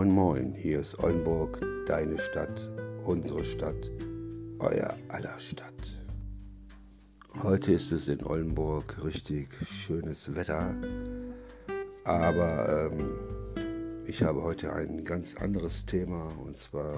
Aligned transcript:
Moin 0.00 0.14
Moin, 0.14 0.54
hier 0.54 0.80
ist 0.80 0.98
Oldenburg, 1.04 1.60
deine 1.84 2.16
Stadt, 2.18 2.70
unsere 3.04 3.44
Stadt, 3.44 3.90
euer 4.58 4.96
aller 5.08 5.38
Stadt. 5.38 6.00
Heute 7.42 7.74
ist 7.74 7.92
es 7.92 8.08
in 8.08 8.24
Oldenburg 8.24 9.04
richtig 9.04 9.50
schönes 9.68 10.34
Wetter, 10.34 10.74
aber 12.04 12.90
ähm, 12.90 13.10
ich 14.06 14.22
habe 14.22 14.42
heute 14.42 14.72
ein 14.72 15.04
ganz 15.04 15.34
anderes 15.34 15.84
Thema 15.84 16.28
und 16.46 16.56
zwar 16.56 16.96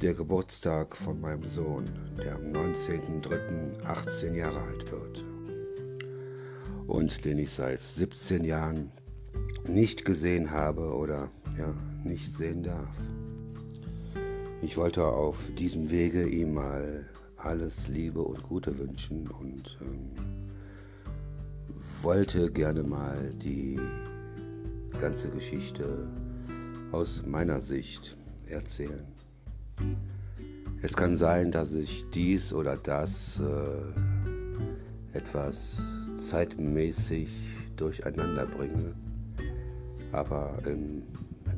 der 0.00 0.14
Geburtstag 0.14 0.96
von 0.96 1.20
meinem 1.20 1.48
Sohn, 1.48 1.82
der 2.16 2.36
am 2.36 2.42
19.03. 2.42 3.82
18 3.82 4.34
Jahre 4.36 4.60
alt 4.60 4.92
wird 4.92 5.24
und 6.86 7.24
den 7.24 7.38
ich 7.38 7.50
seit 7.50 7.80
17 7.80 8.44
Jahren 8.44 8.92
nicht 9.68 10.04
gesehen 10.04 10.52
habe 10.52 10.94
oder 10.94 11.28
ja, 11.58 11.74
nicht 12.04 12.32
sehen 12.32 12.62
darf. 12.62 12.88
Ich 14.62 14.76
wollte 14.76 15.04
auf 15.04 15.38
diesem 15.58 15.90
Wege 15.90 16.26
ihm 16.26 16.54
mal 16.54 17.04
alles 17.36 17.88
Liebe 17.88 18.22
und 18.22 18.42
Gute 18.42 18.76
wünschen 18.78 19.28
und 19.28 19.78
ähm, 19.82 20.10
wollte 22.02 22.50
gerne 22.50 22.82
mal 22.82 23.32
die 23.34 23.78
ganze 24.98 25.28
Geschichte 25.30 26.06
aus 26.92 27.22
meiner 27.26 27.60
Sicht 27.60 28.16
erzählen. 28.46 29.06
Es 30.82 30.96
kann 30.96 31.16
sein, 31.16 31.52
dass 31.52 31.72
ich 31.72 32.04
dies 32.14 32.52
oder 32.52 32.76
das 32.76 33.40
äh, 33.40 35.16
etwas 35.16 35.82
zeitmäßig 36.16 37.28
durcheinander 37.76 38.46
bringe 38.46 38.94
aber 40.12 40.58
im 40.66 41.02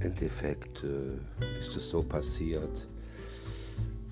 Endeffekt 0.01 0.85
äh, 0.85 1.61
ist 1.61 1.77
es 1.77 1.91
so 1.91 2.03
passiert, 2.03 2.89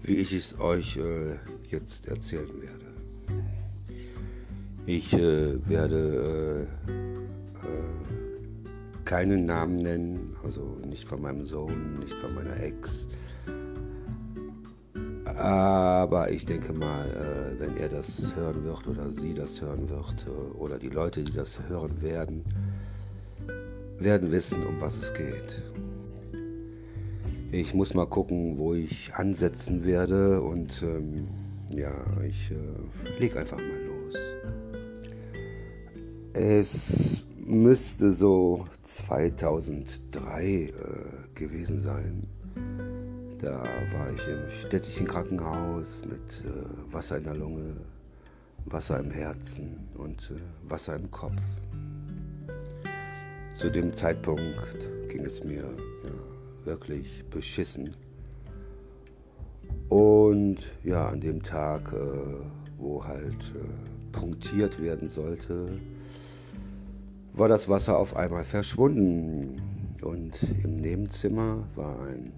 wie 0.03 0.17
ich 0.17 0.33
es 0.33 0.59
euch 0.61 0.97
äh, 0.97 1.37
jetzt 1.71 2.07
erzählen 2.07 2.51
werde. 2.61 2.87
Ich 4.87 5.13
äh, 5.13 5.69
werde 5.69 6.69
äh, 6.87 6.93
äh, 6.93 9.05
keinen 9.05 9.47
Namen 9.47 9.77
nennen, 9.77 10.37
also 10.45 10.79
nicht 10.87 11.09
von 11.09 11.23
meinem 11.23 11.45
Sohn, 11.45 11.99
nicht 11.99 12.15
von 12.15 12.35
meiner 12.35 12.61
Ex. 12.61 13.09
Aber 15.37 16.31
ich 16.31 16.47
denke 16.47 16.73
mal, 16.73 17.11
äh, 17.11 17.61
wenn 17.61 17.77
er 17.77 17.89
das 17.89 18.35
hören 18.37 18.65
wird 18.65 18.87
oder 18.87 19.11
sie 19.11 19.35
das 19.35 19.61
hören 19.61 19.91
wird 19.91 20.27
oder 20.55 20.79
die 20.79 20.89
Leute, 20.89 21.25
die 21.25 21.33
das 21.33 21.59
hören 21.69 22.01
werden, 22.01 22.45
werden 23.99 24.31
wissen, 24.31 24.65
um 24.65 24.81
was 24.81 24.99
es 24.99 25.13
geht. 25.13 25.63
Ich 27.59 27.73
muss 27.73 27.95
mal 27.95 28.07
gucken, 28.07 28.59
wo 28.59 28.75
ich 28.75 29.15
ansetzen 29.15 29.87
werde 29.87 30.43
und 30.43 30.83
ähm, 30.83 31.27
ja, 31.75 31.91
ich 32.23 32.51
äh, 32.51 33.19
leg 33.19 33.35
einfach 33.35 33.57
mal 33.57 33.83
los. 33.87 34.15
Es 36.35 37.25
müsste 37.39 38.13
so 38.13 38.67
2003 38.83 40.45
äh, 40.45 40.73
gewesen 41.35 41.81
sein. 41.81 42.27
Da 43.39 43.63
war 43.63 44.13
ich 44.13 44.29
im 44.29 44.51
städtischen 44.51 45.07
Krankenhaus 45.07 46.03
mit 46.05 46.45
äh, 46.45 46.93
Wasser 46.93 47.17
in 47.17 47.25
der 47.25 47.37
Lunge, 47.37 47.75
Wasser 48.67 49.01
im 49.01 49.11
Herzen 49.11 49.89
und 49.95 50.31
äh, 50.31 50.71
Wasser 50.71 50.97
im 50.97 51.11
Kopf. 51.11 51.41
Zu 53.57 53.71
dem 53.71 53.97
Zeitpunkt 53.97 55.09
ging 55.09 55.25
es 55.25 55.43
mir 55.43 55.63
ja, 55.63 56.36
wirklich 56.67 57.25
beschissen. 57.31 57.95
Und 59.89 60.59
ja, 60.83 61.09
an 61.09 61.21
dem 61.21 61.43
Tag, 61.43 61.93
äh, 61.93 61.97
wo 62.79 63.05
halt 63.05 63.55
äh, 63.55 64.13
punktiert 64.13 64.83
werden 64.83 65.09
sollte, 65.09 65.67
war 67.35 67.49
das 67.49 67.69
Wasser 67.69 67.99
auf 67.99 68.17
einmal 68.17 68.45
verschwunden. 68.45 69.63
Und 70.03 70.35
im 70.63 70.77
Nebenzimmer 70.77 71.67
war 71.75 72.07
ein 72.07 72.33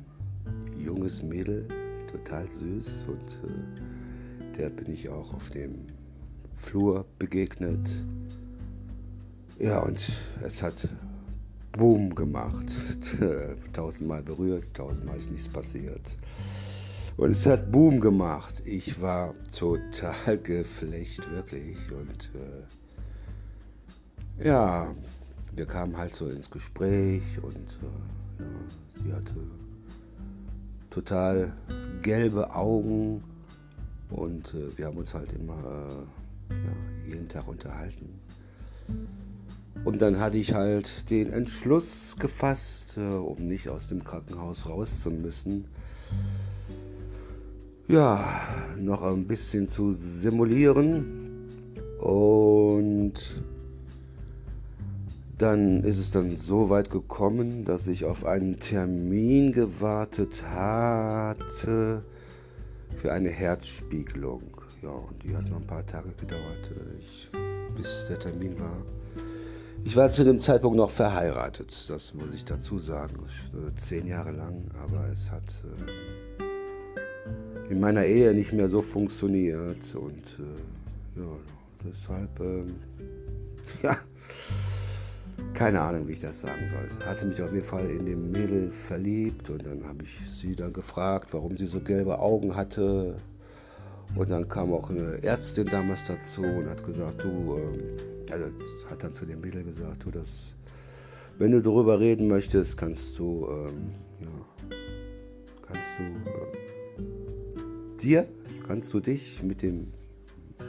junges 0.78 1.22
Mädel, 1.22 1.66
total 2.10 2.46
süß. 2.48 3.04
Und 3.08 3.40
äh, 3.44 4.56
der 4.58 4.70
bin 4.70 4.92
ich 4.92 5.08
auch 5.08 5.32
auf 5.32 5.50
dem 5.50 5.86
Flur 6.56 7.06
begegnet. 7.18 7.88
Ja, 9.58 9.80
und 9.80 10.06
es 10.44 10.62
hat 10.62 10.88
Boom 11.78 12.14
gemacht. 12.14 12.66
tausendmal 13.72 14.22
berührt, 14.22 14.74
tausendmal 14.74 15.16
ist 15.16 15.30
nichts 15.30 15.48
passiert. 15.48 16.02
Und 17.16 17.30
es 17.30 17.46
hat 17.46 17.72
Boom 17.72 18.00
gemacht. 18.00 18.62
Ich 18.66 19.00
war 19.00 19.34
total 19.56 20.38
geflecht, 20.42 21.30
wirklich. 21.30 21.78
Und 21.90 22.30
äh, 24.38 24.44
ja, 24.44 24.94
wir 25.56 25.66
kamen 25.66 25.96
halt 25.96 26.14
so 26.14 26.28
ins 26.28 26.50
Gespräch 26.50 27.22
und 27.42 27.56
äh, 27.56 28.42
ja, 28.42 28.46
sie 29.02 29.12
hatte 29.12 29.34
total 30.90 31.52
gelbe 32.02 32.54
Augen 32.54 33.22
und 34.10 34.54
äh, 34.54 34.76
wir 34.76 34.86
haben 34.86 34.96
uns 34.96 35.14
halt 35.14 35.32
immer 35.32 35.58
äh, 35.58 36.54
ja, 36.54 36.72
jeden 37.08 37.28
Tag 37.28 37.46
unterhalten. 37.48 38.20
Und 39.84 40.02
dann 40.02 40.18
hatte 40.18 40.38
ich 40.38 40.54
halt 40.54 41.10
den 41.10 41.30
Entschluss 41.32 42.16
gefasst, 42.18 42.96
äh, 42.98 43.00
um 43.00 43.46
nicht 43.46 43.68
aus 43.68 43.88
dem 43.88 44.04
Krankenhaus 44.04 44.68
raus 44.68 45.02
zu 45.02 45.10
müssen, 45.10 45.64
ja, 47.88 48.22
noch 48.78 49.02
ein 49.02 49.26
bisschen 49.26 49.66
zu 49.66 49.92
simulieren. 49.92 51.48
Und 52.00 53.14
dann 55.38 55.82
ist 55.84 55.98
es 55.98 56.10
dann 56.10 56.36
so 56.36 56.68
weit 56.68 56.90
gekommen, 56.90 57.64
dass 57.64 57.86
ich 57.86 58.04
auf 58.04 58.26
einen 58.26 58.58
Termin 58.58 59.52
gewartet 59.52 60.44
hatte 60.52 62.02
für 62.94 63.12
eine 63.12 63.30
Herzspiegelung. 63.30 64.42
Ja, 64.82 64.90
und 64.90 65.22
die 65.22 65.34
hat 65.34 65.48
noch 65.48 65.56
ein 65.56 65.66
paar 65.66 65.86
Tage 65.86 66.10
gedauert, 66.10 66.70
äh, 66.70 67.00
ich, 67.00 67.30
bis 67.76 68.06
der 68.08 68.18
Termin 68.18 68.58
war. 68.60 68.76
Ich 69.84 69.96
war 69.96 70.10
zu 70.10 70.24
dem 70.24 70.40
Zeitpunkt 70.40 70.76
noch 70.76 70.90
verheiratet, 70.90 71.86
das 71.88 72.12
muss 72.12 72.34
ich 72.34 72.44
dazu 72.44 72.78
sagen. 72.78 73.16
Zehn 73.76 74.06
Jahre 74.06 74.32
lang, 74.32 74.64
aber 74.84 75.08
es 75.10 75.30
hat 75.30 75.64
äh, 76.38 77.72
in 77.72 77.80
meiner 77.80 78.04
Ehe 78.04 78.34
nicht 78.34 78.52
mehr 78.52 78.68
so 78.68 78.82
funktioniert 78.82 79.94
und 79.94 80.24
äh, 80.38 81.20
ja, 81.20 81.36
deshalb, 81.84 82.40
äh, 82.40 82.64
ja, 83.82 83.96
keine 85.54 85.80
Ahnung, 85.80 86.06
wie 86.08 86.12
ich 86.12 86.20
das 86.20 86.40
sagen 86.40 86.68
sollte. 86.68 87.06
Hatte 87.06 87.26
mich 87.26 87.40
auf 87.40 87.52
jeden 87.52 87.64
Fall 87.64 87.88
in 87.88 88.06
dem 88.06 88.30
Mädel 88.30 88.70
verliebt 88.70 89.48
und 89.50 89.64
dann 89.64 89.86
habe 89.86 90.02
ich 90.02 90.30
sie 90.30 90.54
dann 90.54 90.72
gefragt, 90.72 91.28
warum 91.32 91.56
sie 91.56 91.66
so 91.66 91.80
gelbe 91.80 92.18
Augen 92.18 92.54
hatte. 92.54 93.16
Und 94.14 94.30
dann 94.30 94.48
kam 94.48 94.72
auch 94.72 94.90
eine 94.90 95.22
Ärztin 95.22 95.66
damals 95.66 96.06
dazu 96.06 96.42
und 96.42 96.68
hat 96.68 96.84
gesagt, 96.84 97.22
du, 97.22 97.58
ähm, 97.58 98.17
also 98.32 98.46
hat 98.90 99.02
dann 99.02 99.12
zu 99.12 99.24
dem 99.24 99.40
Mädel 99.40 99.64
gesagt, 99.64 100.04
du 100.04 100.10
das, 100.10 100.54
wenn 101.38 101.52
du 101.52 101.62
darüber 101.62 101.98
reden 102.00 102.28
möchtest, 102.28 102.76
kannst 102.76 103.18
du, 103.18 103.46
ähm, 103.50 103.92
ja, 104.20 104.76
kannst 105.66 105.98
du 105.98 106.04
äh, 106.04 107.96
dir, 108.00 108.28
kannst 108.66 108.92
du 108.92 109.00
dich 109.00 109.42
mit 109.42 109.62
dem 109.62 109.92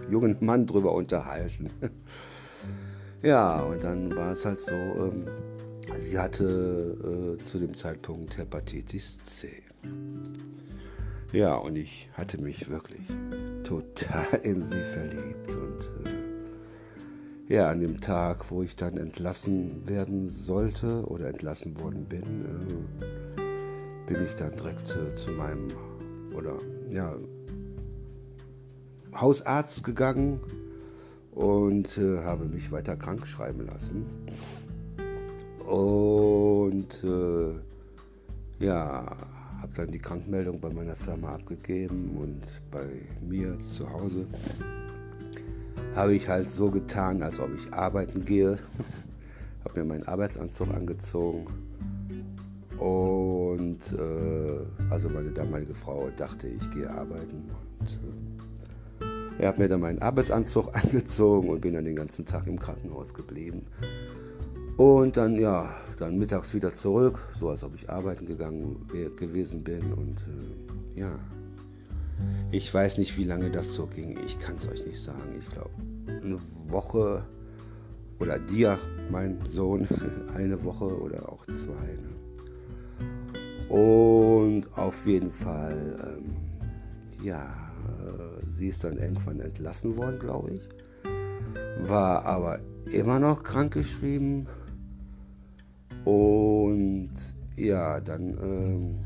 jungen 0.09 0.37
Mann 0.39 0.65
drüber 0.65 0.93
unterhalten. 0.93 1.69
ja, 3.21 3.61
und 3.61 3.83
dann 3.83 4.15
war 4.15 4.31
es 4.31 4.45
halt 4.45 4.59
so, 4.59 4.71
ähm, 4.71 5.25
sie 5.97 6.17
hatte 6.17 7.37
äh, 7.39 7.43
zu 7.43 7.59
dem 7.59 7.73
Zeitpunkt 7.73 8.37
Hepatitis 8.37 9.19
C. 9.19 9.63
Ja, 11.31 11.55
und 11.55 11.75
ich 11.75 12.09
hatte 12.13 12.41
mich 12.41 12.69
wirklich 12.69 13.05
total 13.63 14.39
in 14.43 14.61
sie 14.61 14.83
verliebt 14.83 15.53
und 15.53 15.79
äh, 15.98 15.98
ja, 17.49 17.67
an 17.67 17.81
dem 17.81 17.99
Tag, 17.99 18.51
wo 18.51 18.61
ich 18.61 18.75
dann 18.75 18.95
entlassen 18.97 19.87
werden 19.87 20.29
sollte 20.29 21.03
oder 21.07 21.27
entlassen 21.29 21.77
worden 21.81 22.05
bin, 22.05 22.21
äh, 22.45 23.41
bin 24.05 24.23
ich 24.23 24.35
dann 24.35 24.51
direkt 24.51 24.95
äh, 24.95 25.15
zu 25.15 25.31
meinem 25.31 25.67
oder 26.35 26.53
ja, 26.89 27.15
Hausarzt 29.15 29.83
gegangen 29.83 30.39
und 31.31 31.97
äh, 31.97 32.19
habe 32.19 32.45
mich 32.45 32.71
weiter 32.71 32.95
krank 32.95 33.25
schreiben 33.25 33.65
lassen. 33.65 34.05
Und 35.67 37.03
äh, 37.03 38.63
ja, 38.63 39.17
habe 39.59 39.73
dann 39.75 39.91
die 39.91 39.99
Krankmeldung 39.99 40.59
bei 40.59 40.69
meiner 40.69 40.95
Firma 40.95 41.33
abgegeben 41.33 42.15
und 42.15 42.43
bei 42.69 42.87
mir 43.27 43.59
zu 43.61 43.91
Hause 43.91 44.27
habe 45.95 46.15
ich 46.15 46.27
halt 46.27 46.49
so 46.49 46.69
getan, 46.69 47.21
als 47.23 47.39
ob 47.39 47.49
ich 47.55 47.73
arbeiten 47.73 48.25
gehe. 48.25 48.57
habe 49.65 49.79
mir 49.79 49.85
meinen 49.85 50.07
Arbeitsanzug 50.07 50.69
angezogen 50.73 51.45
Und 52.77 53.79
äh, 53.93 54.89
also 54.89 55.09
meine 55.09 55.31
damalige 55.31 55.75
Frau 55.75 56.09
dachte, 56.15 56.47
ich 56.47 56.71
gehe 56.71 56.89
arbeiten. 56.89 57.49
Und 57.79 57.99
äh, 59.39 59.43
er 59.43 59.49
hat 59.49 59.59
mir 59.59 59.67
dann 59.67 59.81
meinen 59.81 60.01
Arbeitsanzug 60.01 60.73
angezogen 60.75 61.49
und 61.49 61.61
bin 61.61 61.73
dann 61.73 61.85
den 61.85 61.95
ganzen 61.95 62.25
Tag 62.25 62.47
im 62.47 62.59
Krankenhaus 62.59 63.13
geblieben. 63.13 63.65
Und 64.77 65.17
dann, 65.17 65.35
ja, 65.35 65.73
dann 65.97 66.17
mittags 66.17 66.53
wieder 66.53 66.73
zurück, 66.73 67.19
so 67.37 67.49
als 67.49 67.63
ob 67.63 67.75
ich 67.75 67.89
arbeiten 67.89 68.25
gegangen 68.25 68.87
gewesen 69.17 69.63
bin. 69.63 69.91
Und 69.93 70.17
äh, 70.95 71.01
ja, 71.01 71.11
ich 72.51 72.73
weiß 72.73 72.97
nicht, 72.97 73.17
wie 73.17 73.25
lange 73.25 73.51
das 73.51 73.73
so 73.73 73.85
ging. 73.85 74.17
Ich 74.25 74.39
kann 74.39 74.55
es 74.55 74.67
euch 74.67 74.85
nicht 74.85 75.01
sagen. 75.01 75.35
Ich 75.37 75.47
glaube, 75.49 75.71
eine 76.21 76.39
Woche 76.67 77.23
oder 78.19 78.39
dir, 78.39 78.77
mein 79.11 79.39
Sohn, 79.45 79.87
eine 80.35 80.63
Woche 80.63 80.85
oder 80.85 81.31
auch 81.31 81.45
zwei. 81.47 81.73
Ne? 81.73 82.09
Und 83.69 84.65
auf 84.77 85.05
jeden 85.05 85.31
Fall, 85.31 86.17
ähm, 86.17 86.35
ja, 87.23 87.45
äh, 87.99 88.45
sie 88.47 88.69
ist 88.69 88.83
dann 88.83 88.97
irgendwann 88.97 89.39
entlassen 89.39 89.95
worden, 89.95 90.19
glaube 90.19 90.51
ich. 90.51 90.61
War 91.87 92.25
aber 92.25 92.59
immer 92.91 93.19
noch 93.19 93.43
krankgeschrieben 93.43 94.47
und 96.05 97.11
ja, 97.55 97.99
dann 97.99 98.37
ähm, 98.41 98.99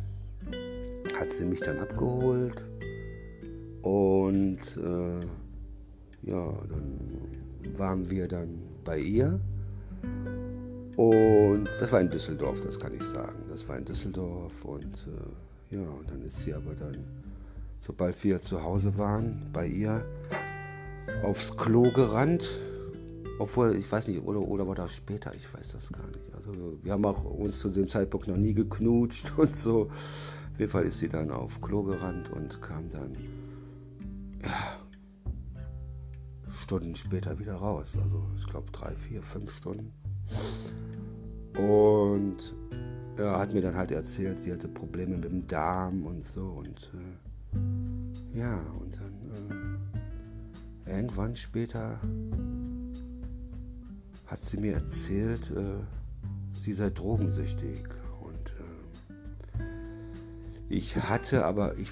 hat 1.19 1.29
sie 1.29 1.45
mich 1.45 1.59
dann 1.59 1.79
abgeholt. 1.79 2.63
Und 3.83 4.59
äh, 4.77 5.19
ja, 6.29 6.53
dann 6.69 7.77
waren 7.77 8.09
wir 8.09 8.27
dann 8.27 8.59
bei 8.83 8.97
ihr. 8.97 9.39
Und 10.95 11.69
das 11.79 11.91
war 11.91 12.01
in 12.01 12.09
Düsseldorf, 12.09 12.61
das 12.61 12.79
kann 12.79 12.93
ich 12.93 13.03
sagen. 13.03 13.43
Das 13.49 13.67
war 13.67 13.77
in 13.77 13.85
Düsseldorf 13.85 14.65
und 14.65 15.07
äh, 15.71 15.75
ja, 15.75 15.81
und 15.81 16.09
dann 16.09 16.21
ist 16.21 16.41
sie 16.41 16.53
aber 16.53 16.75
dann, 16.75 16.97
sobald 17.79 18.23
wir 18.23 18.41
zu 18.41 18.61
Hause 18.61 18.97
waren, 18.97 19.49
bei 19.53 19.67
ihr 19.67 20.05
aufs 21.23 21.55
Klo 21.57 21.91
gerannt 21.91 22.49
obwohl, 23.39 23.75
ich 23.75 23.91
weiß 23.91 24.07
nicht, 24.09 24.23
oder, 24.23 24.39
oder 24.39 24.67
war 24.67 24.75
das 24.75 24.95
später? 24.95 25.33
Ich 25.35 25.51
weiß 25.53 25.73
das 25.73 25.91
gar 25.91 26.05
nicht. 26.07 26.19
Also, 26.35 26.51
wir 26.81 26.91
haben 26.91 27.05
auch 27.05 27.23
uns 27.23 27.59
zu 27.59 27.69
dem 27.69 27.87
Zeitpunkt 27.87 28.27
noch 28.27 28.37
nie 28.37 28.53
geknutscht 28.53 29.33
und 29.37 29.55
so. 29.57 29.83
Auf 29.83 30.59
jeden 30.59 30.71
Fall 30.71 30.85
ist 30.85 30.99
sie 30.99 31.09
dann 31.09 31.31
auf 31.31 31.59
Klo 31.61 31.83
gerannt 31.83 32.31
und 32.31 32.61
kam 32.61 32.89
dann 32.89 33.11
Stunden 36.49 36.95
später 36.95 37.37
wieder 37.39 37.55
raus. 37.55 37.97
Also, 38.01 38.25
ich 38.37 38.47
glaube, 38.47 38.71
drei, 38.71 38.95
vier, 38.95 39.21
fünf 39.21 39.55
Stunden. 39.55 39.91
Und 41.57 42.55
er 43.17 43.37
hat 43.37 43.53
mir 43.53 43.61
dann 43.61 43.75
halt 43.75 43.91
erzählt, 43.91 44.39
sie 44.41 44.51
hatte 44.51 44.67
Probleme 44.67 45.15
mit 45.15 45.25
dem 45.25 45.45
Darm 45.45 46.05
und 46.05 46.23
so. 46.23 46.41
Und 46.43 46.91
äh, 46.93 48.39
ja, 48.39 48.59
und 48.79 48.97
dann 48.97 49.77
äh, 50.85 50.95
irgendwann 50.95 51.35
später 51.35 51.99
hat 54.25 54.43
sie 54.43 54.57
mir 54.57 54.73
erzählt, 54.73 55.51
äh, 55.51 56.59
sie 56.59 56.73
sei 56.73 56.89
drogensüchtig. 56.89 57.83
Und 58.21 58.53
äh, 59.59 60.73
ich 60.73 60.95
hatte 60.95 61.45
aber, 61.45 61.77
ich, 61.77 61.91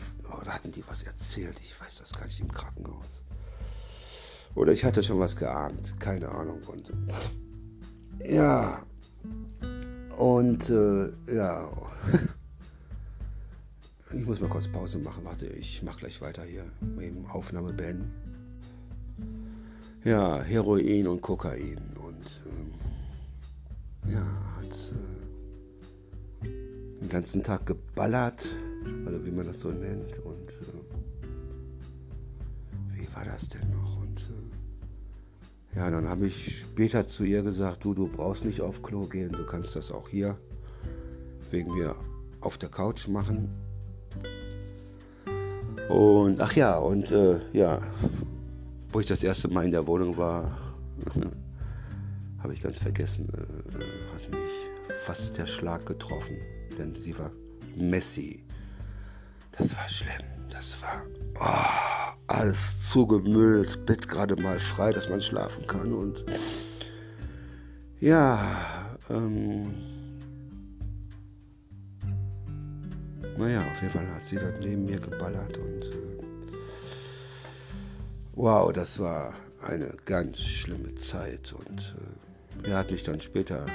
hatten 0.54 0.72
die 0.72 0.84
was 0.88 1.04
erzählt? 1.04 1.60
Ich 1.62 1.80
weiß 1.80 2.00
das 2.00 2.14
gar 2.14 2.26
nicht 2.26 2.40
im 2.40 2.52
Krankenhaus. 2.52 3.24
Oder 4.56 4.72
ich 4.72 4.84
hatte 4.84 5.02
schon 5.02 5.20
was 5.20 5.36
geahnt, 5.36 6.00
keine 6.00 6.30
Ahnung. 6.30 6.62
Und 6.64 6.92
ja, 8.24 8.84
und 10.18 10.70
äh, 10.70 11.10
ja, 11.34 11.70
ich 14.14 14.26
muss 14.26 14.42
mal 14.42 14.50
kurz 14.50 14.68
Pause 14.68 15.00
machen. 15.00 15.24
Warte, 15.24 15.48
ich 15.48 15.82
mache 15.84 16.00
gleich 16.00 16.22
weiter 16.22 16.44
hier 16.44 16.66
mit 16.82 17.06
dem 17.06 17.26
Aufnahme 17.28 17.74
beenden. 17.74 18.12
Ja, 20.04 20.42
Heroin 20.42 21.08
und 21.08 21.22
Kokain 21.22 21.92
ja, 24.10 24.26
hat 24.58 24.94
äh, 26.44 27.00
den 27.00 27.10
ganzen 27.10 27.44
Tag 27.44 27.66
geballert, 27.66 28.46
also 29.06 29.26
wie 29.26 29.32
man 29.32 29.46
das 29.46 29.60
so 29.60 29.70
nennt. 29.70 30.18
Und 30.20 30.50
äh, 30.50 30.74
wie 32.94 33.16
war 33.16 33.26
das 33.26 33.50
denn 33.50 33.70
noch? 33.72 33.98
Und 34.02 34.20
äh, 34.22 35.78
ja, 35.78 35.90
dann 35.90 36.08
habe 36.08 36.28
ich 36.28 36.62
später 36.62 37.08
zu 37.08 37.24
ihr 37.24 37.44
gesagt, 37.44 37.84
du, 37.84 37.94
du 37.94 38.08
brauchst 38.08 38.46
nicht 38.46 38.62
auf 38.62 38.82
Klo 38.82 39.06
gehen, 39.08 39.32
du 39.32 39.46
kannst 39.46 39.76
das 39.76 39.92
auch 39.92 40.10
hier 40.10 40.38
wegen 41.50 41.74
mir 41.74 41.96
auf 42.42 42.58
der 42.58 42.70
Couch 42.70 43.08
machen. 43.08 43.50
Und 45.90 46.40
ach 46.40 46.54
ja, 46.54 46.78
und 46.78 47.12
äh, 47.12 47.40
ja, 47.54 47.80
wo 48.92 49.00
ich 49.00 49.08
das 49.08 49.24
erste 49.24 49.50
Mal 49.50 49.66
in 49.66 49.72
der 49.72 49.86
Wohnung 49.88 50.18
war, 50.18 50.58
habe 52.40 52.54
ich 52.54 52.62
ganz 52.62 52.78
vergessen, 52.78 53.28
äh, 53.34 54.14
hat 54.14 54.32
mich 54.32 54.52
fast 55.06 55.38
der 55.38 55.46
Schlag 55.46 55.86
getroffen, 55.86 56.38
denn 56.78 56.96
sie 56.96 57.18
war 57.18 57.32
Messi. 57.76 58.44
Das 59.62 59.78
war 59.78 59.88
schlimm, 59.88 60.26
das 60.50 60.76
war 60.82 61.04
oh, 61.40 62.16
alles 62.26 62.90
zugemüllt, 62.90 63.86
Bett 63.86 64.08
gerade 64.08 64.36
mal 64.42 64.58
frei, 64.58 64.92
dass 64.92 65.08
man 65.08 65.22
schlafen 65.22 65.68
kann 65.68 65.94
und 65.94 66.26
ja, 68.00 68.40
ähm, 69.12 69.72
naja, 73.38 73.62
auf 73.72 73.82
jeden 73.84 73.94
Fall 73.94 74.08
hat 74.08 74.26
sie 74.26 74.38
dort 74.38 74.62
neben 74.62 74.86
mir 74.86 75.00
geballert 75.00 75.56
und 75.60 75.84
äh, 75.84 76.24
wow, 78.34 78.74
das 78.74 79.00
war 79.00 79.36
eine 79.62 79.96
ganz 80.06 80.40
schlimme 80.40 80.96
Zeit 80.96 81.54
und 81.54 81.96
äh, 82.64 82.70
er 82.72 82.78
hat 82.80 82.90
mich 82.90 83.04
dann 83.04 83.22
später 83.22 83.68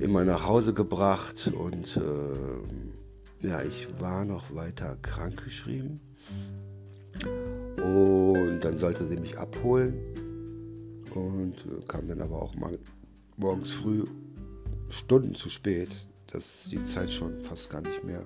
immer 0.00 0.24
nach 0.24 0.44
Hause 0.44 0.74
gebracht 0.74 1.52
und 1.54 1.96
äh, 1.96 2.85
ja, 3.46 3.62
ich 3.62 3.88
war 4.00 4.24
noch 4.24 4.54
weiter 4.54 4.96
krankgeschrieben. 5.02 6.00
Und 7.76 8.60
dann 8.60 8.76
sollte 8.76 9.06
sie 9.06 9.16
mich 9.16 9.38
abholen 9.38 9.94
und 11.14 11.54
äh, 11.54 11.84
kam 11.86 12.08
dann 12.08 12.20
aber 12.20 12.42
auch 12.42 12.54
mal 12.56 12.76
morgens 13.36 13.72
früh 13.72 14.04
Stunden 14.90 15.34
zu 15.34 15.48
spät, 15.48 15.88
dass 16.26 16.68
die 16.70 16.84
Zeit 16.84 17.10
schon 17.10 17.40
fast 17.40 17.70
gar 17.70 17.80
nicht 17.80 18.04
mehr 18.04 18.24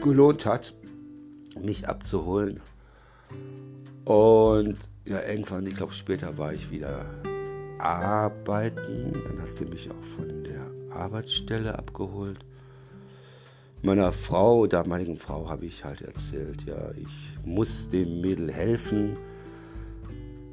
gelohnt 0.00 0.46
hat, 0.46 0.74
mich 1.60 1.88
abzuholen. 1.88 2.60
Und 4.04 4.78
ja, 5.04 5.22
irgendwann, 5.22 5.66
ich 5.66 5.76
glaube 5.76 5.92
später 5.92 6.38
war 6.38 6.52
ich 6.52 6.70
wieder 6.70 7.04
arbeiten. 7.78 9.12
Dann 9.12 9.40
hat 9.40 9.48
sie 9.48 9.66
mich 9.66 9.90
auch 9.90 10.02
von 10.16 10.44
der 10.44 10.96
Arbeitsstelle 10.96 11.78
abgeholt. 11.78 12.38
Meiner 13.86 14.10
Frau, 14.12 14.66
damaligen 14.66 15.16
Frau, 15.16 15.48
habe 15.48 15.64
ich 15.64 15.84
halt 15.84 16.02
erzählt, 16.02 16.60
ja, 16.66 16.90
ich 17.00 17.46
muss 17.46 17.88
dem 17.88 18.20
Mädel 18.20 18.52
helfen. 18.52 19.16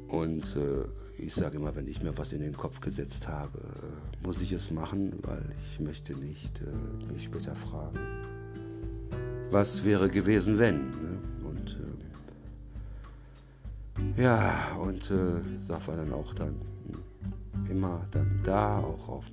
Und 0.06 0.44
äh, 0.54 0.84
ich 1.20 1.34
sage 1.34 1.56
immer, 1.56 1.74
wenn 1.74 1.88
ich 1.88 2.00
mir 2.00 2.16
was 2.16 2.32
in 2.32 2.42
den 2.42 2.56
Kopf 2.56 2.78
gesetzt 2.78 3.26
habe, 3.26 3.58
äh, 3.58 4.24
muss 4.24 4.40
ich 4.40 4.52
es 4.52 4.70
machen, 4.70 5.14
weil 5.22 5.42
ich 5.66 5.80
möchte 5.80 6.14
nicht 6.14 6.60
äh, 6.60 7.12
mich 7.12 7.24
später 7.24 7.56
fragen, 7.56 7.98
was 9.50 9.84
wäre 9.84 10.08
gewesen, 10.08 10.56
wenn. 10.60 10.90
Ne? 10.90 11.18
Und 11.42 11.76
äh, 14.16 14.22
ja, 14.22 14.76
und 14.80 15.10
äh, 15.10 15.40
das 15.66 15.88
war 15.88 15.96
dann 15.96 16.12
auch 16.12 16.34
dann 16.34 16.54
immer 17.68 18.06
dann 18.12 18.38
da, 18.44 18.78
auch 18.78 19.08
auf 19.08 19.24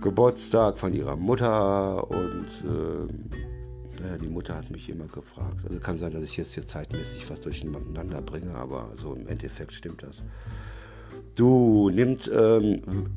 Geburtstag 0.00 0.78
von 0.78 0.92
ihrer 0.94 1.16
Mutter 1.16 2.10
und 2.10 2.46
äh, 2.64 3.06
ja, 4.02 4.16
die 4.16 4.28
Mutter 4.28 4.56
hat 4.56 4.70
mich 4.70 4.88
immer 4.88 5.06
gefragt. 5.06 5.58
Also 5.64 5.78
kann 5.78 5.98
sein, 5.98 6.12
dass 6.12 6.22
ich 6.22 6.36
jetzt 6.36 6.54
hier 6.54 6.64
zeitmäßig 6.64 7.28
was 7.28 7.40
durcheinander 7.42 8.22
bringe, 8.22 8.54
aber 8.54 8.88
so 8.94 9.14
im 9.14 9.26
Endeffekt 9.26 9.72
stimmt 9.72 10.02
das. 10.02 10.22
Du, 11.36 11.90
nimmt, 11.90 12.30
ähm, 12.34 13.10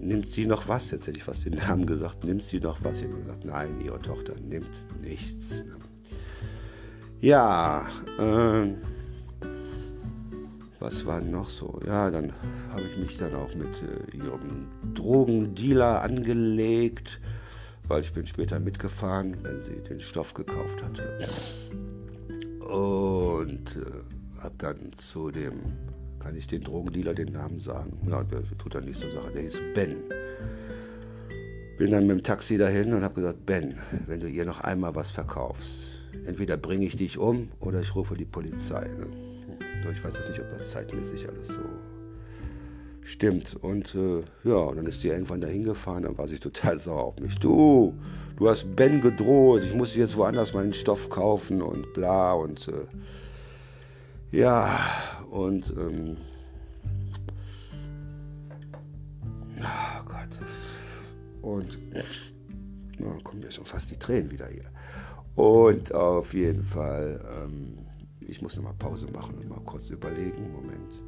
nimmt 0.00 0.28
sie 0.28 0.46
noch 0.46 0.68
was? 0.68 0.90
Jetzt 0.90 1.06
hätte 1.06 1.18
ich 1.18 1.24
fast 1.24 1.44
den 1.44 1.54
Namen 1.54 1.84
gesagt. 1.84 2.24
Nimmt 2.24 2.44
sie 2.44 2.60
noch 2.60 2.82
was? 2.82 3.02
Ich 3.02 3.08
habe 3.08 3.18
gesagt, 3.18 3.44
nein, 3.44 3.80
ihre 3.84 4.00
Tochter 4.00 4.34
nimmt 4.40 4.86
nichts. 5.02 5.64
Ja, 7.20 7.86
ähm, 8.18 8.78
was 10.82 11.06
war 11.06 11.20
noch 11.20 11.48
so? 11.48 11.80
Ja, 11.86 12.10
dann 12.10 12.32
habe 12.70 12.82
ich 12.82 12.96
mich 12.96 13.16
dann 13.16 13.34
auch 13.34 13.54
mit 13.54 13.68
äh, 13.82 14.16
ihrem 14.16 14.66
Drogendealer 14.94 16.02
angelegt, 16.02 17.20
weil 17.86 18.02
ich 18.02 18.12
bin 18.12 18.26
später 18.26 18.58
mitgefahren, 18.58 19.36
wenn 19.42 19.62
sie 19.62 19.76
den 19.88 20.00
Stoff 20.00 20.34
gekauft 20.34 20.82
hatte. 20.82 21.18
Und 22.66 23.76
äh, 23.76 24.42
habe 24.42 24.54
dann 24.58 24.92
zu 24.94 25.30
dem, 25.30 25.60
kann 26.18 26.34
ich 26.36 26.48
den 26.48 26.62
Drogendealer 26.62 27.14
den 27.14 27.32
Namen 27.32 27.60
sagen? 27.60 27.96
Ja, 28.08 28.24
der 28.24 28.42
tut 28.58 28.74
dann 28.74 28.84
nicht 28.84 28.98
so 28.98 29.08
Sache, 29.08 29.30
der 29.32 29.42
hieß 29.42 29.60
Ben. 29.74 29.96
Bin 31.78 31.92
dann 31.92 32.06
mit 32.06 32.18
dem 32.18 32.22
Taxi 32.22 32.58
dahin 32.58 32.92
und 32.92 33.02
habe 33.02 33.14
gesagt, 33.14 33.46
Ben, 33.46 33.78
wenn 34.06 34.20
du 34.20 34.28
ihr 34.28 34.44
noch 34.44 34.60
einmal 34.60 34.94
was 34.94 35.10
verkaufst, 35.10 35.78
entweder 36.26 36.56
bringe 36.56 36.86
ich 36.86 36.96
dich 36.96 37.18
um 37.18 37.50
oder 37.60 37.80
ich 37.80 37.94
rufe 37.94 38.16
die 38.16 38.24
Polizei. 38.24 38.86
Ne? 38.86 39.31
Ich 39.90 40.04
weiß 40.04 40.16
jetzt 40.16 40.28
nicht, 40.28 40.40
ob 40.40 40.48
das 40.50 40.70
zeitmäßig 40.70 41.28
alles 41.28 41.48
so 41.48 41.60
stimmt. 43.02 43.56
Und 43.56 43.94
äh, 43.94 44.22
ja, 44.44 44.56
und 44.56 44.76
dann 44.76 44.86
ist 44.86 45.00
sie 45.00 45.08
irgendwann 45.08 45.40
dahin 45.40 45.64
gefahren, 45.64 46.04
dann 46.04 46.16
war 46.18 46.26
sie 46.26 46.38
total 46.38 46.78
sauer 46.78 47.04
auf 47.04 47.18
mich. 47.18 47.38
Du, 47.38 47.94
du 48.36 48.48
hast 48.48 48.74
Ben 48.76 49.00
gedroht, 49.00 49.62
ich 49.64 49.74
muss 49.74 49.94
jetzt 49.94 50.16
woanders 50.16 50.54
meinen 50.54 50.74
Stoff 50.74 51.08
kaufen 51.08 51.62
und 51.62 51.92
bla 51.92 52.32
und 52.32 52.68
äh, 52.68 52.86
ja, 54.36 54.80
und 55.30 55.70
ähm, 55.76 56.16
oh 59.60 60.04
Gott. 60.06 60.40
Und 61.42 61.78
na, 62.98 63.18
kommen 63.24 63.40
mir 63.40 63.50
schon 63.50 63.66
fast 63.66 63.90
die 63.90 63.96
Tränen 63.96 64.30
wieder 64.30 64.46
hier. 64.46 64.64
Und 65.34 65.92
auf 65.92 66.34
jeden 66.34 66.62
Fall, 66.62 67.20
ähm, 67.42 67.78
ich 68.28 68.42
muss 68.42 68.56
nochmal 68.56 68.74
Pause 68.78 69.06
machen 69.12 69.36
und 69.36 69.48
mal 69.48 69.60
kurz 69.64 69.90
überlegen. 69.90 70.52
Moment. 70.52 71.00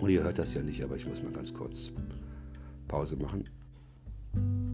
Und 0.00 0.10
ihr 0.10 0.22
hört 0.22 0.38
das 0.38 0.54
ja 0.54 0.62
nicht, 0.62 0.82
aber 0.82 0.96
ich 0.96 1.06
muss 1.06 1.22
mal 1.22 1.32
ganz 1.32 1.52
kurz 1.52 1.92
Pause 2.88 3.16
machen. 3.16 3.44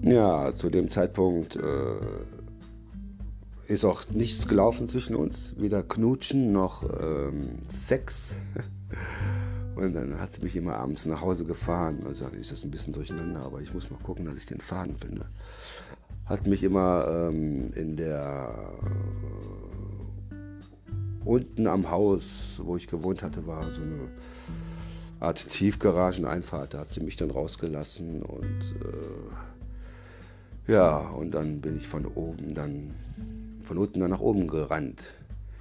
Ja, 0.02 0.54
zu 0.54 0.70
dem 0.70 0.88
Zeitpunkt 0.90 1.56
äh, 1.56 2.00
ist 3.68 3.84
auch 3.84 4.08
nichts 4.10 4.48
gelaufen 4.48 4.88
zwischen 4.88 5.14
uns. 5.14 5.54
Weder 5.58 5.82
Knutschen 5.82 6.52
noch 6.52 6.82
ähm, 7.00 7.58
Sex. 7.68 8.34
Und 9.76 9.94
dann 9.94 10.18
hat 10.18 10.32
sie 10.32 10.42
mich 10.42 10.56
immer 10.56 10.76
abends 10.76 11.06
nach 11.06 11.20
Hause 11.22 11.44
gefahren. 11.44 12.00
Also 12.06 12.26
ist 12.28 12.50
das 12.50 12.64
ein 12.64 12.70
bisschen 12.70 12.92
durcheinander, 12.92 13.42
aber 13.42 13.60
ich 13.60 13.72
muss 13.72 13.90
mal 13.90 14.00
gucken, 14.02 14.24
dass 14.24 14.36
ich 14.36 14.46
den 14.46 14.60
Faden 14.60 14.96
finde. 14.96 15.26
Hat 16.26 16.46
mich 16.46 16.62
immer 16.62 17.06
ähm, 17.08 17.66
in 17.74 17.96
der 17.96 18.72
unten 21.24 21.66
am 21.66 21.90
Haus, 21.90 22.60
wo 22.62 22.76
ich 22.76 22.86
gewohnt 22.86 23.22
hatte, 23.22 23.46
war 23.46 23.70
so 23.70 23.82
eine 23.82 24.08
Art 25.20 25.48
Tiefgarageneinfahrt. 25.48 26.74
Da 26.74 26.80
hat 26.80 26.90
sie 26.90 27.00
mich 27.00 27.16
dann 27.16 27.30
rausgelassen 27.30 28.22
und 28.22 28.74
äh, 30.68 30.72
ja, 30.72 30.98
und 30.98 31.32
dann 31.32 31.60
bin 31.60 31.78
ich 31.78 31.88
von 31.88 32.06
oben 32.06 32.54
dann 32.54 32.94
von 33.62 33.78
unten 33.78 34.00
dann 34.00 34.10
nach 34.10 34.20
oben 34.20 34.48
gerannt 34.48 35.02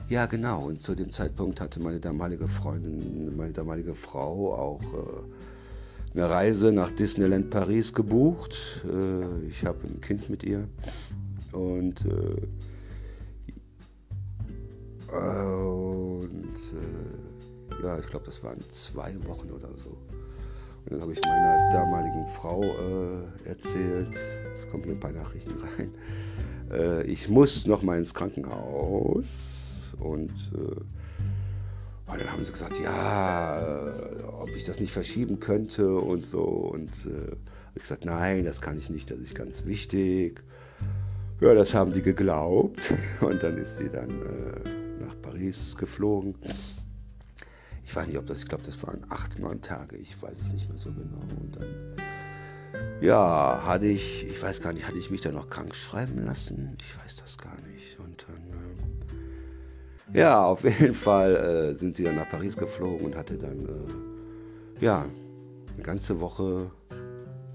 ja, 0.10 0.26
genau. 0.26 0.64
Und 0.64 0.80
zu 0.80 0.96
dem 0.96 1.12
Zeitpunkt 1.12 1.62
hatte 1.62 1.80
meine 1.80 2.00
damalige 2.00 2.48
Freundin, 2.48 3.38
meine 3.38 3.54
damalige 3.54 3.94
Frau 3.94 4.56
auch 4.56 4.82
äh, 4.82 6.18
eine 6.18 6.28
Reise 6.28 6.72
nach 6.72 6.90
Disneyland 6.90 7.52
Paris 7.52 7.94
gebucht. 7.94 8.84
Äh, 8.92 9.48
ich 9.48 9.66
habe 9.66 9.78
ein 9.84 10.02
Kind 10.02 10.28
mit 10.28 10.44
ihr. 10.44 10.68
Und, 11.52 12.04
äh, 12.06 12.42
und 15.12 16.56
äh, 16.56 17.84
ja, 17.84 17.98
ich 17.98 18.08
glaube, 18.08 18.26
das 18.26 18.44
waren 18.44 18.60
zwei 18.70 19.14
Wochen 19.26 19.50
oder 19.52 19.76
so. 19.76 19.90
Und 19.90 20.92
dann 20.92 21.02
habe 21.02 21.14
ich 21.14 21.22
meiner 21.22 21.70
damaligen 21.72 22.28
Frau 22.28 22.64
äh, 22.64 23.48
erzählt, 23.50 24.16
es 24.56 24.70
kommen 24.70 24.84
hier 24.84 24.94
ein 24.94 25.00
paar 25.00 25.12
Nachrichten 25.12 25.56
rein, 25.78 25.94
äh, 26.72 27.04
ich 27.04 27.30
muss 27.30 27.66
noch 27.68 27.82
mal 27.82 27.98
ins 27.98 28.14
Krankenhaus 28.14 29.94
und 30.00 30.32
äh, 30.54 30.82
dann 32.18 32.32
haben 32.32 32.44
sie 32.44 32.52
gesagt, 32.52 32.80
ja, 32.80 33.60
äh, 33.62 34.24
ob 34.24 34.50
ich 34.50 34.66
das 34.66 34.80
nicht 34.80 34.92
verschieben 34.92 35.40
könnte 35.40 35.96
und 35.96 36.24
so. 36.24 36.42
Und 36.42 36.90
äh, 37.06 37.36
ich 37.76 37.84
gesagt, 37.84 38.06
nein, 38.06 38.46
das 38.46 38.62
kann 38.62 38.78
ich 38.78 38.90
nicht, 38.90 39.12
das 39.12 39.20
ist 39.20 39.36
ganz 39.36 39.66
wichtig. 39.66 40.42
Ja, 41.40 41.54
das 41.54 41.74
haben 41.74 41.94
die 41.94 42.02
geglaubt. 42.02 42.94
Und 43.22 43.42
dann 43.42 43.58
ist 43.58 43.78
sie 43.78 43.90
dann 43.90 44.22
nach 45.10 45.22
Paris 45.22 45.76
geflogen. 45.78 46.36
Ich 47.86 47.96
weiß 47.96 48.08
nicht, 48.08 48.18
ob 48.18 48.28
das, 48.28 48.40
ich 48.40 48.48
glaube, 48.48 48.64
das 48.64 48.82
waren 48.86 49.04
acht, 49.10 49.40
neun 49.40 49.62
Tage, 49.62 49.98
ich 49.98 50.22
weiß 50.22 50.40
es 50.40 50.54
nicht 50.54 50.70
mehr 50.70 50.78
so 50.78 50.92
genau. 50.92 51.22
Und 51.42 51.56
dann, 51.56 51.96
ja, 53.02 53.64
hatte 53.66 53.88
ich, 53.88 54.26
ich 54.28 54.42
weiß 54.42 54.62
gar 54.62 54.74
nicht, 54.74 54.88
hatte 54.88 54.98
ich 54.98 55.10
mich 55.10 55.22
da 55.22 55.32
noch 55.32 55.50
krank 55.50 55.74
schreiben 55.76 56.26
lassen? 56.26 56.78
Ich 56.80 57.04
weiß 57.04 57.16
das 57.16 57.38
gar 57.38 57.56
nicht. 57.62 57.98
Und 58.00 58.26
dann 58.28 58.40
ja, 60.14 60.44
auf 60.44 60.64
jeden 60.64 60.96
Fall 60.96 61.36
äh, 61.36 61.74
sind 61.76 61.96
sie 61.96 62.04
dann 62.04 62.16
nach 62.16 62.30
Paris 62.30 62.58
geflogen 62.58 63.06
und 63.06 63.16
hatte 63.16 63.38
dann 63.38 63.66
äh, 63.66 64.84
ja 64.84 65.06
eine 65.74 65.84
ganze 65.84 66.20
Woche 66.20 66.72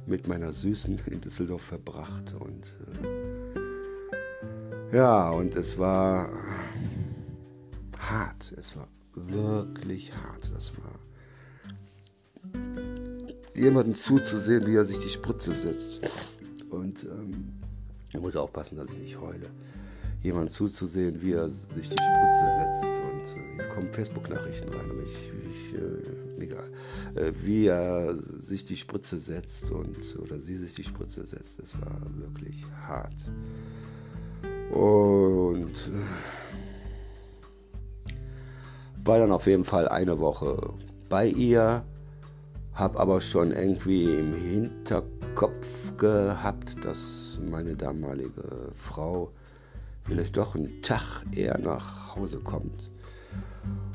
mit 0.06 0.28
meiner 0.28 0.52
Süßen 0.52 1.00
in 1.06 1.20
Düsseldorf 1.20 1.62
verbracht 1.62 2.34
und 2.38 2.76
äh, 4.92 4.96
ja 4.96 5.30
und 5.30 5.56
es 5.56 5.76
war 5.78 6.28
hart, 8.10 8.52
es 8.56 8.76
war 8.76 8.88
wirklich 9.14 10.12
hart, 10.14 10.50
das 10.54 10.72
war 10.78 10.98
jemanden 13.54 13.94
zuzusehen, 13.94 14.66
wie 14.66 14.74
er 14.74 14.86
sich 14.86 14.98
die 14.98 15.08
Spritze 15.08 15.54
setzt 15.54 16.00
und 16.70 17.04
ähm, 17.04 17.52
ich 18.08 18.20
muss 18.20 18.36
aufpassen, 18.36 18.76
dass 18.76 18.92
ich 18.92 18.98
nicht 18.98 19.20
heule 19.20 19.50
jemand 20.24 20.50
zuzusehen, 20.50 21.20
wie 21.20 21.32
er 21.32 21.48
sich 21.48 21.88
die 21.88 21.96
Spritze 21.96 22.46
setzt. 22.58 22.84
Und 23.04 23.38
äh, 23.38 23.54
hier 23.56 23.68
kommen 23.68 23.92
Facebook-Nachrichten 23.92 24.70
rein, 24.70 24.90
aber 24.90 25.02
ich, 25.02 25.30
ich 25.50 25.74
äh, 25.74 26.42
egal. 26.42 26.70
Äh, 27.14 27.32
wie 27.42 27.66
er 27.66 28.16
sich 28.40 28.64
die 28.64 28.76
Spritze 28.76 29.18
setzt 29.18 29.70
und 29.70 29.96
oder 30.18 30.40
sie 30.40 30.56
sich 30.56 30.74
die 30.74 30.84
Spritze 30.84 31.26
setzt, 31.26 31.60
das 31.60 31.74
war 31.80 32.00
wirklich 32.16 32.64
hart. 32.86 33.30
Und 34.72 35.90
äh, 35.92 36.63
war 39.04 39.18
dann 39.18 39.32
auf 39.32 39.46
jeden 39.46 39.64
Fall 39.64 39.88
eine 39.88 40.18
Woche 40.18 40.56
bei 41.08 41.26
ihr, 41.26 41.84
habe 42.72 42.98
aber 42.98 43.20
schon 43.20 43.52
irgendwie 43.52 44.04
im 44.04 44.34
Hinterkopf 44.34 45.96
gehabt, 45.98 46.84
dass 46.84 47.38
meine 47.50 47.76
damalige 47.76 48.72
Frau 48.74 49.30
vielleicht 50.02 50.36
doch 50.36 50.54
einen 50.54 50.82
Tag 50.82 51.24
eher 51.34 51.58
nach 51.58 52.16
Hause 52.16 52.38
kommt. 52.38 52.90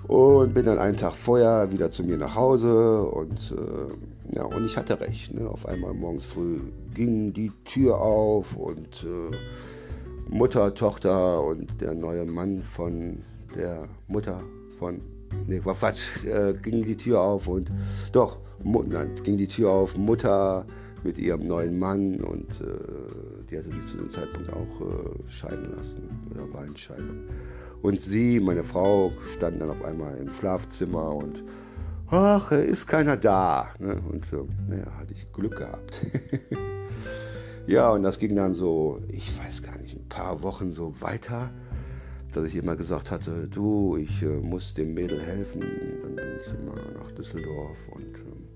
Und 0.07 0.53
bin 0.53 0.65
dann 0.65 0.79
einen 0.79 0.97
Tag 0.97 1.13
vorher 1.13 1.71
wieder 1.71 1.91
zu 1.91 2.03
mir 2.03 2.17
nach 2.17 2.35
Hause 2.35 3.03
und, 3.03 3.51
äh, 3.51 4.35
ja, 4.35 4.43
und 4.43 4.65
ich 4.65 4.75
hatte 4.75 4.99
recht. 4.99 5.33
Ne? 5.33 5.47
Auf 5.47 5.67
einmal 5.67 5.93
morgens 5.93 6.25
früh 6.25 6.59
ging 6.95 7.31
die 7.33 7.51
Tür 7.65 8.01
auf 8.01 8.55
und 8.55 9.03
äh, 9.03 10.33
Mutter, 10.33 10.73
Tochter 10.73 11.43
und 11.43 11.79
der 11.79 11.93
neue 11.93 12.25
Mann 12.25 12.63
von 12.63 13.19
der 13.55 13.87
Mutter 14.07 14.41
von 14.79 15.01
Nee, 15.47 15.63
war 15.63 15.75
Quatsch. 15.75 16.01
Äh, 16.25 16.53
ging 16.53 16.83
die 16.83 16.97
Tür 16.97 17.21
auf 17.21 17.47
und 17.47 17.71
doch, 18.11 18.39
nein, 18.63 19.11
ging 19.23 19.37
die 19.37 19.47
Tür 19.47 19.69
auf, 19.69 19.97
Mutter, 19.97 20.65
mit 21.03 21.17
ihrem 21.17 21.45
neuen 21.45 21.79
Mann 21.79 22.19
und 22.21 22.49
äh, 22.61 23.45
die 23.49 23.57
hatte 23.57 23.71
sich 23.71 23.85
zu 23.87 23.97
dem 23.97 24.11
Zeitpunkt 24.11 24.51
auch 24.51 24.81
äh, 24.81 25.31
scheiden 25.31 25.75
lassen 25.75 26.09
oder 26.31 26.51
war 26.53 26.65
in 26.65 26.75
Scheidung. 26.75 27.23
Und 27.81 28.01
sie, 28.01 28.39
meine 28.39 28.63
Frau, 28.63 29.13
standen 29.33 29.59
dann 29.59 29.69
auf 29.69 29.83
einmal 29.85 30.17
im 30.17 30.31
Schlafzimmer 30.31 31.15
und 31.15 31.43
ach, 32.07 32.51
ist 32.51 32.87
keiner 32.87 33.15
da. 33.15 33.69
Ne? 33.79 34.01
Und 34.11 34.25
so, 34.25 34.47
naja, 34.67 34.91
hatte 34.99 35.13
ich 35.13 35.31
Glück 35.31 35.57
gehabt. 35.57 36.05
ja, 37.67 37.89
und 37.91 38.03
das 38.03 38.19
ging 38.19 38.35
dann 38.35 38.53
so, 38.53 38.99
ich 39.07 39.39
weiß 39.39 39.63
gar 39.63 39.77
nicht, 39.77 39.95
ein 39.95 40.09
paar 40.09 40.43
Wochen 40.43 40.73
so 40.73 40.99
weiter, 40.99 41.49
dass 42.33 42.45
ich 42.45 42.55
immer 42.55 42.75
gesagt 42.75 43.11
hatte, 43.11 43.47
du, 43.47 43.97
ich 43.97 44.21
äh, 44.21 44.27
muss 44.27 44.73
dem 44.73 44.93
Mädel 44.93 45.19
helfen. 45.19 45.61
Dann 46.03 46.15
bin 46.15 46.25
ich 46.39 46.53
immer 46.53 46.75
nach 46.97 47.11
Düsseldorf 47.11 47.77
und 47.91 48.03
ähm, 48.03 48.47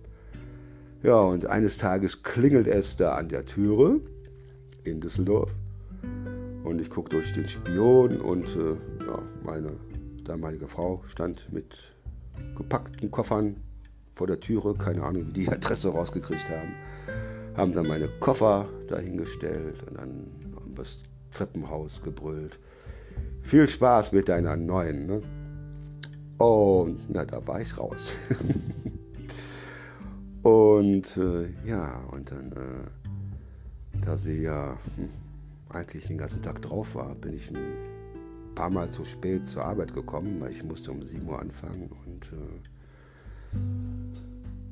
ja, 1.02 1.20
und 1.20 1.46
eines 1.48 1.78
Tages 1.78 2.24
klingelt 2.24 2.68
es 2.68 2.96
da 2.96 3.16
an 3.16 3.30
der 3.30 3.46
Türe 3.46 4.00
in 4.84 5.02
Düsseldorf. 5.02 5.54
Und 6.64 6.80
ich 6.80 6.90
gucke 6.90 7.10
durch 7.10 7.34
den 7.34 7.48
Spion 7.48 8.22
und 8.22 8.46
äh, 8.56 8.72
ja, 9.06 9.22
meine 9.44 9.74
damalige 10.24 10.68
Frau 10.68 11.04
stand 11.08 11.52
mit 11.52 11.76
gepackten 12.56 13.12
Koffern 13.12 13.58
vor 14.14 14.28
der 14.28 14.40
Türe. 14.40 14.76
Keine 14.76 15.04
Ahnung, 15.04 15.28
wie 15.28 15.34
die 15.34 15.50
Adresse 15.52 15.90
rausgekriegt 15.90 16.50
haben. 16.50 16.74
Haben 17.58 17.74
dann 17.74 17.88
meine 17.88 18.08
Koffer 18.20 18.68
dahingestellt 18.88 19.84
und 19.88 19.98
dann 19.98 20.28
das 20.76 21.00
Treppenhaus 21.32 22.02
gebrüllt. 22.02 22.60
Viel 23.44 23.68
Spaß 23.68 24.12
mit 24.12 24.30
deiner 24.30 24.56
neuen. 24.56 25.06
Ne? 25.06 25.22
Und 26.38 27.00
na, 27.10 27.24
da 27.24 27.46
war 27.46 27.62
ich 27.62 27.78
raus. 27.78 28.14
Und 30.44 31.16
äh, 31.16 31.48
ja, 31.66 32.04
und 32.12 32.30
dann, 32.30 32.52
äh, 32.52 34.00
da 34.06 34.18
sie 34.18 34.42
ja 34.42 34.78
hm, 34.98 35.08
eigentlich 35.70 36.08
den 36.08 36.18
ganzen 36.18 36.42
Tag 36.42 36.62
drauf 36.62 36.96
war, 36.96 37.16
bin 37.16 37.34
ich 37.34 37.50
ein 37.50 37.56
paar 38.54 38.70
Mal 38.70 38.90
zu 38.90 39.06
spät 39.06 39.48
zur 39.48 39.64
Arbeit 39.64 39.94
gekommen, 39.94 40.42
weil 40.42 40.52
ich 40.52 40.62
musste 40.62 40.92
um 40.92 41.02
7 41.02 41.26
Uhr 41.26 41.40
anfangen. 41.40 41.90
Und 42.06 42.30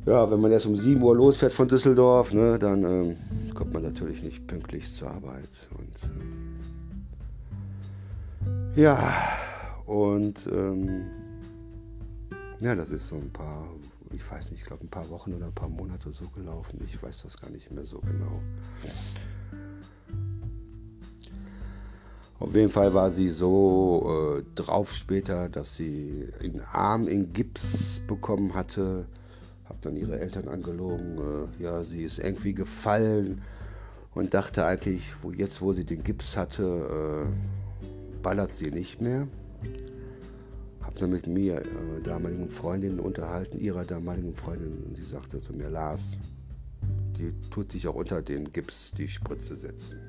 Ja, 0.05 0.29
wenn 0.29 0.41
man 0.41 0.51
erst 0.51 0.65
um 0.65 0.75
7 0.75 1.01
Uhr 1.01 1.15
losfährt 1.15 1.53
von 1.53 1.69
Düsseldorf, 1.69 2.33
ne, 2.33 2.59
dann 2.59 2.83
ähm, 2.83 3.15
kommt 3.53 3.73
man 3.73 3.83
natürlich 3.83 4.23
nicht 4.23 4.45
pünktlich 4.47 4.93
zur 4.93 5.09
Arbeit. 5.09 5.49
Und, 5.77 5.95
äh, 6.03 6.40
ja, 8.75 9.13
und 9.85 10.47
ähm, 10.47 11.05
ja, 12.59 12.75
das 12.75 12.91
ist 12.91 13.07
so 13.07 13.15
ein 13.15 13.31
paar, 13.31 13.67
ich 14.11 14.29
weiß 14.29 14.51
nicht, 14.51 14.61
ich 14.61 14.67
glaube 14.67 14.85
ein 14.85 14.89
paar 14.89 15.09
Wochen 15.09 15.33
oder 15.33 15.47
ein 15.47 15.55
paar 15.55 15.69
Monate 15.69 16.11
so 16.11 16.29
gelaufen. 16.29 16.79
Ich 16.85 17.01
weiß 17.01 17.23
das 17.23 17.37
gar 17.37 17.49
nicht 17.49 17.71
mehr 17.71 17.85
so 17.85 17.99
genau. 17.99 18.39
Auf 22.39 22.55
jeden 22.55 22.71
Fall 22.71 22.93
war 22.93 23.11
sie 23.11 23.29
so 23.29 24.37
äh, 24.39 24.43
drauf 24.55 24.93
später, 24.93 25.49
dass 25.49 25.75
sie 25.75 26.27
den 26.41 26.61
Arm 26.61 27.07
in 27.07 27.33
Gips 27.33 28.01
bekommen 28.07 28.55
hatte. 28.55 29.05
Hab 29.69 29.81
dann 29.81 29.95
ihre 29.95 30.19
Eltern 30.19 30.47
angelogen. 30.47 31.17
Äh, 31.17 31.63
ja, 31.63 31.83
sie 31.83 32.03
ist 32.03 32.19
irgendwie 32.19 32.53
gefallen 32.53 33.41
und 34.15 34.33
dachte 34.33 34.65
eigentlich, 34.65 35.03
wo 35.21 35.31
jetzt, 35.31 35.61
wo 35.61 35.71
sie 35.71 35.85
den 35.85 36.03
Gips 36.03 36.35
hatte, 36.35 37.27
äh, 37.27 37.60
ballert 38.21 38.51
sie 38.51 38.71
nicht 38.71 39.01
mehr. 39.01 39.27
Hab 40.81 40.97
dann 40.97 41.11
mit 41.11 41.27
mir, 41.27 41.61
äh, 41.61 42.01
damaligen 42.03 42.49
Freundin 42.49 42.99
unterhalten, 42.99 43.59
ihrer 43.59 43.85
damaligen 43.85 44.35
Freundin, 44.35 44.83
und 44.83 44.97
sie 44.97 45.03
sagte 45.03 45.39
zu 45.39 45.53
mir, 45.53 45.69
Lars, 45.69 46.17
die 47.17 47.31
tut 47.49 47.71
sich 47.71 47.87
auch 47.87 47.95
unter 47.95 48.21
den 48.21 48.51
Gips 48.51 48.91
die 48.91 49.07
Spritze 49.07 49.55
setzen. 49.55 49.99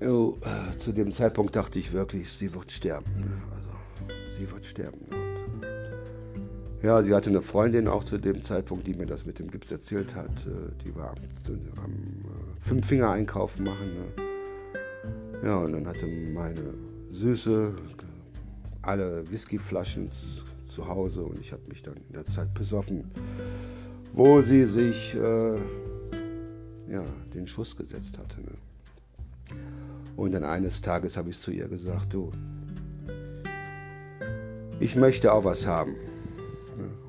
Jo, 0.00 0.36
äh, 0.42 0.76
zu 0.76 0.92
dem 0.92 1.10
Zeitpunkt 1.10 1.56
dachte 1.56 1.78
ich 1.78 1.92
wirklich, 1.92 2.30
sie 2.30 2.52
wird 2.54 2.70
sterben. 2.70 3.10
Ne? 3.18 3.42
Also, 3.50 4.38
sie 4.38 4.50
wird 4.50 4.64
sterben. 4.66 5.00
Und, 5.00 5.64
äh, 5.64 6.86
ja, 6.86 7.02
sie 7.02 7.14
hatte 7.14 7.30
eine 7.30 7.40
Freundin 7.40 7.88
auch 7.88 8.04
zu 8.04 8.18
dem 8.18 8.44
Zeitpunkt, 8.44 8.86
die 8.86 8.94
mir 8.94 9.06
das 9.06 9.24
mit 9.24 9.38
dem 9.38 9.50
Gips 9.50 9.72
erzählt 9.72 10.14
hat. 10.14 10.46
Äh, 10.46 10.74
die 10.84 10.94
war 10.94 11.10
am, 11.10 11.82
am 11.82 11.92
äh, 11.92 12.60
Fünf-Finger-Einkaufen 12.60 13.64
machen. 13.64 13.94
Ne? 13.94 14.35
Ja, 15.42 15.56
und 15.56 15.72
dann 15.72 15.86
hatte 15.86 16.06
meine 16.06 16.74
Süße 17.10 17.74
alle 18.82 19.30
Whiskyflaschen 19.30 20.08
zu 20.66 20.86
Hause 20.86 21.22
und 21.22 21.38
ich 21.40 21.52
habe 21.52 21.62
mich 21.68 21.82
dann 21.82 21.96
in 21.96 22.12
der 22.12 22.24
Zeit 22.24 22.52
besoffen, 22.54 23.10
wo 24.12 24.40
sie 24.40 24.64
sich 24.64 25.14
äh, 25.14 25.56
ja, 26.88 27.04
den 27.34 27.46
Schuss 27.46 27.76
gesetzt 27.76 28.18
hatte. 28.18 28.40
Ne? 28.40 28.52
Und 30.16 30.32
dann 30.32 30.44
eines 30.44 30.80
Tages 30.80 31.16
habe 31.16 31.30
ich 31.30 31.38
zu 31.38 31.50
ihr 31.50 31.68
gesagt, 31.68 32.14
du, 32.14 32.30
ich 34.80 34.96
möchte 34.96 35.32
auch 35.32 35.44
was 35.44 35.66
haben. 35.66 35.94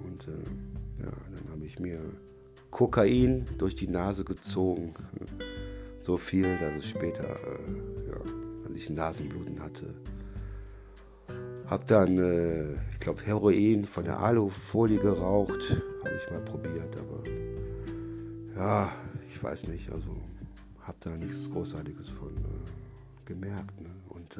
Und 0.03 0.27
äh, 0.27 1.03
ja, 1.03 1.11
dann 1.35 1.51
habe 1.51 1.65
ich 1.65 1.79
mir 1.79 1.99
Kokain 2.71 3.45
durch 3.57 3.75
die 3.75 3.87
Nase 3.87 4.23
gezogen. 4.23 4.93
So 6.01 6.17
viel, 6.17 6.57
dass 6.59 6.75
es 6.77 6.85
später, 6.85 7.23
äh, 7.23 7.96
ich 8.77 8.89
Nasenbluten 8.89 9.61
hatte. 9.61 9.93
Hab 11.65 11.85
dann, 11.87 12.17
äh, 12.17 12.73
ich 12.91 12.99
glaube, 12.99 13.25
Heroin 13.25 13.85
von 13.85 14.05
der 14.05 14.19
Alufolie 14.19 14.99
geraucht. 14.99 15.69
Habe 16.03 16.15
ich 16.15 16.31
mal 16.31 16.41
probiert, 16.41 16.95
aber 16.95 17.23
ja, 18.55 18.91
ich 19.27 19.43
weiß 19.43 19.67
nicht. 19.67 19.91
Also 19.91 20.15
habe 20.81 20.97
da 21.01 21.09
nichts 21.17 21.51
Großartiges 21.51 22.09
von 22.09 22.29
äh, 22.29 23.25
gemerkt. 23.25 23.81
Ne? 23.81 23.89
Und, 24.07 24.37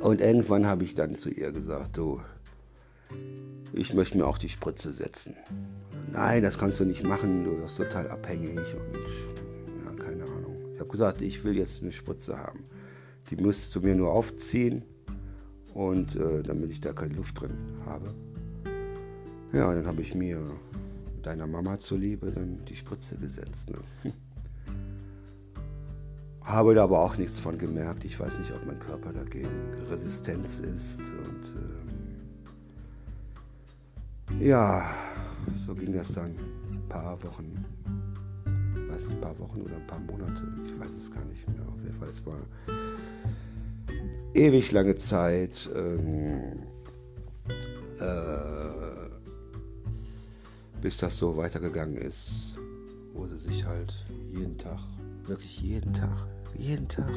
äh, 0.00 0.04
und 0.04 0.20
irgendwann 0.20 0.66
habe 0.66 0.84
ich 0.84 0.94
dann 0.94 1.14
zu 1.14 1.30
ihr 1.30 1.52
gesagt, 1.52 1.96
du, 1.96 2.20
ich 3.72 3.94
möchte 3.94 4.18
mir 4.18 4.26
auch 4.26 4.38
die 4.38 4.50
Spritze 4.50 4.92
setzen. 4.92 5.34
Nein, 6.12 6.42
das 6.42 6.58
kannst 6.58 6.80
du 6.80 6.84
nicht 6.84 7.04
machen, 7.04 7.44
du 7.44 7.58
wirst 7.58 7.78
total 7.78 8.10
abhängig 8.10 8.58
und 8.58 9.55
habe 10.86 10.92
gesagt, 10.92 11.20
ich 11.20 11.42
will 11.42 11.56
jetzt 11.56 11.82
eine 11.82 11.90
Spritze 11.90 12.38
haben. 12.38 12.60
Die 13.30 13.36
müsstest 13.36 13.74
du 13.74 13.80
mir 13.80 13.96
nur 13.96 14.12
aufziehen 14.12 14.84
und 15.74 16.14
äh, 16.14 16.44
damit 16.44 16.70
ich 16.70 16.80
da 16.80 16.92
keine 16.92 17.14
Luft 17.14 17.40
drin 17.40 17.56
habe. 17.84 18.14
Ja, 19.52 19.74
dann 19.74 19.86
habe 19.86 20.00
ich 20.00 20.14
mir 20.14 20.40
deiner 21.22 21.48
Mama 21.48 21.80
zuliebe 21.80 22.30
dann 22.30 22.64
die 22.66 22.76
Spritze 22.76 23.16
gesetzt. 23.16 23.70
Ne? 23.70 23.78
Habe 26.42 26.76
da 26.76 26.84
aber 26.84 27.00
auch 27.00 27.16
nichts 27.16 27.40
von 27.40 27.58
gemerkt. 27.58 28.04
Ich 28.04 28.20
weiß 28.20 28.38
nicht, 28.38 28.52
ob 28.52 28.64
mein 28.64 28.78
Körper 28.78 29.12
dagegen 29.12 29.74
Resistenz 29.90 30.60
ist. 30.60 31.00
Und 31.10 31.42
äh, 34.40 34.48
ja, 34.48 34.88
so 35.66 35.74
ging 35.74 35.92
das 35.92 36.12
dann 36.12 36.36
ein 36.70 36.88
paar 36.88 37.20
Wochen, 37.24 37.64
weiß 38.88 39.02
nicht, 39.02 39.14
ein 39.14 39.20
paar 39.20 39.38
Wochen 39.38 39.62
oder 39.62 39.76
ein 39.76 39.86
paar 39.86 40.00
Monate. 40.00 40.42
Ich 40.64 40.78
weiß 40.78 40.96
es 40.96 41.10
gar 41.10 41.24
nicht 41.24 41.48
mehr. 41.48 41.66
Auf 41.68 41.80
jeden 41.82 41.94
Fall, 41.94 42.08
es 42.08 42.24
war 42.26 42.38
ewig 44.34 44.72
lange 44.72 44.94
Zeit. 44.94 45.68
Ähm, 45.74 46.62
äh, 47.98 48.86
bis 50.80 50.98
das 50.98 51.18
so 51.18 51.36
weitergegangen 51.36 51.96
ist, 51.96 52.56
wo 53.14 53.26
sie 53.26 53.38
sich 53.38 53.64
halt 53.64 53.92
jeden 54.30 54.56
Tag, 54.58 54.78
wirklich 55.26 55.60
jeden 55.60 55.92
Tag, 55.92 56.28
jeden 56.56 56.86
Tag. 56.86 57.10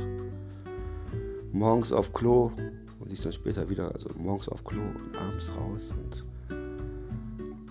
Morgens 1.51 1.91
auf 1.91 2.13
Klo 2.13 2.51
und 2.99 3.12
ich 3.12 3.21
dann 3.21 3.34
später 3.34 3.69
wieder, 3.69 3.93
also 3.93 4.10
morgens 4.17 4.49
auf 4.49 4.63
Klo 4.63 4.82
und 4.82 5.17
abends 5.17 5.51
raus 5.55 5.91
und 5.91 6.25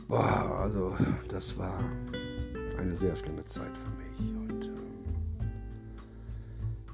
boah, 0.08 0.61
also 0.62 0.94
das 1.28 1.56
war 1.56 1.82
eine 2.79 2.95
sehr 2.95 3.17
schlimme 3.17 3.45
Zeit 3.45 3.77
für 3.77 3.91
mich. 3.97 4.35
Und 4.35 4.64
ähm, 4.64 4.79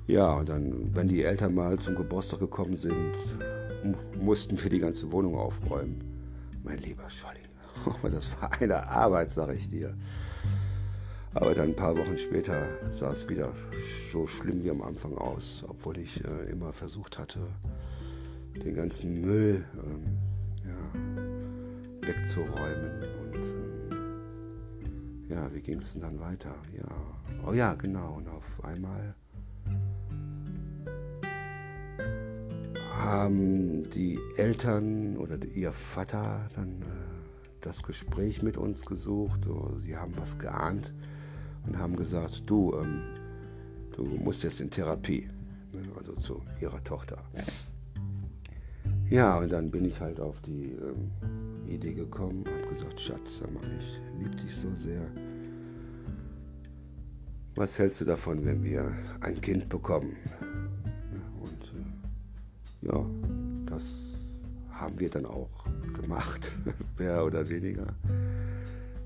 ja, 0.07 0.33
und 0.33 0.49
dann, 0.49 0.95
wenn 0.95 1.09
die 1.09 1.23
Eltern 1.23 1.55
mal 1.55 1.79
zum 1.79 1.95
Geburtstag 1.95 2.41
gekommen 2.41 2.77
sind, 2.77 3.15
mussten 4.21 4.63
wir 4.63 4.71
die 4.71 4.79
ganze 4.79 5.11
Wohnung 5.13 5.37
aufräumen. 5.37 6.03
Mein 6.63 6.79
lieber 6.79 7.09
Scholli, 7.09 7.41
das 8.15 8.31
war 8.41 8.51
eine 8.61 8.89
Arbeit, 8.89 9.31
sag 9.31 9.55
ich 9.55 9.69
dir. 9.69 9.95
Aber 11.35 11.53
dann 11.55 11.71
ein 11.71 11.77
paar 11.77 11.97
Wochen 11.97 12.17
später 12.17 12.69
sah 12.93 13.11
es 13.11 13.29
wieder 13.29 13.53
so 14.13 14.27
schlimm 14.27 14.63
wie 14.63 14.71
am 14.71 14.83
Anfang 14.83 15.19
aus, 15.19 15.65
obwohl 15.67 15.99
ich 15.99 16.25
äh, 16.25 16.51
immer 16.51 16.73
versucht 16.73 17.19
hatte, 17.19 17.41
den 18.55 18.77
ganzen 18.77 19.21
Müll 19.21 19.65
ähm, 19.75 20.05
ja, 20.65 22.07
wegzuräumen. 22.07 23.03
Und 23.25 23.35
ähm, 23.35 23.64
ja, 25.29 25.53
wie 25.53 25.61
ging 25.61 25.79
es 25.79 25.93
denn 25.93 26.03
dann 26.03 26.21
weiter? 26.21 26.55
Ja, 26.77 26.89
oh 27.47 27.53
ja, 27.53 27.75
genau. 27.75 28.15
Und 28.15 28.29
auf 28.29 28.63
einmal 28.65 29.15
haben 32.91 33.89
die 33.91 34.19
Eltern 34.37 35.17
oder 35.17 35.37
ihr 35.55 35.73
Vater 35.73 36.49
dann 36.55 36.81
äh, 36.83 36.85
das 37.61 37.83
Gespräch 37.83 38.43
mit 38.43 38.57
uns 38.57 38.85
gesucht. 38.85 39.41
Sie 39.77 39.97
haben 39.97 40.13
was 40.17 40.39
geahnt 40.39 40.93
und 41.67 41.79
haben 41.79 41.97
gesagt, 41.97 42.43
du, 42.47 42.75
ähm, 42.79 43.03
du 43.97 44.05
musst 44.05 44.43
jetzt 44.43 44.61
in 44.61 44.71
Therapie, 44.71 45.29
ne, 45.73 45.83
also 45.97 46.15
zu 46.15 46.43
ihrer 46.61 46.83
Tochter. 46.85 47.23
Ja, 49.09 49.39
und 49.39 49.53
dann 49.53 49.71
bin 49.71 49.85
ich 49.85 50.01
halt 50.01 50.21
auf 50.21 50.41
die 50.41 50.73
ähm, 50.73 51.11
Idee 51.69 51.93
gekommen, 51.93 52.45
habe 52.47 52.75
gesagt, 52.75 53.01
Schatz, 53.01 53.39
sag 53.39 53.53
mal, 53.53 53.63
ich 53.79 54.01
liebe 54.19 54.37
dich 54.37 54.55
so 54.55 54.75
sehr. 54.75 55.03
Was 57.57 57.79
hältst 57.79 58.01
du 58.01 58.05
davon, 58.05 58.45
wenn 58.45 58.65
wir 58.65 58.93
ein 59.21 59.41
Kind 59.41 59.69
bekommen? 59.69 60.17
Und 61.41 61.73
äh, 62.83 62.87
ja, 62.87 63.05
das 63.67 64.15
haben 64.73 64.99
wir 64.99 65.09
dann 65.09 65.27
auch 65.27 65.67
gemacht, 65.93 66.57
mehr 66.99 67.25
oder 67.25 67.49
weniger. 67.49 67.95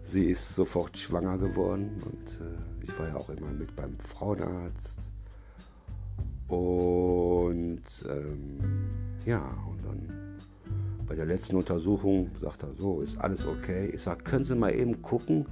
Sie 0.02 0.26
ist 0.26 0.54
sofort 0.54 0.96
schwanger 0.96 1.36
geworden 1.36 1.90
und 2.02 2.40
äh, 2.40 2.84
ich 2.84 2.98
war 2.98 3.08
ja 3.08 3.16
auch 3.16 3.28
immer 3.28 3.52
mit 3.52 3.76
beim 3.76 3.98
Frauenarzt. 3.98 5.10
Und 6.48 7.82
ähm, 8.08 8.58
ja, 9.26 9.42
und 9.68 9.84
dann 9.84 10.17
bei 11.08 11.14
der 11.14 11.24
letzten 11.24 11.56
Untersuchung 11.56 12.30
sagt 12.38 12.62
er 12.62 12.74
so, 12.74 13.00
ist 13.00 13.18
alles 13.18 13.46
okay. 13.46 13.90
Ich 13.94 14.02
sage, 14.02 14.22
können 14.24 14.44
Sie 14.44 14.54
mal 14.54 14.74
eben 14.74 15.00
gucken, 15.00 15.46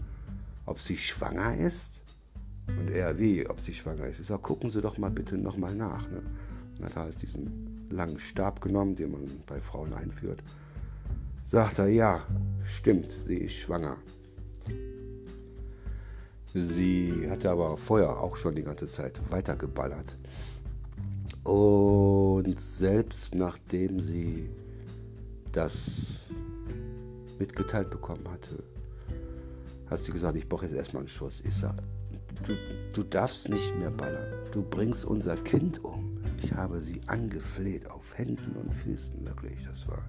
ob 0.66 0.78
sie 0.78 0.98
schwanger 0.98 1.56
ist? 1.56 2.02
Und 2.66 2.90
er, 2.90 3.18
wie, 3.18 3.48
ob 3.48 3.60
sie 3.60 3.72
schwanger 3.72 4.06
ist? 4.06 4.20
Ich 4.20 4.26
sage, 4.26 4.42
gucken 4.42 4.70
Sie 4.70 4.82
doch 4.82 4.98
mal 4.98 5.10
bitte 5.10 5.38
nochmal 5.38 5.74
nach. 5.74 6.10
Ne? 6.10 6.20
Dann 6.76 6.86
hat 6.86 6.96
er 6.96 7.02
halt 7.02 7.22
diesen 7.22 7.88
langen 7.90 8.18
Stab 8.18 8.60
genommen, 8.60 8.94
den 8.94 9.12
man 9.12 9.22
bei 9.46 9.60
Frauen 9.60 9.94
einführt. 9.94 10.42
Sagt 11.44 11.78
er, 11.78 11.86
ja, 11.86 12.20
stimmt, 12.62 13.08
sie 13.08 13.36
ist 13.38 13.54
schwanger. 13.54 13.96
Sie 16.52 17.28
hatte 17.30 17.50
aber 17.50 17.76
vorher 17.76 18.18
auch 18.18 18.36
schon 18.36 18.56
die 18.56 18.62
ganze 18.62 18.88
Zeit 18.88 19.20
weitergeballert. 19.30 20.18
Und 21.44 22.60
selbst 22.60 23.34
nachdem 23.34 24.00
sie 24.00 24.50
das 25.56 25.72
mitgeteilt 27.38 27.90
bekommen 27.90 28.28
hatte, 28.30 28.62
hat 29.88 30.00
sie 30.00 30.12
gesagt, 30.12 30.36
ich 30.36 30.48
brauche 30.48 30.66
jetzt 30.66 30.74
erstmal 30.74 31.02
einen 31.02 31.08
Schuss. 31.08 31.42
Ich 31.46 31.54
sage, 31.54 31.82
du, 32.44 32.54
du 32.92 33.02
darfst 33.02 33.48
nicht 33.48 33.76
mehr 33.78 33.90
ballern. 33.90 34.26
Du 34.52 34.62
bringst 34.62 35.04
unser 35.04 35.36
Kind 35.36 35.82
um. 35.84 36.18
Ich 36.42 36.52
habe 36.52 36.80
sie 36.80 37.00
angefleht 37.06 37.90
auf 37.90 38.18
Händen 38.18 38.56
und 38.56 38.74
Füßen, 38.74 39.24
wirklich. 39.24 39.64
Das 39.66 39.88
war 39.88 40.04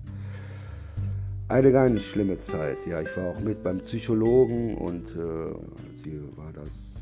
eine 1.47 1.71
ganz 1.71 2.01
schlimme 2.01 2.37
Zeit. 2.39 2.85
Ja, 2.85 3.01
ich 3.01 3.15
war 3.15 3.29
auch 3.29 3.39
mit 3.39 3.63
beim 3.63 3.79
Psychologen 3.79 4.75
und 4.75 5.07
äh, 5.15 5.53
sie 6.03 6.21
war 6.35 6.51
das 6.51 6.95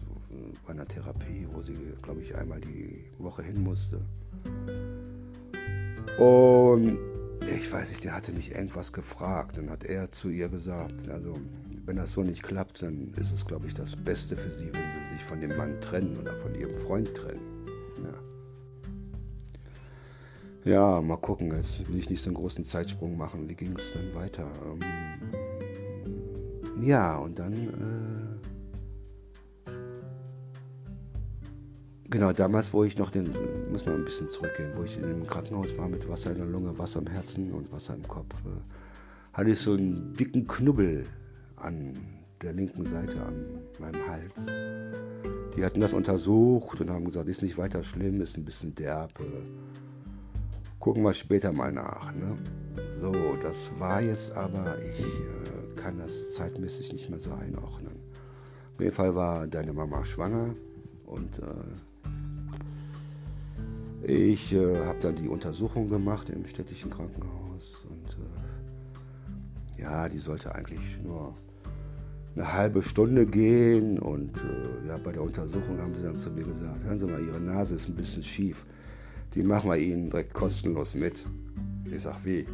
bei 0.66 0.74
einer 0.74 0.86
Therapie, 0.86 1.48
wo 1.52 1.62
sie, 1.62 1.74
glaube 2.02 2.22
ich, 2.22 2.36
einmal 2.36 2.60
die 2.60 3.06
Woche 3.18 3.42
hin 3.42 3.64
musste. 3.64 4.00
Und 6.20 7.15
ich 7.48 7.72
weiß 7.72 7.90
nicht, 7.90 8.04
der 8.04 8.16
hatte 8.16 8.32
mich 8.32 8.54
irgendwas 8.54 8.92
gefragt. 8.92 9.58
Dann 9.58 9.70
hat 9.70 9.84
er 9.84 10.10
zu 10.12 10.30
ihr 10.30 10.50
gesagt, 10.50 11.10
also 11.10 11.36
wenn 11.86 11.98
das 11.98 12.14
so 12.14 12.24
nicht 12.24 12.44
klappt, 12.44 12.82
dann 12.82 13.14
ist 13.16 13.32
es, 13.32 13.46
glaube 13.46 13.68
ich, 13.68 13.74
das 13.74 13.96
Beste 13.96 14.36
für 14.36 14.52
sie, 14.52 14.74
wenn 14.74 14.92
sie 14.92 15.10
sich 15.16 15.24
von 15.24 15.40
dem 15.40 15.56
Mann 15.56 15.80
trennen 15.82 16.18
oder 16.20 16.34
von 16.42 16.56
ihrem 16.56 16.74
Freund 16.76 17.14
trennen. 17.14 17.42
Ja, 20.66 20.72
ja 20.72 21.02
mal 21.02 21.18
gucken, 21.18 21.52
jetzt 21.52 21.88
will 21.88 21.98
ich 21.98 22.10
nicht 22.10 22.22
so 22.22 22.30
einen 22.30 22.36
großen 22.36 22.66
Zeitsprung 22.66 23.18
machen. 23.18 23.48
Wie 23.48 23.56
ging 23.56 23.76
es 23.78 23.94
dann 23.94 24.14
weiter? 24.16 24.52
Ähm, 24.66 24.82
ja, 26.84 27.18
und 27.18 27.38
dann... 27.38 27.54
Äh, 27.54 28.25
Genau, 32.08 32.32
damals, 32.32 32.72
wo 32.72 32.84
ich 32.84 32.98
noch 32.98 33.10
den, 33.10 33.34
muss 33.72 33.86
man 33.86 33.96
ein 33.96 34.06
bisschen 34.06 34.30
zurückgehen, 34.30 34.72
wo 34.76 34.84
ich 34.84 34.96
in 34.98 35.04
dem 35.04 35.26
Krankenhaus 35.26 35.76
war 35.76 35.90
mit 35.90 36.08
Wasser 36.08 36.32
in 36.32 36.38
der 36.38 36.46
Lunge, 36.46 36.78
Wasser 36.78 37.00
im 37.00 37.08
Herzen 37.08 37.52
und 37.52 37.72
Wasser 37.72 37.96
im 37.96 38.08
Kopf, 38.08 38.42
äh, 38.46 39.34
hatte 39.34 39.50
ich 39.50 39.60
so 39.60 39.74
einen 39.74 40.14
dicken 40.14 40.46
Knubbel 40.46 41.06
an 41.56 41.94
der 42.44 42.54
linken 42.54 42.86
Seite 42.86 43.20
an 43.24 43.46
meinem 43.80 44.08
Hals. 44.08 44.34
Die 45.58 45.66
hatten 45.66 45.80
das 45.80 45.94
untersucht 45.94 46.80
und 46.80 46.92
haben 46.92 47.06
gesagt, 47.06 47.28
ist 47.28 47.42
nicht 47.42 47.58
weiter 47.58 47.82
schlimm, 47.82 48.22
ist 48.22 48.38
ein 48.38 48.46
bisschen 48.46 48.76
derb. 48.76 49.12
Gucken 50.80 51.02
wir 51.02 51.14
später 51.14 51.52
mal 51.52 51.72
nach. 51.72 52.14
Ne? 52.14 52.38
So, 53.02 53.14
das 53.42 53.72
war 53.80 54.02
jetzt 54.02 54.32
aber, 54.34 54.78
ich 54.80 55.00
äh, 55.00 55.76
kann 55.76 55.98
das 55.98 56.34
zeitmäßig 56.34 56.94
nicht 56.94 57.10
mehr 57.10 57.20
so 57.20 57.32
einordnen. 57.32 57.96
Auf 58.76 58.82
jeden 58.82 58.94
Fall 58.94 59.16
war 59.16 59.48
deine 59.48 59.74
Mama 59.74 60.04
schwanger 60.04 60.54
und 61.08 61.40
äh, 61.40 61.46
ich 64.08 64.54
äh, 64.54 64.78
habe 64.86 65.00
dann 65.00 65.16
die 65.16 65.28
Untersuchung 65.28 65.90
gemacht 65.90 66.30
im 66.30 66.46
städtischen 66.46 66.92
Krankenhaus 66.92 67.86
und 67.90 68.18
äh, 69.80 69.82
ja, 69.82 70.08
die 70.08 70.20
sollte 70.20 70.54
eigentlich 70.54 71.02
nur 71.04 71.34
eine 72.36 72.54
halbe 72.54 72.84
Stunde 72.84 73.26
gehen 73.26 73.98
und 73.98 74.38
äh, 74.38 74.88
ja, 74.88 74.98
bei 74.98 75.12
der 75.12 75.24
Untersuchung 75.24 75.80
haben 75.80 75.94
sie 75.96 76.04
dann 76.04 76.18
zu 76.18 76.30
mir 76.30 76.44
gesagt, 76.44 76.84
hören 76.84 77.00
Sie 77.00 77.08
mal, 77.08 77.24
Ihre 77.24 77.40
Nase 77.40 77.76
ist 77.76 77.88
ein 77.88 77.96
bisschen 77.96 78.24
schief, 78.24 78.66
die 79.34 79.42
machen 79.42 79.70
wir 79.70 79.78
Ihnen 79.78 80.10
direkt 80.12 80.34
kostenlos 80.34 80.94
mit. 80.94 81.26
Ich 81.92 82.02
sag, 82.02 82.24
wie? 82.26 82.46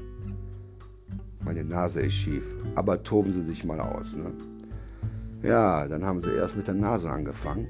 Meine 1.44 1.66
Nase 1.66 2.02
ist 2.02 2.14
schief, 2.14 2.46
aber 2.76 3.04
toben 3.04 3.34
Sie 3.34 3.42
sich 3.42 3.66
mal 3.66 3.80
aus. 3.80 4.16
Ne? 4.16 4.32
Ja, 5.44 5.88
dann 5.88 6.06
haben 6.06 6.22
sie 6.22 6.32
erst 6.32 6.56
mit 6.56 6.68
der 6.68 6.76
Nase 6.76 7.10
angefangen 7.10 7.68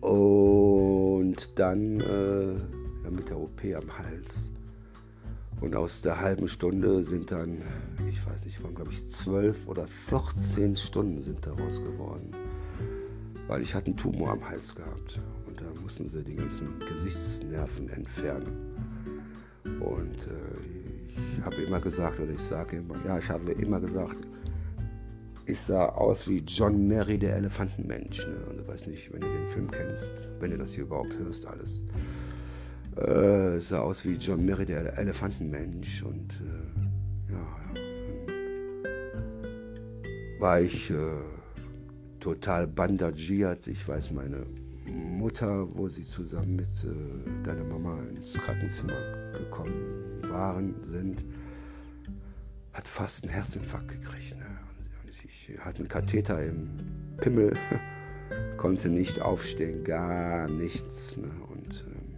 und 0.00 1.05
dann 1.56 2.00
äh, 2.00 2.52
ja, 3.04 3.10
mit 3.10 3.28
der 3.28 3.38
OP 3.38 3.60
am 3.64 3.98
Hals. 3.98 4.52
Und 5.60 5.74
aus 5.74 6.02
der 6.02 6.20
halben 6.20 6.48
Stunde 6.48 7.02
sind 7.02 7.30
dann, 7.30 7.62
ich 8.08 8.24
weiß 8.26 8.44
nicht, 8.44 8.62
waren 8.62 8.74
glaube 8.74 8.90
ich 8.92 9.08
zwölf 9.08 9.66
oder 9.68 9.86
14 9.86 10.76
Stunden 10.76 11.18
sind 11.18 11.46
daraus 11.46 11.82
geworden. 11.82 12.32
Weil 13.46 13.62
ich 13.62 13.74
hatte 13.74 13.86
einen 13.86 13.96
Tumor 13.96 14.32
am 14.32 14.46
Hals 14.46 14.74
gehabt. 14.74 15.20
Und 15.46 15.60
da 15.60 15.66
mussten 15.80 16.06
sie 16.06 16.22
die 16.22 16.34
ganzen 16.34 16.78
Gesichtsnerven 16.80 17.88
entfernen. 17.88 18.74
Und 19.80 20.16
äh, 20.26 21.36
ich 21.38 21.44
habe 21.44 21.56
immer 21.56 21.80
gesagt, 21.80 22.20
oder 22.20 22.32
ich 22.32 22.40
sage 22.40 22.76
immer, 22.76 22.96
ja, 23.06 23.18
ich 23.18 23.28
habe 23.30 23.52
immer 23.52 23.80
gesagt, 23.80 24.18
ich 25.46 25.60
sah 25.60 25.86
aus 25.86 26.28
wie 26.28 26.38
John 26.38 26.88
Mary, 26.88 27.18
der 27.18 27.36
Elefantenmensch. 27.36 28.18
Ne? 28.18 28.36
Ich 28.60 28.66
weiß 28.66 28.86
nicht, 28.88 29.12
wenn 29.12 29.20
du 29.20 29.28
den 29.28 29.48
Film 29.48 29.70
kennst, 29.70 30.28
wenn 30.40 30.50
du 30.50 30.58
das 30.58 30.72
hier 30.74 30.84
überhaupt 30.84 31.16
hörst, 31.16 31.46
alles. 31.46 31.82
Äh, 32.96 33.60
sah 33.60 33.80
aus 33.80 34.04
wie 34.04 34.14
John 34.14 34.44
Mary, 34.44 34.66
der 34.66 34.98
Elefantenmensch. 34.98 36.02
Und 36.02 36.32
äh, 36.40 37.32
ja, 37.32 37.46
war 40.40 40.60
ich 40.60 40.90
äh, 40.90 40.94
total 42.18 42.66
bandagiert. 42.66 43.68
Ich 43.68 43.86
weiß, 43.86 44.10
meine 44.10 44.44
Mutter, 44.86 45.68
wo 45.76 45.88
sie 45.88 46.02
zusammen 46.02 46.56
mit 46.56 46.68
äh, 46.84 47.44
deiner 47.44 47.64
Mama 47.64 48.02
ins 48.14 48.34
Krankenzimmer 48.34 49.30
gekommen 49.32 50.20
waren, 50.28 50.74
sind, 50.86 51.24
hat 52.72 52.88
fast 52.88 53.22
einen 53.22 53.32
Herzinfarkt 53.32 53.88
gekriegt. 53.88 54.36
Ne? 54.38 54.65
Ich 55.48 55.60
hatte 55.60 55.80
einen 55.80 55.88
Katheter 55.88 56.42
im 56.42 56.70
Pimmel, 57.18 57.52
konnte 58.56 58.88
nicht 58.88 59.20
aufstehen, 59.20 59.84
gar 59.84 60.48
nichts. 60.48 61.16
Ne? 61.16 61.30
Und 61.48 61.84
ähm, 61.86 62.16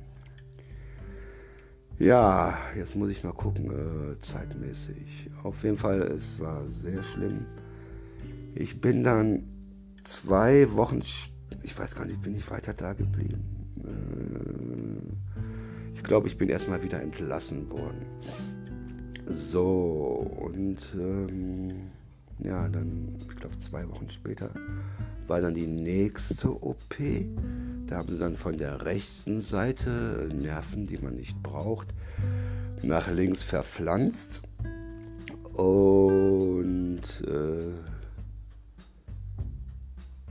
ja, 1.99 2.57
jetzt 2.77 2.97
muss 2.97 3.11
ich 3.11 3.25
mal 3.25 3.33
gucken, 3.33 3.71
äh, 3.71 4.19
zeitmäßig. 4.21 5.31
Auf 5.43 5.63
jeden 5.65 5.77
Fall, 5.77 6.03
es 6.03 6.41
war 6.41 6.67
sehr 6.67 7.03
schlimm. 7.03 7.47
Ich 8.55 8.81
bin 8.81 9.05
dann 9.05 9.43
zwei 10.05 10.73
Wochen, 10.73 11.03
ich 11.63 11.79
weiß 11.79 11.97
gar 11.97 12.07
nicht, 12.07 12.23
bin 12.23 12.35
ich 12.35 12.51
weiter 12.51 12.73
da 12.73 12.93
geblieben. 12.93 13.45
Äh, 13.85 15.97
ich 15.97 16.05
glaube, 16.05 16.29
ich 16.29 16.39
bin 16.39 16.49
erstmal 16.49 16.83
wieder 16.83 17.03
entlassen 17.03 17.69
worden. 17.71 18.07
So, 19.27 20.31
und 20.41 20.79
ähm, 20.95 21.91
ja, 22.41 22.69
dann, 22.69 23.17
ich 23.29 23.37
glaube, 23.37 23.59
zwei 23.59 23.89
Wochen 23.89 24.09
später 24.11 24.51
war 25.27 25.41
dann 25.41 25.55
die 25.55 25.67
nächste 25.67 26.51
OP. 26.63 26.97
Da 27.87 27.97
haben 27.97 28.09
sie 28.11 28.19
dann 28.19 28.37
von 28.37 28.57
der 28.57 28.85
rechten 28.85 29.41
Seite 29.41 30.29
Nerven, 30.33 30.87
die 30.87 30.99
man 30.99 31.15
nicht 31.15 31.43
braucht, 31.43 31.89
nach 32.83 33.11
links 33.11 33.43
verpflanzt. 33.43 34.43
Und 35.55 37.03
äh, 37.27 37.73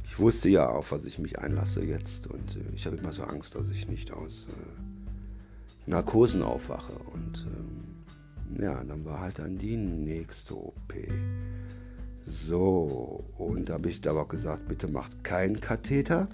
ich 0.06 0.18
wusste 0.20 0.50
ja, 0.50 0.70
auf 0.70 0.92
was 0.92 1.06
ich 1.06 1.20
mich 1.20 1.40
einlasse 1.40 1.84
jetzt. 1.84 2.28
Und 2.28 2.56
äh, 2.56 2.76
ich 2.76 2.86
habe 2.86 2.96
immer 2.96 3.12
so 3.12 3.24
Angst, 3.24 3.56
dass 3.56 3.70
ich 3.70 3.88
nicht 3.88 4.12
aus 4.12 4.48
äh, 4.50 5.90
Narkosen 5.90 6.42
aufwache. 6.42 6.94
Und 7.14 7.46
ähm, 7.46 8.62
ja, 8.62 8.84
dann 8.84 9.04
war 9.06 9.20
halt 9.20 9.40
dann 9.40 9.58
die 9.58 9.78
nächste 9.78 10.56
OP. 10.56 10.94
So, 12.30 13.24
und 13.38 13.70
da 13.70 13.76
habe 13.76 13.90
ich 13.90 14.08
aber 14.08 14.24
auch 14.24 14.28
gesagt, 14.28 14.68
bitte 14.68 14.90
macht 14.90 15.24
keinen 15.24 15.62
Katheter. 15.62 16.28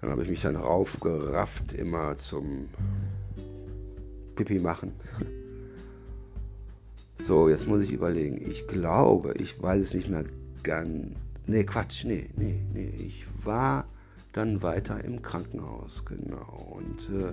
Dann 0.00 0.10
habe 0.10 0.22
ich 0.24 0.28
mich 0.28 0.42
dann 0.42 0.56
raufgerafft, 0.56 1.72
immer 1.72 2.18
zum 2.18 2.68
Pipi 4.34 4.58
machen. 4.58 4.92
So, 7.18 7.48
jetzt 7.48 7.66
muss 7.66 7.82
ich 7.82 7.92
überlegen. 7.92 8.38
Ich 8.38 8.68
glaube, 8.68 9.32
ich 9.38 9.60
weiß 9.60 9.82
es 9.82 9.94
nicht 9.94 10.10
mehr 10.10 10.24
ganz. 10.62 11.16
Nee, 11.46 11.64
Quatsch, 11.64 12.04
nee, 12.04 12.28
nee, 12.36 12.60
nee. 12.74 12.92
Ich 13.06 13.26
war 13.42 13.86
dann 14.32 14.62
weiter 14.62 15.02
im 15.02 15.22
Krankenhaus, 15.22 16.04
genau. 16.04 16.76
Und 16.76 16.98
äh, 17.16 17.32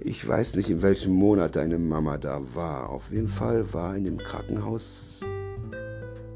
ich 0.00 0.26
weiß 0.26 0.56
nicht, 0.56 0.68
in 0.68 0.82
welchem 0.82 1.14
Monat 1.14 1.56
deine 1.56 1.78
Mama 1.78 2.18
da 2.18 2.42
war. 2.54 2.90
Auf 2.90 3.10
jeden 3.10 3.28
Fall 3.28 3.72
war 3.72 3.96
in 3.96 4.04
dem 4.04 4.18
Krankenhaus 4.18 5.20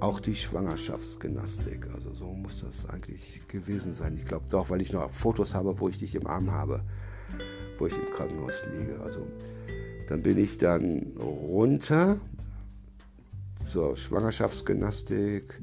auch 0.01 0.21
die 0.21 0.35
Schwangerschaftsgymnastik. 0.35 1.89
Also 1.95 2.13
so 2.13 2.27
muss 2.33 2.63
das 2.63 2.89
eigentlich 2.89 3.47
gewesen 3.49 3.93
sein. 3.93 4.17
Ich 4.17 4.25
glaube 4.25 4.47
doch, 4.51 4.71
weil 4.71 4.81
ich 4.81 4.93
noch 4.93 5.11
Fotos 5.11 5.55
habe, 5.55 5.79
wo 5.79 5.89
ich 5.89 5.99
dich 5.99 6.15
im 6.15 6.27
Arm 6.27 6.51
habe, 6.51 6.83
wo 7.79 7.87
ich 7.87 7.95
im 7.97 8.11
Krankenhaus 8.11 8.63
liege. 8.73 9.01
Also 9.01 9.27
dann 10.09 10.23
bin 10.23 10.39
ich 10.39 10.59
dann 10.59 11.13
runter 11.19 12.19
zur 13.55 13.97
Schwangerschaftsgymnastik, 13.97 15.63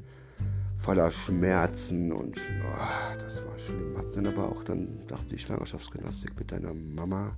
voller 0.78 1.10
Schmerzen 1.10 2.12
und 2.12 2.38
oh, 2.38 3.18
das 3.18 3.44
war 3.44 3.58
schlimm. 3.58 3.96
Hab 3.96 4.12
dann 4.12 4.26
aber 4.26 4.50
auch 4.50 4.62
dann 4.62 5.00
nach 5.10 5.24
die 5.24 5.38
Schwangerschaftsgymnastik 5.38 6.38
mit 6.38 6.52
deiner 6.52 6.72
Mama 6.72 7.36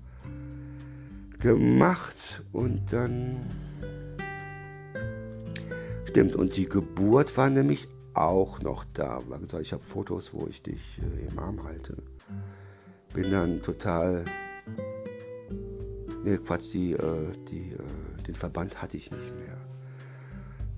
gemacht 1.39 2.45
und 2.53 2.93
dann 2.93 3.41
Stimmt, 6.11 6.35
und 6.35 6.57
die 6.57 6.69
Geburt 6.69 7.37
war 7.37 7.49
nämlich 7.51 7.87
auch 8.15 8.61
noch 8.63 8.85
da. 8.95 9.21
Ich 9.61 9.73
habe 9.73 9.83
Fotos, 9.85 10.35
wo 10.35 10.49
ich 10.49 10.61
dich 10.61 10.99
äh, 10.99 11.29
im 11.29 11.39
Arm 11.39 11.63
halte. 11.63 12.03
Bin 13.15 13.31
dann 13.31 13.63
total. 13.63 14.25
Ne, 16.25 16.39
Quatsch, 16.39 16.75
die, 16.75 16.95
äh, 16.95 17.33
die, 17.49 17.75
äh, 17.75 18.23
den 18.27 18.35
Verband 18.35 18.83
hatte 18.83 18.97
ich 18.97 19.13
nicht 19.13 19.37
mehr. 19.37 19.57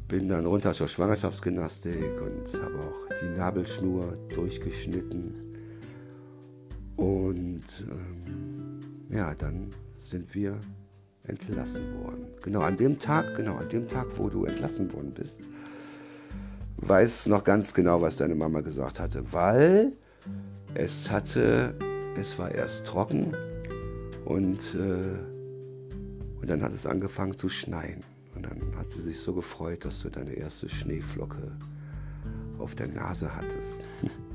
Bin 0.07 0.29
dann 0.29 0.45
runter 0.45 0.75
zur 0.75 0.87
Schwangerschaftsgymnastik 0.87 2.21
und 2.21 2.63
habe 2.63 2.79
auch 2.81 3.07
die 3.23 3.39
Nabelschnur 3.39 4.13
durchgeschnitten. 4.35 5.33
Und 6.97 7.65
ähm, 7.91 8.81
ja, 9.09 9.35
dann 9.35 9.71
sind 9.99 10.35
wir 10.35 10.61
entlassen 11.25 11.83
worden. 12.03 12.27
Genau 12.43 12.61
an 12.61 12.77
dem 12.77 12.99
Tag, 12.99 13.37
genau 13.37 13.57
an 13.57 13.69
dem 13.69 13.87
Tag, 13.87 14.07
wo 14.17 14.29
du 14.29 14.45
entlassen 14.45 14.93
worden 14.93 15.13
bist, 15.13 15.43
weiß 16.79 17.27
noch 17.27 17.45
ganz 17.45 17.75
genau, 17.75 18.01
was 18.01 18.17
deine 18.17 18.35
Mama 18.35 18.61
gesagt 18.61 18.99
hatte, 18.99 19.33
weil 19.33 19.93
es 20.75 21.11
hatte, 21.11 21.75
es 22.17 22.39
war 22.39 22.51
erst 22.51 22.87
trocken 22.87 23.35
und, 24.25 24.59
äh, 24.75 25.19
und 26.41 26.51
dann 26.51 26.63
hat 26.63 26.73
es 26.73 26.87
angefangen 26.87 27.37
zu 27.37 27.49
schneien. 27.49 28.01
Und 28.35 28.47
dann 28.47 28.77
hat 28.77 28.91
sie 28.91 29.03
sich 29.03 29.21
so 29.21 29.35
gefreut, 29.35 29.85
dass 29.85 30.01
du 30.01 30.09
deine 30.09 30.33
erste 30.33 30.69
Schneeflocke 30.69 31.53
auf 32.59 32.75
der 32.75 32.89
Nase 32.89 33.35
hattest. 33.35 33.79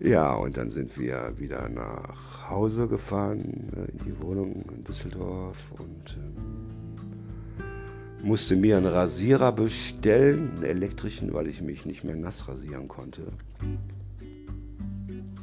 ja, 0.00 0.34
und 0.34 0.56
dann 0.56 0.70
sind 0.70 0.98
wir 0.98 1.34
wieder 1.38 1.68
nach 1.68 2.48
Hause 2.48 2.88
gefahren, 2.88 3.66
äh, 3.76 3.90
in 3.90 3.98
die 4.06 4.22
Wohnung 4.22 4.64
in 4.74 4.84
Düsseldorf 4.84 5.70
und 5.78 6.16
äh, 6.16 6.20
musste 8.26 8.56
mir 8.56 8.76
einen 8.76 8.86
Rasierer 8.86 9.52
bestellen, 9.52 10.56
einen 10.56 10.64
elektrischen, 10.64 11.32
weil 11.34 11.46
ich 11.48 11.62
mich 11.62 11.86
nicht 11.86 12.04
mehr 12.04 12.16
nass 12.16 12.48
rasieren 12.48 12.88
konnte. 12.88 13.22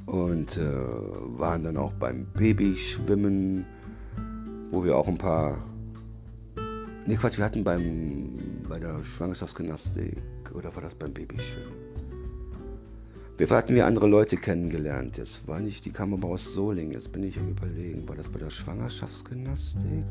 Und 0.06 0.58
äh, 0.58 0.64
waren 0.64 1.64
dann 1.64 1.78
auch 1.78 1.94
beim 1.94 2.26
Babyschwimmen, 2.34 3.66
wo 4.72 4.84
wir 4.84 4.96
auch 4.96 5.08
ein 5.08 5.18
paar 5.18 5.58
Nee, 7.08 7.18
Quatsch, 7.18 7.38
wir 7.38 7.46
hatten 7.46 7.64
beim, 7.64 8.64
bei 8.68 8.80
der 8.80 9.04
Schwangerschaftsgymnastik, 9.04 10.18
oder 10.56 10.74
war 10.74 10.82
das 10.82 10.96
beim 10.96 11.14
Babyschwimmen? 11.14 11.85
Wir 13.38 13.50
hatten 13.50 13.76
wir 13.76 13.86
andere 13.86 14.08
Leute 14.08 14.38
kennengelernt. 14.38 15.18
Das 15.18 15.46
war 15.46 15.60
nicht, 15.60 15.84
die 15.84 15.92
kamen 15.92 16.14
aber 16.14 16.30
aus 16.30 16.54
Solingen. 16.54 16.94
Jetzt 16.94 17.12
bin 17.12 17.24
ich 17.24 17.38
am 17.38 17.50
überlegen, 17.50 18.08
war 18.08 18.16
das 18.16 18.30
bei 18.30 18.40
der 18.40 18.50
Schwangerschaftsgymnastik 18.50 20.06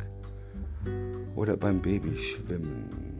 oder 1.34 1.56
beim 1.56 1.80
Babyschwimmen? 1.80 3.14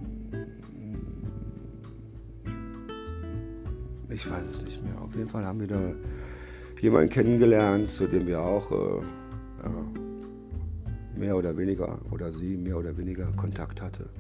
Ich 4.11 4.31
weiß 4.31 4.47
es 4.47 4.63
nicht 4.63 4.85
mehr. 4.85 5.01
Auf 5.01 5.17
jeden 5.17 5.31
Fall 5.31 5.47
haben 5.47 5.61
wir 5.61 5.69
da 5.69 5.93
jemanden 6.83 7.09
kennengelernt, 7.09 7.89
zu 7.89 8.07
dem 8.07 8.27
wir 8.27 8.43
auch 8.43 8.71
äh, 8.73 9.01
ja, 9.65 9.87
mehr 11.17 11.35
oder 11.35 11.57
weniger 11.57 11.99
oder 12.11 12.31
sie 12.31 12.59
mehr 12.59 12.77
oder 12.77 12.95
weniger 12.99 13.33
Kontakt 13.33 13.81
hatte. 13.81 14.11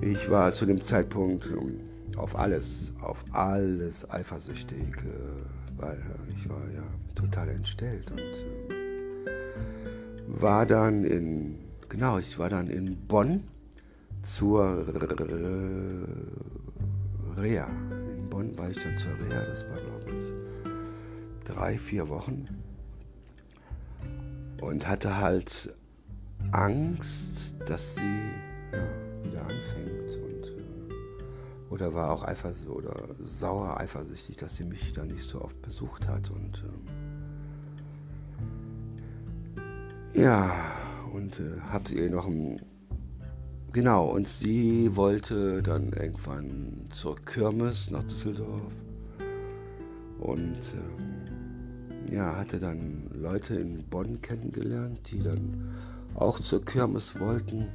Ich 0.00 0.30
war 0.30 0.52
zu 0.52 0.64
dem 0.64 0.80
Zeitpunkt 0.80 1.50
ähm, 1.50 1.80
auf 2.16 2.38
alles, 2.38 2.92
auf 3.00 3.24
alles 3.32 4.08
eifersüchtig, 4.10 5.04
weil 5.76 6.02
ich 6.34 6.48
war 6.48 6.62
ja 6.70 6.82
total 7.14 7.48
entstellt 7.48 8.10
und 8.10 8.18
äh, 8.18 8.72
war 10.26 10.66
dann 10.66 11.04
in, 11.04 11.58
genau, 11.88 12.18
ich 12.18 12.38
war 12.38 12.48
dann 12.48 12.68
in 12.68 12.96
Bonn 13.06 13.42
zur 14.22 14.86
Reha. 17.36 17.66
In 17.66 18.28
Bonn 18.30 18.56
war 18.58 18.70
ich 18.70 18.82
dann 18.82 18.96
zur 18.96 19.12
Reha, 19.12 19.44
das 19.44 19.68
war 19.70 19.78
glaube 19.80 20.10
ich 20.18 20.32
drei, 21.44 21.78
vier 21.78 22.08
Wochen 22.08 22.46
und 24.60 24.86
hatte 24.86 25.16
halt 25.16 25.74
Angst, 26.52 27.56
dass 27.66 27.96
sie 27.96 28.20
ja, 28.72 29.24
wieder 29.24 29.42
anfängt 29.42 30.27
oder 31.70 31.94
war 31.94 32.10
auch 32.10 32.24
eifersüchtig 32.24 32.70
oder 32.70 32.94
sauer 33.22 33.78
eifersüchtig, 33.78 34.36
dass 34.36 34.56
sie 34.56 34.64
mich 34.64 34.92
da 34.92 35.04
nicht 35.04 35.22
so 35.22 35.42
oft 35.42 35.60
besucht 35.62 36.08
hat 36.08 36.30
und 36.30 36.64
äh, 40.14 40.22
ja 40.22 40.50
und 41.12 41.38
äh, 41.40 41.60
habe 41.70 41.92
ihr 41.92 42.10
noch 42.10 42.26
ein 42.26 42.60
genau 43.72 44.08
und 44.08 44.26
sie 44.28 44.96
wollte 44.96 45.62
dann 45.62 45.92
irgendwann 45.92 46.86
zur 46.90 47.16
Kirmes 47.16 47.90
nach 47.90 48.04
Düsseldorf 48.04 48.72
und 50.20 50.56
äh, 50.56 51.18
ja, 52.10 52.36
hatte 52.36 52.58
dann 52.58 53.10
Leute 53.12 53.54
in 53.54 53.84
Bonn 53.84 54.20
kennengelernt, 54.22 55.10
die 55.10 55.22
dann 55.22 55.74
auch 56.14 56.40
zur 56.40 56.64
Kirmes 56.64 57.18
wollten. 57.20 57.68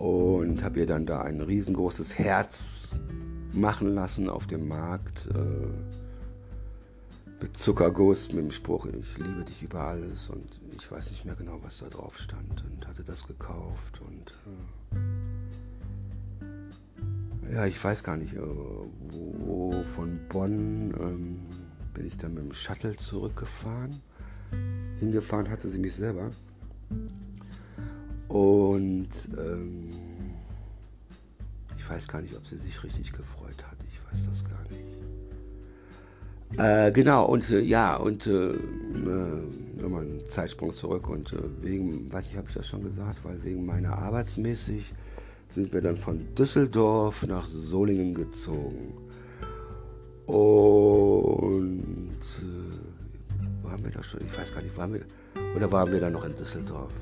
Und 0.00 0.62
habe 0.62 0.80
ihr 0.80 0.86
dann 0.86 1.04
da 1.04 1.20
ein 1.20 1.42
riesengroßes 1.42 2.18
Herz 2.18 3.00
machen 3.52 3.88
lassen 3.88 4.30
auf 4.30 4.46
dem 4.46 4.66
Markt. 4.66 5.28
Äh, 5.34 5.68
mit 7.42 7.58
Zuckerguss, 7.58 8.32
mit 8.32 8.44
dem 8.44 8.50
Spruch, 8.50 8.86
ich 8.86 9.18
liebe 9.18 9.44
dich 9.44 9.62
über 9.62 9.84
alles. 9.84 10.30
Und 10.30 10.48
ich 10.74 10.90
weiß 10.90 11.10
nicht 11.10 11.26
mehr 11.26 11.34
genau, 11.34 11.58
was 11.62 11.80
da 11.80 11.88
drauf 11.88 12.18
stand. 12.18 12.64
Und 12.64 12.88
hatte 12.88 13.04
das 13.04 13.26
gekauft. 13.26 14.00
Und 14.00 14.32
äh, 17.50 17.54
ja, 17.54 17.66
ich 17.66 17.82
weiß 17.84 18.02
gar 18.02 18.16
nicht, 18.16 18.32
äh, 18.32 18.40
wo 18.40 19.82
von 19.82 20.18
Bonn. 20.30 20.94
Ähm, 20.98 21.40
bin 21.92 22.06
ich 22.06 22.16
dann 22.16 22.32
mit 22.32 22.44
dem 22.44 22.52
Shuttle 22.54 22.96
zurückgefahren. 22.96 24.00
Hingefahren 24.98 25.50
hatte 25.50 25.68
sie 25.68 25.78
mich 25.78 25.94
selber. 25.94 26.30
Und 28.30 29.08
ähm, 29.36 29.90
ich 31.76 31.90
weiß 31.90 32.06
gar 32.06 32.22
nicht, 32.22 32.36
ob 32.36 32.46
sie 32.46 32.56
sich 32.58 32.82
richtig 32.84 33.12
gefreut 33.12 33.64
hat. 33.64 33.76
Ich 33.88 34.00
weiß 34.12 34.28
das 34.28 34.44
gar 34.44 34.62
nicht. 34.70 34.80
Äh, 36.56 36.92
genau, 36.92 37.26
und 37.26 37.50
äh, 37.50 37.58
ja, 37.58 37.96
und 37.96 38.28
äh, 38.28 38.54
nochmal 39.80 40.02
einen 40.02 40.20
Zeitsprung 40.28 40.72
zurück 40.72 41.08
und 41.08 41.32
äh, 41.32 41.38
wegen, 41.60 42.12
weiß 42.12 42.26
nicht, 42.26 42.36
habe 42.36 42.46
ich 42.48 42.54
das 42.54 42.68
schon 42.68 42.84
gesagt, 42.84 43.24
weil 43.24 43.42
wegen 43.42 43.66
meiner 43.66 43.98
arbeitsmäßig 43.98 44.92
sind 45.48 45.72
wir 45.72 45.80
dann 45.80 45.96
von 45.96 46.32
Düsseldorf 46.36 47.26
nach 47.26 47.48
Solingen 47.48 48.14
gezogen. 48.14 48.94
Und 50.26 52.20
äh, 52.42 53.64
waren 53.64 53.82
wir 53.82 53.90
da 53.90 54.04
schon? 54.04 54.20
Ich 54.24 54.38
weiß 54.38 54.54
gar 54.54 54.62
nicht, 54.62 54.76
waren 54.76 54.94
wir. 54.94 55.02
Oder 55.56 55.72
waren 55.72 55.90
wir 55.90 55.98
dann 55.98 56.12
noch 56.12 56.24
in 56.24 56.36
Düsseldorf? 56.36 56.92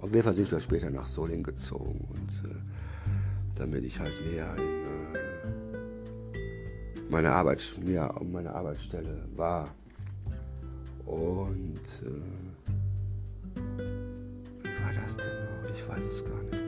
Auf 0.00 0.10
jeden 0.10 0.22
Fall 0.22 0.34
sind 0.34 0.50
wir 0.50 0.60
später 0.60 0.90
nach 0.90 1.06
Solingen 1.06 1.42
gezogen 1.42 2.06
und 2.10 2.50
äh, 2.50 2.54
damit 3.54 3.82
ich 3.84 3.98
halt 3.98 4.14
näher 4.24 4.54
in 4.56 4.62
äh, 4.62 5.18
meine 7.10 7.32
Arbeit, 7.32 7.78
näher 7.82 8.20
um 8.20 8.30
meine 8.32 8.54
Arbeitsstelle 8.54 9.26
war. 9.34 9.68
Und 11.06 11.80
äh, 12.02 12.22
wie 14.62 14.84
war 14.84 14.92
das 15.02 15.16
denn 15.16 15.44
noch? 15.44 15.70
Ich 15.72 15.88
weiß 15.88 16.04
es 16.04 16.24
gar 16.24 16.42
nicht. 16.42 16.62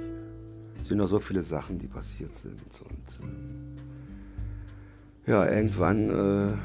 Es 0.81 0.89
sind 0.89 0.99
noch 0.99 1.09
so 1.09 1.19
viele 1.19 1.43
Sachen, 1.43 1.79
die 1.79 1.87
passiert 1.87 2.35
sind 2.35 2.61
und 2.61 3.29
äh, 5.27 5.31
ja, 5.31 5.47
irgendwann, 5.47 6.59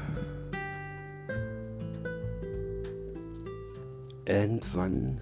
irgendwann 4.26 5.20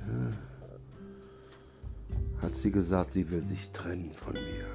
hat 2.40 2.54
sie 2.54 2.72
gesagt, 2.72 3.10
sie 3.10 3.30
will 3.30 3.40
sich 3.40 3.70
trennen 3.70 4.12
von 4.12 4.34
mir. 4.34 4.66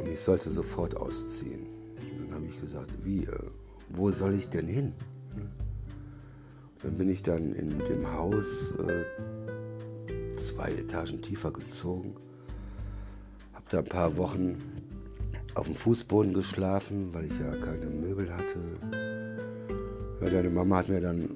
Und 0.00 0.08
ich 0.08 0.20
sollte 0.20 0.48
sofort 0.50 0.96
ausziehen. 0.96 1.66
Dann 2.18 2.34
habe 2.34 2.46
ich 2.46 2.60
gesagt, 2.60 2.90
wie, 3.04 3.24
äh, 3.24 3.50
wo 3.90 4.10
soll 4.10 4.34
ich 4.34 4.48
denn 4.48 4.66
hin? 4.66 4.92
Dann 6.82 6.96
bin 6.96 7.10
ich 7.10 7.22
dann 7.22 7.52
in 7.52 7.68
dem 7.68 8.10
Haus 8.10 8.72
äh, 8.78 10.36
zwei 10.36 10.70
Etagen 10.70 11.20
tiefer 11.20 11.52
gezogen, 11.52 12.16
habe 13.52 13.64
da 13.68 13.78
ein 13.80 13.84
paar 13.84 14.16
Wochen 14.16 14.56
auf 15.54 15.66
dem 15.66 15.74
Fußboden 15.74 16.32
geschlafen, 16.32 17.12
weil 17.12 17.26
ich 17.26 17.38
ja 17.38 17.54
keine 17.56 17.86
Möbel 17.86 18.32
hatte. 18.34 18.60
Ja, 20.22 20.30
deine 20.30 20.50
Mama 20.50 20.78
hat 20.78 20.88
mir 20.88 21.00
dann 21.00 21.28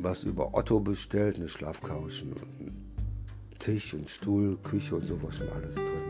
was 0.00 0.24
über 0.24 0.54
Otto 0.54 0.80
bestellt, 0.80 1.36
eine 1.36 1.48
Schlafcouch, 1.48 2.22
einen 2.22 2.94
Tisch, 3.58 3.94
einen 3.94 4.08
Stuhl, 4.08 4.56
Küche 4.58 4.96
und 4.96 5.06
sowas 5.06 5.36
schon 5.36 5.48
alles 5.48 5.76
drin. 5.76 6.04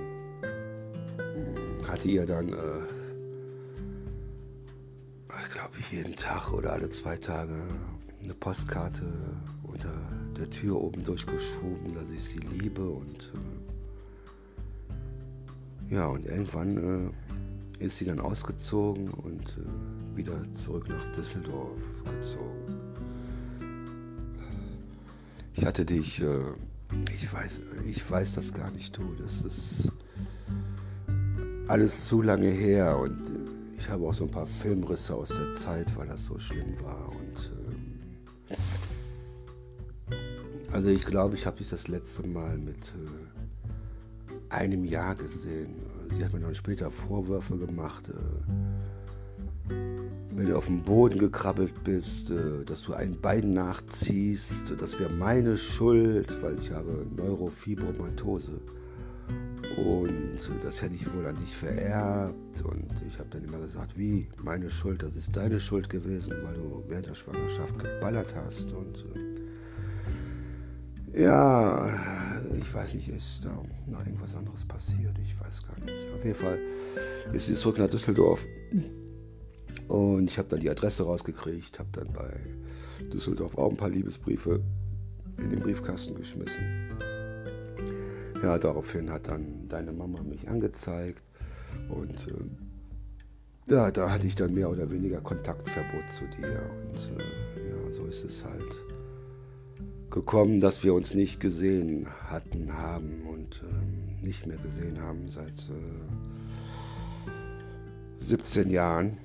Hm, 1.18 1.88
hatte 1.88 2.08
ihr 2.08 2.26
dann, 2.26 2.48
äh, 2.48 2.82
ich 5.42 5.50
glaube, 5.52 5.76
jeden 5.90 6.16
Tag 6.16 6.52
oder 6.52 6.72
alle 6.72 6.90
zwei 6.90 7.16
Tage 7.16 7.62
eine 8.22 8.34
Postkarte 8.34 9.04
unter 9.62 9.92
der 10.36 10.50
Tür 10.50 10.80
oben 10.80 11.02
durchgeschoben, 11.02 11.92
dass 11.92 12.10
ich 12.10 12.22
sie 12.22 12.38
liebe 12.38 12.86
und 12.88 13.32
äh, 15.90 15.94
ja, 15.94 16.06
und 16.06 16.26
irgendwann 16.26 17.12
äh, 17.78 17.84
ist 17.84 17.98
sie 17.98 18.04
dann 18.04 18.20
ausgezogen 18.20 19.08
und 19.10 19.56
äh, 19.56 20.16
wieder 20.16 20.42
zurück 20.52 20.88
nach 20.88 21.14
Düsseldorf 21.14 22.04
gezogen. 22.04 22.67
Ich 25.58 25.66
hatte 25.66 25.84
dich, 25.84 26.22
äh, 26.22 26.52
ich 27.12 27.32
weiß, 27.32 27.62
ich 27.84 28.08
weiß 28.08 28.36
das 28.36 28.54
gar 28.54 28.70
nicht, 28.70 28.96
du. 28.96 29.02
Das 29.20 29.42
ist 29.44 29.90
alles 31.66 32.06
zu 32.06 32.22
lange 32.22 32.46
her 32.46 32.96
und 32.96 33.28
äh, 33.28 33.76
ich 33.76 33.88
habe 33.88 34.06
auch 34.06 34.14
so 34.14 34.22
ein 34.22 34.30
paar 34.30 34.46
Filmrisse 34.46 35.16
aus 35.16 35.30
der 35.30 35.50
Zeit, 35.50 35.96
weil 35.96 36.06
das 36.06 36.26
so 36.26 36.38
schlimm 36.38 36.80
war. 36.80 37.08
Und 37.08 37.50
äh, 38.50 38.54
also 40.70 40.90
ich 40.90 41.04
glaube, 41.04 41.34
ich 41.34 41.44
habe 41.44 41.56
dich 41.56 41.70
das 41.70 41.88
letzte 41.88 42.24
Mal 42.24 42.56
mit 42.56 42.76
äh, 42.76 44.54
einem 44.54 44.84
Jahr 44.84 45.16
gesehen. 45.16 45.74
Sie 46.16 46.24
hat 46.24 46.32
mir 46.32 46.38
dann 46.38 46.54
später 46.54 46.88
Vorwürfe 46.88 47.58
gemacht. 47.58 48.08
Äh, 48.10 49.74
wenn 50.38 50.46
du 50.46 50.56
auf 50.56 50.66
dem 50.66 50.82
Boden 50.82 51.18
gekrabbelt 51.18 51.82
bist, 51.82 52.30
äh, 52.30 52.64
dass 52.64 52.82
du 52.82 52.94
einen 52.94 53.20
Bein 53.20 53.54
nachziehst, 53.54 54.72
das 54.78 54.98
wäre 55.00 55.10
meine 55.10 55.56
Schuld, 55.56 56.32
weil 56.42 56.56
ich 56.58 56.70
habe 56.70 57.04
Neurofibromatose. 57.16 58.60
Und 59.76 60.38
das 60.62 60.80
hätte 60.80 60.94
ich 60.94 61.12
wohl 61.12 61.26
an 61.26 61.36
dich 61.36 61.54
vererbt. 61.54 62.62
Und 62.62 62.86
ich 63.06 63.18
habe 63.18 63.28
dann 63.30 63.42
immer 63.44 63.58
gesagt, 63.58 63.98
wie, 63.98 64.28
meine 64.42 64.70
Schuld, 64.70 65.02
das 65.02 65.16
ist 65.16 65.36
deine 65.36 65.58
Schuld 65.58 65.90
gewesen, 65.90 66.34
weil 66.44 66.54
du 66.54 66.84
während 66.86 67.08
der 67.08 67.14
Schwangerschaft 67.14 67.76
geballert 67.76 68.32
hast. 68.36 68.72
Und 68.72 69.04
äh, 71.14 71.22
ja, 71.22 71.90
ich 72.56 72.72
weiß 72.72 72.94
nicht, 72.94 73.08
ist 73.08 73.44
da 73.44 73.60
noch 73.88 74.06
irgendwas 74.06 74.36
anderes 74.36 74.64
passiert? 74.64 75.18
Ich 75.20 75.38
weiß 75.40 75.62
gar 75.66 75.78
nicht. 75.80 76.14
Auf 76.14 76.24
jeden 76.24 76.38
Fall 76.38 76.58
ist 77.32 77.46
sie 77.46 77.56
zurück 77.56 77.78
nach 77.78 77.90
Düsseldorf. 77.90 78.46
Und 79.88 80.30
ich 80.30 80.38
habe 80.38 80.48
dann 80.48 80.60
die 80.60 80.70
Adresse 80.70 81.02
rausgekriegt, 81.02 81.78
habe 81.78 81.88
dann 81.92 82.12
bei 82.12 82.30
Düsseldorf 83.12 83.56
auch 83.56 83.70
ein 83.70 83.76
paar 83.76 83.88
Liebesbriefe 83.88 84.60
in 85.38 85.50
den 85.50 85.60
Briefkasten 85.60 86.14
geschmissen. 86.14 86.90
Ja, 88.42 88.58
daraufhin 88.58 89.10
hat 89.10 89.28
dann 89.28 89.68
deine 89.68 89.92
Mama 89.92 90.22
mich 90.22 90.48
angezeigt 90.48 91.22
und 91.88 92.28
äh, 92.28 93.72
ja, 93.72 93.90
da 93.90 94.10
hatte 94.10 94.26
ich 94.26 94.34
dann 94.34 94.54
mehr 94.54 94.70
oder 94.70 94.90
weniger 94.90 95.20
Kontaktverbot 95.20 96.08
zu 96.08 96.24
dir 96.26 96.62
und 96.86 97.18
äh, 97.18 97.68
ja, 97.68 97.92
so 97.92 98.04
ist 98.06 98.24
es 98.24 98.44
halt 98.44 98.70
gekommen, 100.10 100.60
dass 100.60 100.84
wir 100.84 100.94
uns 100.94 101.14
nicht 101.14 101.40
gesehen 101.40 102.06
hatten, 102.28 102.72
haben 102.72 103.22
und 103.28 103.62
äh, 103.62 104.26
nicht 104.26 104.46
mehr 104.46 104.56
gesehen 104.58 105.00
haben 105.00 105.28
seit 105.28 105.64
17 108.16 108.68
äh, 108.68 108.72
Jahren. 108.72 109.16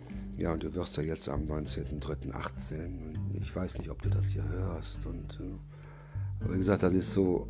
Ja, 0.43 0.51
und 0.51 0.61
du 0.61 0.73
wirst 0.75 0.97
ja 0.97 1.03
jetzt 1.03 1.29
am 1.29 1.45
19.03.18 1.45 2.85
und 2.85 3.17
ich 3.33 3.55
weiß 3.55 3.77
nicht, 3.77 3.89
ob 3.89 4.01
du 4.01 4.09
das 4.09 4.25
hier 4.25 4.43
hörst 4.43 5.05
und 5.05 5.39
äh, 5.39 6.43
aber 6.43 6.55
wie 6.55 6.57
gesagt, 6.57 6.83
das 6.83 6.93
ist 6.93 7.13
so 7.13 7.47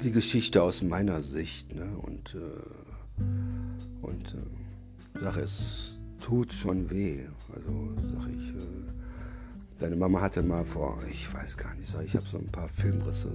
die 0.00 0.12
Geschichte 0.12 0.62
aus 0.62 0.82
meiner 0.82 1.20
Sicht. 1.20 1.74
Ne? 1.74 1.98
Und, 1.98 2.36
äh, 2.36 4.06
und 4.06 4.36
äh, 5.16 5.20
sage, 5.20 5.40
es 5.40 5.98
tut 6.20 6.52
schon 6.52 6.88
weh. 6.90 7.26
Also 7.52 7.96
sage 8.20 8.30
ich, 8.36 8.50
äh, 8.50 9.80
deine 9.80 9.96
Mama 9.96 10.20
hatte 10.20 10.44
mal 10.44 10.64
vor, 10.64 11.02
ich 11.10 11.34
weiß 11.34 11.56
gar 11.56 11.74
nicht, 11.74 11.90
sag 11.90 12.04
ich 12.04 12.14
habe 12.14 12.24
so 12.24 12.38
ein 12.38 12.46
paar 12.46 12.68
Filmrisse, 12.68 13.32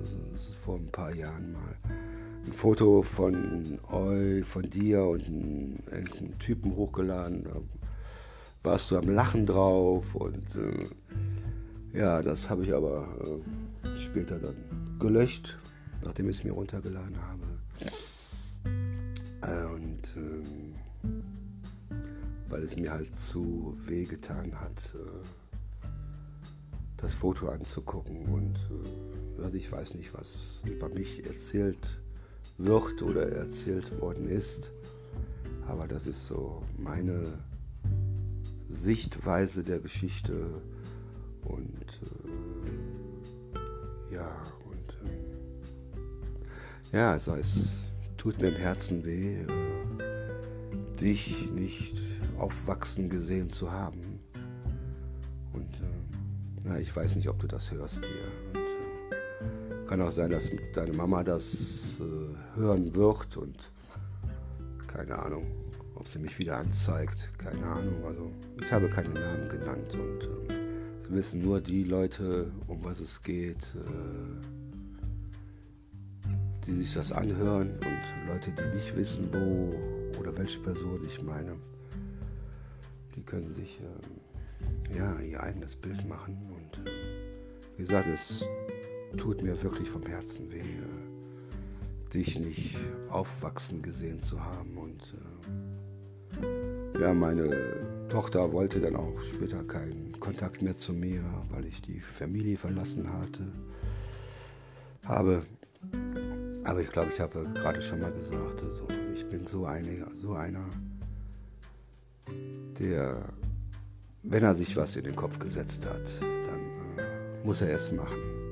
vor 0.64 0.78
ein 0.78 0.90
paar 0.94 1.14
Jahren 1.14 1.52
mal 1.52 1.76
ein 2.46 2.54
Foto 2.54 3.02
von 3.02 3.80
eu, 3.92 4.44
von 4.44 4.70
dir 4.70 5.04
und 5.04 5.26
einen, 5.28 6.36
Typen 6.40 6.76
hochgeladen. 6.76 7.44
Da 7.44 7.62
warst 8.64 8.92
du 8.92 8.98
am 8.98 9.10
Lachen 9.10 9.46
drauf 9.46 10.16
und 10.16 10.56
äh, 10.56 11.98
ja, 11.98 12.22
das 12.22 12.50
habe 12.50 12.64
ich 12.64 12.74
aber 12.74 13.08
äh, 13.84 14.00
später 14.00 14.40
dann 14.40 14.56
gelöscht, 15.00 15.58
nachdem 16.04 16.30
ich 16.30 16.40
es 16.40 16.44
mir 16.44 16.54
runtergeladen 16.54 17.18
habe. 17.22 17.44
Äh, 19.42 19.66
und 19.74 20.02
ähm, 20.16 20.76
weil 22.50 22.64
es 22.64 22.76
mir 22.76 22.92
halt 22.92 23.16
zu 23.16 23.78
weh 23.86 24.06
getan 24.06 24.60
hat, 24.60 24.96
äh, 24.96 25.88
das 26.98 27.16
Foto 27.16 27.48
anzugucken. 27.50 28.26
Und 28.26 28.56
äh, 29.38 29.44
also 29.44 29.56
ich 29.56 29.72
weiß 29.72 29.96
nicht, 29.96 30.14
was 30.14 30.62
über 30.66 30.90
mich 30.90 31.26
erzählt 31.26 32.03
wird 32.66 33.02
oder 33.02 33.30
erzählt 33.30 34.00
worden 34.02 34.28
ist. 34.28 34.72
Aber 35.68 35.88
das 35.88 36.08
ist 36.08 36.28
so 36.28 36.64
meine 36.78 37.40
Sichtweise 38.70 39.64
der 39.64 39.80
Geschichte. 39.80 40.62
Und 41.44 41.84
äh, 44.10 44.16
ja, 44.16 44.32
ja, 46.94 47.12
also 47.14 47.34
es 47.34 47.86
tut 48.18 48.40
mir 48.40 48.50
im 48.50 48.56
Herzen 48.56 49.04
weh, 49.04 49.38
äh, 49.38 49.48
dich 51.02 51.50
nicht 51.50 51.98
aufwachsen 52.38 53.10
gesehen 53.10 53.50
zu 53.50 53.72
haben. 53.72 54.20
Und 55.54 55.74
äh, 55.74 56.66
na, 56.66 56.78
ich 56.78 56.96
weiß 56.96 57.16
nicht, 57.16 57.28
ob 57.30 57.40
du 57.40 57.48
das 57.48 57.72
hörst 57.72 58.06
hier. 58.06 58.62
Und, 58.62 58.68
äh, 58.68 58.93
kann 59.88 60.02
auch 60.02 60.12
sein, 60.12 60.32
dass 60.32 60.52
deine 60.74 60.94
Mama 60.94 61.24
das 61.24 62.00
äh, 62.00 62.58
hören 62.58 62.94
wird 62.96 63.38
und 63.38 63.72
keine 64.88 65.18
Ahnung, 65.18 65.46
ob 65.96 66.08
sie 66.08 66.20
mich 66.20 66.38
wieder 66.40 66.58
anzeigt. 66.58 67.30
Keine 67.38 67.66
Ahnung. 67.66 68.04
Also 68.06 68.32
ich 68.62 68.72
habe 68.72 68.90
keine 68.90 69.14
Namen 69.14 69.50
genannt 69.50 69.94
und 69.94 70.24
äh, 70.24 71.10
wissen 71.10 71.42
nur 71.42 71.62
die 71.62 71.84
Leute, 71.84 72.52
um 72.68 72.84
was 72.84 73.00
es 73.00 73.22
geht. 73.22 73.58
Äh, 73.76 74.64
die 76.66 76.84
sich 76.84 76.94
das 76.94 77.12
anhören 77.12 77.72
und 77.72 78.28
Leute, 78.28 78.52
die 78.52 78.76
nicht 78.76 78.96
wissen, 78.96 79.30
wo 79.34 80.20
oder 80.20 80.36
welche 80.38 80.60
Person 80.60 81.02
ich 81.06 81.22
meine, 81.22 81.56
die 83.16 83.22
können 83.24 83.52
sich 83.52 83.80
äh, 83.82 84.98
ja, 84.98 85.20
ihr 85.20 85.42
eigenes 85.42 85.76
Bild 85.76 86.08
machen. 86.08 86.38
Und 86.50 86.88
äh, 86.88 86.92
wie 87.76 87.82
gesagt, 87.82 88.08
es 88.08 88.46
tut 89.18 89.42
mir 89.42 89.62
wirklich 89.62 89.90
vom 89.90 90.06
Herzen 90.06 90.52
weh, 90.52 90.60
äh, 90.60 92.14
dich 92.14 92.40
nicht 92.40 92.78
aufwachsen 93.10 93.82
gesehen 93.82 94.20
zu 94.20 94.44
haben. 94.44 94.78
Und 94.78 95.16
äh, 96.42 97.02
ja, 97.02 97.14
meine 97.14 98.08
Tochter 98.10 98.52
wollte 98.52 98.80
dann 98.80 98.96
auch 98.96 99.22
später 99.22 99.64
keinen 99.64 100.20
Kontakt 100.20 100.62
mehr 100.62 100.76
zu 100.76 100.94
mir, 100.94 101.22
weil 101.50 101.66
ich 101.66 101.82
die 101.82 102.00
Familie 102.00 102.58
verlassen 102.58 103.12
hatte. 103.12 103.52
Habe 105.06 105.44
aber 106.66 106.80
ich 106.80 106.90
glaube, 106.90 107.10
ich 107.14 107.20
habe 107.20 107.46
gerade 107.56 107.82
schon 107.82 108.00
mal 108.00 108.12
gesagt, 108.12 108.64
also 108.64 108.88
ich 109.14 109.26
bin 109.26 109.46
so, 109.46 109.66
eine, 109.66 110.08
so 110.14 110.34
einer, 110.34 110.66
der, 112.80 113.22
wenn 114.24 114.44
er 114.44 114.56
sich 114.56 114.78
was 114.78 114.96
in 114.96 115.04
den 115.04 115.16
Kopf 115.16 115.40
gesetzt 115.40 115.86
hat, 115.86 116.10
dann 116.22 117.06
äh, 117.06 117.46
muss 117.46 117.62
er 117.62 117.76
es 117.76 117.92
machen 117.92 118.43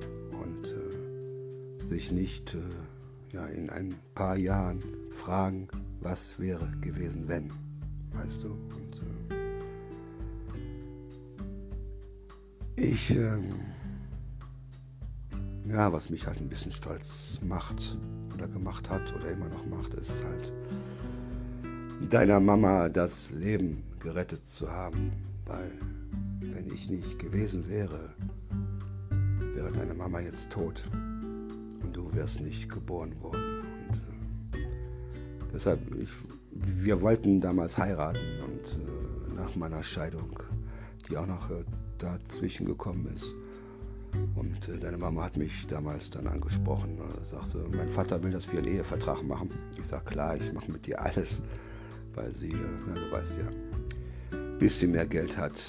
sich 1.91 2.09
nicht 2.09 2.53
äh, 2.53 2.59
ja, 3.33 3.45
in 3.47 3.69
ein 3.69 3.93
paar 4.15 4.37
Jahren 4.37 4.79
fragen, 5.11 5.67
was 5.99 6.39
wäre 6.39 6.71
gewesen, 6.79 7.27
wenn, 7.27 7.51
weißt 8.13 8.45
du? 8.45 8.51
Und 8.51 9.01
äh, 9.29 9.41
ich 12.77 13.11
ähm, 13.11 13.55
ja, 15.67 15.91
was 15.91 16.09
mich 16.09 16.25
halt 16.25 16.39
ein 16.39 16.47
bisschen 16.47 16.71
stolz 16.71 17.41
macht 17.45 17.97
oder 18.33 18.47
gemacht 18.47 18.89
hat 18.89 19.13
oder 19.13 19.29
immer 19.29 19.49
noch 19.49 19.65
macht, 19.65 19.93
ist 19.93 20.23
halt 20.23 20.53
deiner 22.09 22.39
Mama 22.39 22.87
das 22.87 23.31
Leben 23.31 23.83
gerettet 23.99 24.47
zu 24.47 24.71
haben, 24.71 25.11
weil 25.45 25.73
wenn 26.39 26.71
ich 26.73 26.89
nicht 26.89 27.19
gewesen 27.19 27.67
wäre, 27.67 28.13
wäre 29.55 29.73
deine 29.73 29.93
Mama 29.93 30.21
jetzt 30.21 30.51
tot 30.51 30.89
und 31.91 31.97
du 31.97 32.15
wärst 32.15 32.39
nicht 32.39 32.69
geboren 32.69 33.13
worden. 33.21 33.63
Und 34.53 34.59
äh, 34.59 34.63
deshalb, 35.53 35.79
ich, 35.95 36.09
wir 36.51 37.01
wollten 37.01 37.41
damals 37.41 37.77
heiraten 37.77 38.41
und 38.45 38.77
äh, 38.79 39.35
nach 39.35 39.55
meiner 39.57 39.83
Scheidung, 39.83 40.39
die 41.09 41.17
auch 41.17 41.27
noch 41.27 41.49
äh, 41.49 41.65
dazwischen 41.97 42.65
gekommen 42.65 43.11
ist, 43.13 43.35
und 44.35 44.69
äh, 44.69 44.77
deine 44.77 44.97
Mama 44.97 45.23
hat 45.23 45.35
mich 45.35 45.67
damals 45.67 46.09
dann 46.09 46.27
angesprochen. 46.27 46.97
Äh, 46.97 47.29
sagte, 47.29 47.65
mein 47.75 47.89
Vater 47.89 48.23
will, 48.23 48.31
dass 48.31 48.49
wir 48.51 48.59
einen 48.59 48.69
Ehevertrag 48.69 49.23
machen. 49.23 49.49
Ich 49.77 49.85
sage, 49.85 50.05
klar, 50.05 50.37
ich 50.37 50.53
mache 50.53 50.71
mit 50.71 50.87
dir 50.87 51.01
alles, 51.01 51.41
weil 52.13 52.31
sie, 52.31 52.51
äh, 52.51 52.79
na, 52.87 52.93
du 52.93 53.11
weißt 53.11 53.39
ja, 53.39 54.37
ein 54.37 54.57
bisschen 54.59 54.91
mehr 54.91 55.07
Geld 55.07 55.37
hat 55.37 55.61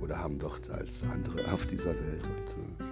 oder 0.00 0.18
haben 0.18 0.40
dort 0.40 0.68
als 0.70 1.04
andere 1.08 1.52
auf 1.52 1.66
dieser 1.66 1.90
Welt. 1.90 2.24
Und, 2.56 2.91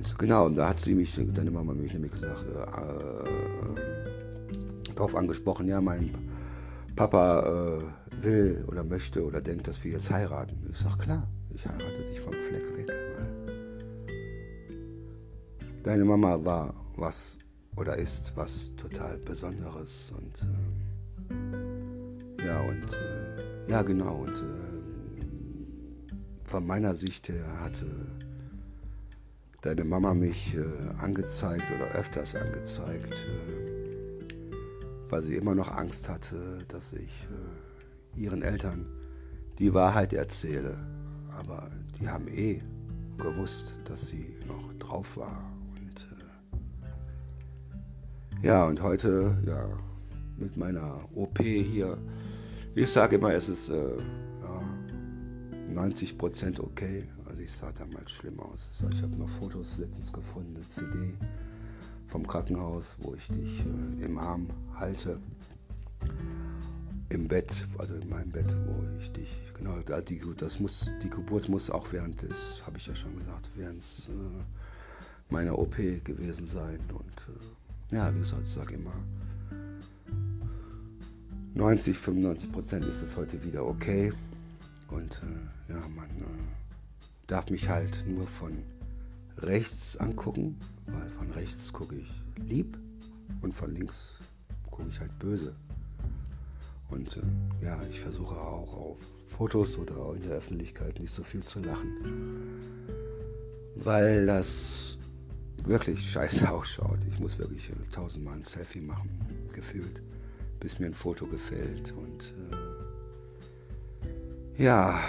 und 0.00 0.18
genau, 0.18 0.46
und 0.46 0.54
da 0.56 0.68
hat 0.68 0.80
sie 0.80 0.94
mich, 0.94 1.14
deine 1.34 1.50
Mama 1.50 1.74
mich 1.74 1.92
nämlich 1.92 2.12
gesagt, 2.12 2.46
äh, 2.54 2.62
äh, 2.62 3.84
darauf 4.94 5.14
angesprochen, 5.14 5.68
ja, 5.68 5.80
mein 5.80 6.10
Papa 6.96 7.82
will 8.22 8.64
oder 8.68 8.84
möchte 8.84 9.24
oder 9.24 9.40
denkt, 9.40 9.68
dass 9.68 9.82
wir 9.84 9.92
jetzt 9.92 10.10
heiraten. 10.10 10.56
Ich 10.70 10.78
sage, 10.78 10.98
klar, 10.98 11.28
ich 11.54 11.66
heirate 11.66 12.04
dich 12.04 12.20
vom 12.20 12.32
Fleck 12.32 12.76
weg. 12.76 12.88
Deine 15.82 16.04
Mama 16.04 16.44
war 16.44 16.74
was 16.96 17.38
oder 17.76 17.96
ist 17.96 18.32
was 18.36 18.70
total 18.76 19.18
Besonderes 19.18 20.12
und 20.16 20.34
äh, 22.40 22.46
ja 22.46 22.60
und 22.60 22.92
äh, 22.92 23.70
ja 23.70 23.82
genau 23.82 24.16
und 24.16 24.30
äh, 24.30 24.70
von 26.44 26.66
meiner 26.66 26.94
Sicht 26.94 27.28
her 27.28 27.46
hatte 27.60 27.86
deine 29.62 29.84
Mama 29.84 30.14
mich 30.14 30.54
äh, 30.54 30.64
angezeigt 30.98 31.64
oder 31.76 31.86
öfters 31.98 32.34
angezeigt, 32.34 33.12
äh, 33.12 34.52
weil 35.08 35.22
sie 35.22 35.36
immer 35.36 35.54
noch 35.54 35.70
Angst 35.70 36.08
hatte, 36.08 36.58
dass 36.68 36.92
ich 36.92 37.26
äh, 38.16 38.20
ihren 38.20 38.42
Eltern 38.42 38.86
die 39.58 39.74
Wahrheit 39.74 40.12
erzähle. 40.12 40.78
Aber 41.38 41.70
die 42.00 42.08
haben 42.08 42.28
eh 42.28 42.60
gewusst, 43.18 43.80
dass 43.84 44.08
sie 44.08 44.34
noch 44.46 44.72
drauf 44.74 45.16
war. 45.16 45.52
Und 45.78 46.06
äh, 48.42 48.46
ja, 48.46 48.64
und 48.64 48.82
heute, 48.82 49.36
ja, 49.46 49.68
mit 50.38 50.56
meiner 50.56 51.00
OP 51.14 51.38
hier, 51.38 51.98
ich 52.74 52.90
sage 52.90 53.16
immer, 53.16 53.34
es 53.34 53.48
ist 53.48 53.68
äh, 53.68 53.98
ja, 53.98 54.62
90% 55.74 56.60
okay, 56.60 57.04
ich 57.50 57.56
sah 57.56 57.72
damals 57.72 58.12
schlimm 58.12 58.38
aus. 58.38 58.68
Ich 58.92 59.02
habe 59.02 59.16
noch 59.16 59.28
Fotos 59.28 59.78
letztens 59.78 60.12
gefunden, 60.12 60.54
eine 60.54 60.68
CD 60.68 61.14
vom 62.06 62.24
Krankenhaus, 62.24 62.96
wo 63.00 63.14
ich 63.14 63.26
dich 63.26 63.66
äh, 63.66 64.04
im 64.04 64.18
Arm 64.18 64.48
halte. 64.76 65.20
Im 67.08 67.26
Bett, 67.26 67.52
also 67.78 67.94
in 67.94 68.08
meinem 68.08 68.30
Bett, 68.30 68.54
wo 68.66 68.84
ich 69.00 69.10
dich, 69.12 69.40
genau, 69.56 69.76
die, 69.80 70.22
das 70.36 70.60
muss, 70.60 70.92
die 71.02 71.10
Geburt 71.10 71.48
muss 71.48 71.70
auch 71.70 71.92
während 71.92 72.22
des, 72.22 72.62
habe 72.64 72.78
ich 72.78 72.86
ja 72.86 72.94
schon 72.94 73.18
gesagt, 73.18 73.50
während 73.56 73.82
äh, 73.82 75.32
meiner 75.32 75.58
OP 75.58 75.76
gewesen 75.76 76.46
sein. 76.46 76.78
Und 76.92 77.92
äh, 77.92 77.96
ja, 77.96 78.14
wie 78.14 78.20
gesagt, 78.20 78.42
ich 78.44 78.50
sage 78.50 78.74
immer, 78.74 78.94
90, 81.54 81.98
95 81.98 82.52
Prozent 82.52 82.84
ist 82.84 83.02
es 83.02 83.16
heute 83.16 83.42
wieder 83.42 83.66
okay. 83.66 84.12
Und 84.88 85.20
äh, 85.68 85.72
ja, 85.72 85.80
man 85.88 86.08
äh, 86.08 86.59
darf 87.30 87.48
mich 87.48 87.68
halt 87.68 88.04
nur 88.06 88.26
von 88.26 88.58
rechts 89.38 89.96
angucken, 89.96 90.58
weil 90.86 91.08
von 91.08 91.30
rechts 91.30 91.72
gucke 91.72 91.94
ich 91.94 92.10
lieb 92.36 92.76
und 93.40 93.54
von 93.54 93.72
links 93.72 94.08
gucke 94.70 94.88
ich 94.88 94.98
halt 94.98 95.16
böse. 95.20 95.54
Und 96.88 97.16
äh, 97.16 97.64
ja, 97.64 97.80
ich 97.88 98.00
versuche 98.00 98.34
auch 98.34 98.74
auf 98.74 98.96
Fotos 99.28 99.78
oder 99.78 100.12
in 100.16 100.22
der 100.22 100.32
Öffentlichkeit 100.32 100.98
nicht 100.98 101.12
so 101.12 101.22
viel 101.22 101.42
zu 101.44 101.60
lachen, 101.60 101.88
weil 103.76 104.26
das 104.26 104.98
wirklich 105.64 106.10
scheiße 106.10 106.50
ausschaut. 106.52 106.98
Ich 107.08 107.20
muss 107.20 107.38
wirklich 107.38 107.70
tausendmal 107.92 108.34
ein 108.34 108.42
Selfie 108.42 108.80
machen, 108.80 109.08
gefühlt, 109.52 110.02
bis 110.58 110.80
mir 110.80 110.86
ein 110.86 110.94
Foto 110.94 111.26
gefällt. 111.26 111.92
Und 111.92 112.34
äh, 114.58 114.64
ja, 114.64 115.00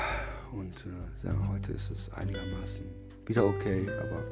und 0.51 0.73
äh, 0.85 1.27
ja, 1.27 1.47
heute 1.49 1.71
ist 1.73 1.91
es 1.91 2.11
einigermaßen 2.13 2.85
wieder 3.25 3.45
okay, 3.45 3.87
aber 3.99 4.23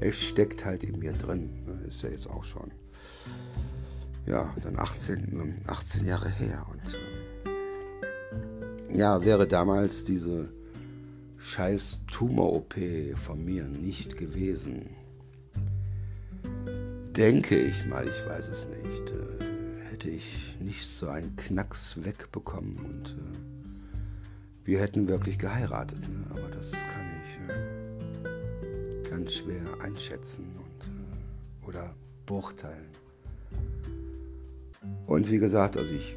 es 0.00 0.20
steckt 0.22 0.64
halt 0.64 0.82
in 0.82 0.98
mir 0.98 1.12
drin. 1.12 1.64
Ne? 1.66 1.86
Ist 1.86 2.02
ja 2.02 2.10
jetzt 2.10 2.28
auch 2.28 2.44
schon 2.44 2.70
ja, 4.26 4.54
dann 4.62 4.78
18, 4.78 5.62
18 5.66 6.06
Jahre 6.06 6.30
her. 6.30 6.66
Und 6.70 6.94
äh, 8.90 8.98
ja, 8.98 9.24
wäre 9.24 9.46
damals 9.46 10.04
diese 10.04 10.48
scheiß 11.38 12.00
Tumor-OP 12.06 12.74
von 13.26 13.44
mir 13.44 13.64
nicht 13.64 14.16
gewesen, 14.16 14.88
denke 17.14 17.58
ich 17.58 17.86
mal, 17.86 18.08
ich 18.08 18.26
weiß 18.26 18.48
es 18.48 18.66
nicht, 18.66 19.10
äh, 19.10 19.90
hätte 19.90 20.08
ich 20.08 20.56
nicht 20.60 20.88
so 20.88 21.08
einen 21.08 21.36
Knacks 21.36 22.02
wegbekommen 22.02 22.78
und 22.78 23.08
äh, 23.08 23.53
wir 24.64 24.80
hätten 24.80 25.08
wirklich 25.08 25.38
geheiratet. 25.38 26.00
Ne? 26.08 26.24
Aber 26.30 26.48
das 26.48 26.72
kann 26.72 27.10
ich 27.22 27.38
äh, 27.50 29.10
ganz 29.10 29.34
schwer 29.34 29.62
einschätzen 29.80 30.46
und, 30.56 30.86
äh, 30.86 31.68
oder 31.68 31.94
beurteilen. 32.26 32.88
Und 35.06 35.30
wie 35.30 35.38
gesagt, 35.38 35.76
also 35.76 35.92
ich 35.92 36.16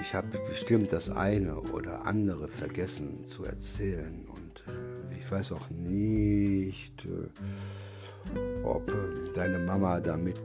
ich 0.00 0.14
habe 0.14 0.38
bestimmt 0.48 0.92
das 0.92 1.10
eine 1.10 1.56
oder 1.56 2.06
andere 2.06 2.48
vergessen 2.48 3.26
zu 3.26 3.44
erzählen 3.44 4.24
und 4.28 4.62
äh, 4.68 5.18
ich 5.18 5.30
weiß 5.30 5.52
auch 5.52 5.68
nicht, 5.70 7.04
äh, 7.04 8.64
ob 8.64 8.88
äh, 8.90 9.32
deine 9.34 9.58
Mama 9.58 10.00
damit 10.00 10.40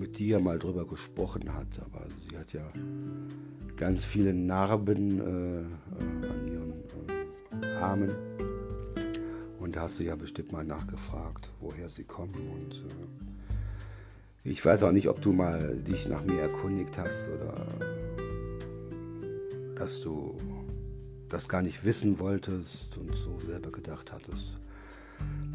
mit 0.00 0.18
dir 0.18 0.40
mal 0.40 0.58
drüber 0.58 0.86
gesprochen 0.86 1.54
hat, 1.54 1.78
aber 1.84 2.06
sie 2.26 2.36
hat 2.36 2.52
ja 2.54 2.66
ganz 3.76 4.02
viele 4.02 4.32
Narben 4.32 5.20
äh, 5.20 5.60
äh, 5.60 6.28
an 6.28 6.46
ihren 6.46 7.62
äh, 7.62 7.66
Armen. 7.76 8.10
Und 9.58 9.76
da 9.76 9.82
hast 9.82 10.00
du 10.00 10.04
ja 10.04 10.16
bestimmt 10.16 10.52
mal 10.52 10.64
nachgefragt, 10.64 11.50
woher 11.60 11.90
sie 11.90 12.04
kommen. 12.04 12.34
Und 12.34 12.76
äh, 12.76 14.48
ich 14.48 14.64
weiß 14.64 14.84
auch 14.84 14.92
nicht, 14.92 15.10
ob 15.10 15.20
du 15.20 15.34
mal 15.34 15.82
dich 15.82 16.08
nach 16.08 16.24
mir 16.24 16.40
erkundigt 16.40 16.96
hast 16.96 17.28
oder 17.28 17.66
dass 19.74 20.00
du 20.00 20.38
das 21.28 21.46
gar 21.46 21.60
nicht 21.60 21.84
wissen 21.84 22.18
wolltest 22.18 22.96
und 22.96 23.14
so 23.14 23.36
selber 23.38 23.70
gedacht 23.70 24.12
hattest. 24.12 24.58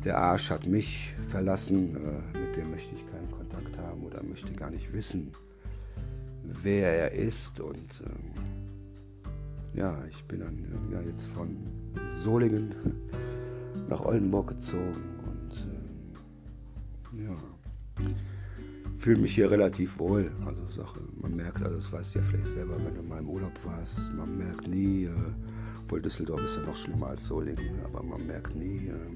Der 0.06 0.20
Arsch 0.20 0.52
hat 0.52 0.68
mich 0.68 1.16
verlassen, 1.30 1.96
äh, 1.96 2.38
mit 2.38 2.56
dem 2.56 2.70
möchte 2.70 2.94
ich 2.94 3.08
keinen 3.08 3.30
Kontakt 3.32 3.76
haben 3.80 4.04
oder 4.04 4.22
möchte 4.22 4.54
gar 4.54 4.70
nicht 4.70 4.94
wissen, 4.94 5.32
wer 6.44 6.96
er 6.96 7.12
ist. 7.14 7.60
Und 7.60 7.90
ähm, 8.06 8.44
ja, 9.74 9.98
ich 10.08 10.24
bin 10.26 10.42
dann 10.42 10.60
äh, 10.60 10.94
ja, 10.94 11.02
jetzt 11.02 11.26
von 11.26 11.58
Solingen 12.20 12.76
nach 13.90 14.06
Oldenburg 14.06 14.50
gezogen 14.50 15.02
und 15.26 15.70
ähm, 17.16 17.28
ja, 17.28 18.06
fühle 18.98 19.22
mich 19.22 19.34
hier 19.34 19.50
relativ 19.50 19.98
wohl. 19.98 20.32
Also 20.46 20.68
Sache, 20.70 21.00
man 21.20 21.36
merkt, 21.36 21.64
also 21.64 21.78
das 21.78 21.92
weißt 21.92 22.14
du 22.14 22.20
ja 22.20 22.26
vielleicht 22.26 22.46
selber, 22.46 22.78
wenn 22.78 22.94
du 22.94 23.02
mal 23.02 23.22
im 23.22 23.30
Urlaub 23.30 23.54
warst, 23.66 24.14
man 24.14 24.38
merkt 24.38 24.68
nie, 24.68 25.06
äh, 25.06 25.34
obwohl 25.82 26.00
Düsseldorf 26.00 26.44
ist 26.44 26.58
ja 26.58 26.62
noch 26.62 26.76
schlimmer 26.76 27.08
als 27.08 27.26
Solingen, 27.26 27.80
aber 27.84 28.04
man 28.04 28.28
merkt 28.28 28.56
nie, 28.56 28.88
äh, 28.88 29.15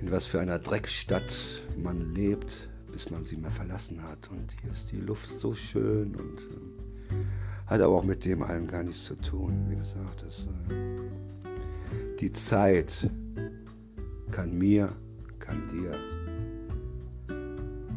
in 0.00 0.10
was 0.10 0.26
für 0.26 0.40
einer 0.40 0.58
Dreckstadt 0.58 1.32
man 1.76 2.14
lebt 2.14 2.68
bis 2.92 3.10
man 3.10 3.22
sie 3.22 3.36
mal 3.36 3.50
verlassen 3.50 4.02
hat. 4.02 4.28
Und 4.30 4.52
hier 4.60 4.72
ist 4.72 4.90
die 4.90 4.96
Luft 4.96 5.28
so 5.28 5.54
schön 5.54 6.14
und 6.16 6.38
äh, 6.40 7.14
hat 7.66 7.80
aber 7.80 7.94
auch 7.94 8.04
mit 8.04 8.24
dem 8.24 8.42
allem 8.42 8.66
gar 8.66 8.82
nichts 8.82 9.04
zu 9.04 9.14
tun. 9.14 9.66
Wie 9.68 9.76
gesagt, 9.76 10.24
das, 10.24 10.48
äh, 10.68 12.16
die 12.18 12.32
Zeit 12.32 13.08
kann 14.30 14.56
mir, 14.56 14.92
kann 15.38 15.68
dir 15.68 15.92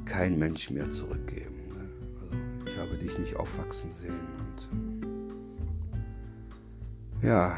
kein 0.06 0.38
Mensch 0.38 0.70
mehr 0.70 0.90
zurückgeben. 0.92 1.68
Ne? 1.70 1.90
Also 2.20 2.72
ich 2.72 2.78
habe 2.78 2.98
dich 2.98 3.18
nicht 3.18 3.36
aufwachsen 3.38 3.92
sehen. 3.92 4.20
Und, 4.38 4.70
äh, 7.24 7.28
ja, 7.28 7.58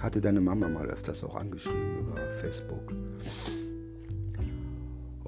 hatte 0.00 0.20
deine 0.20 0.40
Mama 0.40 0.68
mal 0.68 0.88
öfters 0.88 1.22
auch 1.24 1.36
angeschrieben 1.36 1.98
über 2.00 2.16
Facebook 2.40 2.92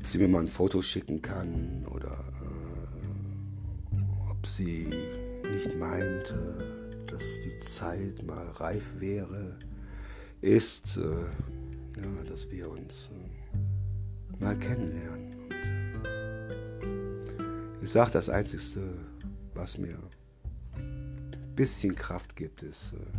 ob 0.03 0.09
sie 0.09 0.19
mir 0.19 0.27
mal 0.27 0.41
ein 0.41 0.49
Foto 0.49 0.83
schicken 0.83 1.23
kann 1.23 1.87
oder 1.89 2.25
äh, 2.43 3.97
ob 4.29 4.45
sie 4.45 4.93
nicht 5.49 5.79
meint, 5.79 6.33
äh, 6.33 7.07
dass 7.07 7.41
die 7.41 7.57
Zeit 7.61 8.21
mal 8.27 8.49
reif 8.49 9.01
wäre, 9.01 9.57
ist, 10.41 10.97
äh, 10.97 11.01
ja, 11.01 12.25
dass 12.29 12.51
wir 12.51 12.69
uns 12.69 13.11
äh, 13.13 14.43
mal 14.43 14.59
kennenlernen. 14.59 15.33
Und 17.77 17.85
ich 17.85 17.91
sage, 17.91 18.11
das 18.11 18.29
Einzige, 18.29 18.61
was 19.55 19.79
mir 19.79 19.97
ein 20.75 21.55
bisschen 21.55 21.95
Kraft 21.95 22.35
gibt, 22.35 22.65
ist, 22.65 22.93
äh, 22.95 23.19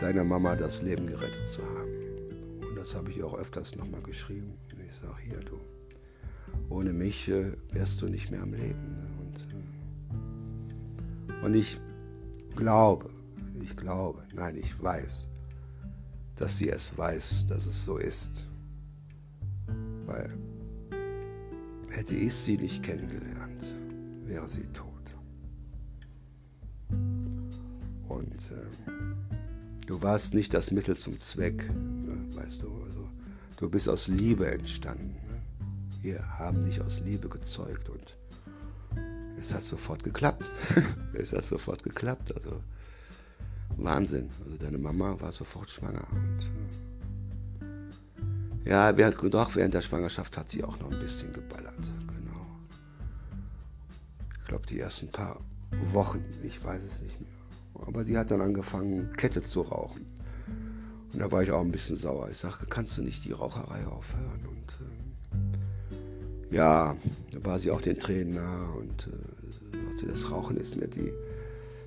deiner 0.00 0.24
Mama 0.24 0.56
das 0.56 0.82
Leben 0.82 1.06
gerettet 1.06 1.46
zu 1.46 1.62
haben. 1.62 2.68
Und 2.68 2.76
das 2.76 2.94
habe 2.94 3.10
ich 3.10 3.22
auch 3.22 3.34
öfters 3.34 3.76
nochmal 3.76 4.02
geschrieben 4.02 4.58
sag 5.00 5.18
hier, 5.20 5.40
du, 5.40 5.58
ohne 6.68 6.92
mich 6.92 7.28
äh, 7.28 7.52
wärst 7.72 8.02
du 8.02 8.06
nicht 8.06 8.30
mehr 8.30 8.42
am 8.42 8.52
Leben. 8.52 8.96
Ne? 8.96 9.08
Und, 9.20 9.36
äh, 11.40 11.44
und 11.44 11.54
ich 11.54 11.78
glaube, 12.54 13.10
ich 13.62 13.76
glaube, 13.76 14.22
nein, 14.34 14.56
ich 14.56 14.80
weiß, 14.82 15.26
dass 16.36 16.58
sie 16.58 16.68
es 16.70 16.96
weiß, 16.96 17.46
dass 17.46 17.66
es 17.66 17.84
so 17.84 17.98
ist. 17.98 18.46
Weil 20.06 20.32
hätte 21.90 22.14
ich 22.14 22.34
sie 22.34 22.56
nicht 22.56 22.82
kennengelernt, 22.82 23.62
wäre 24.24 24.48
sie 24.48 24.66
tot. 24.72 24.86
Und 28.08 28.50
äh, 28.50 29.39
du 29.90 30.00
warst 30.02 30.34
nicht 30.34 30.54
das 30.54 30.70
Mittel 30.70 30.96
zum 30.96 31.18
Zweck, 31.18 31.68
ne? 31.68 32.24
weißt 32.36 32.62
du. 32.62 32.68
Also, 32.68 33.08
du 33.56 33.68
bist 33.68 33.88
aus 33.88 34.06
Liebe 34.06 34.48
entstanden. 34.48 35.16
Ne? 35.26 35.42
Wir 36.00 36.38
haben 36.38 36.64
dich 36.64 36.80
aus 36.80 37.00
Liebe 37.00 37.28
gezeugt 37.28 37.88
und 37.88 38.16
es 39.36 39.52
hat 39.52 39.64
sofort 39.64 40.04
geklappt. 40.04 40.48
es 41.12 41.32
hat 41.32 41.42
sofort 41.42 41.82
geklappt. 41.82 42.32
Also 42.36 42.62
Wahnsinn. 43.78 44.30
Also 44.44 44.56
deine 44.58 44.78
Mama 44.78 45.20
war 45.20 45.32
sofort 45.32 45.68
schwanger. 45.70 46.06
Und, 46.12 46.50
ja, 48.64 48.96
während, 48.96 49.34
doch 49.34 49.56
während 49.56 49.74
der 49.74 49.82
Schwangerschaft 49.82 50.36
hat 50.36 50.50
sie 50.50 50.62
auch 50.62 50.78
noch 50.78 50.92
ein 50.92 51.00
bisschen 51.00 51.32
geballert. 51.32 51.74
Genau. 52.06 52.46
Ich 54.38 54.44
glaube, 54.44 54.66
die 54.68 54.78
ersten 54.78 55.08
paar 55.08 55.40
Wochen, 55.92 56.24
ich 56.44 56.62
weiß 56.62 56.84
es 56.84 57.02
nicht 57.02 57.20
mehr. 57.20 57.39
Aber 57.86 58.04
sie 58.04 58.16
hat 58.16 58.30
dann 58.30 58.40
angefangen, 58.40 59.12
Kette 59.16 59.42
zu 59.42 59.62
rauchen. 59.62 60.06
Und 61.12 61.18
da 61.18 61.30
war 61.32 61.42
ich 61.42 61.50
auch 61.50 61.60
ein 61.60 61.72
bisschen 61.72 61.96
sauer. 61.96 62.28
Ich 62.30 62.38
sage, 62.38 62.66
kannst 62.68 62.96
du 62.98 63.02
nicht 63.02 63.24
die 63.24 63.32
Raucherei 63.32 63.84
aufhören? 63.86 64.46
Und 64.46 64.78
äh, 66.50 66.54
ja, 66.54 66.96
da 67.32 67.44
war 67.44 67.58
sie 67.58 67.70
auch 67.70 67.82
den 67.82 67.98
Tränen 67.98 68.34
nah 68.34 68.70
und 68.74 69.08
äh, 69.08 69.40
sagte, 70.00 70.06
das 70.06 70.30
Rauchen 70.30 70.56
ist 70.56 70.76
mir 70.76 70.88
die, 70.88 71.12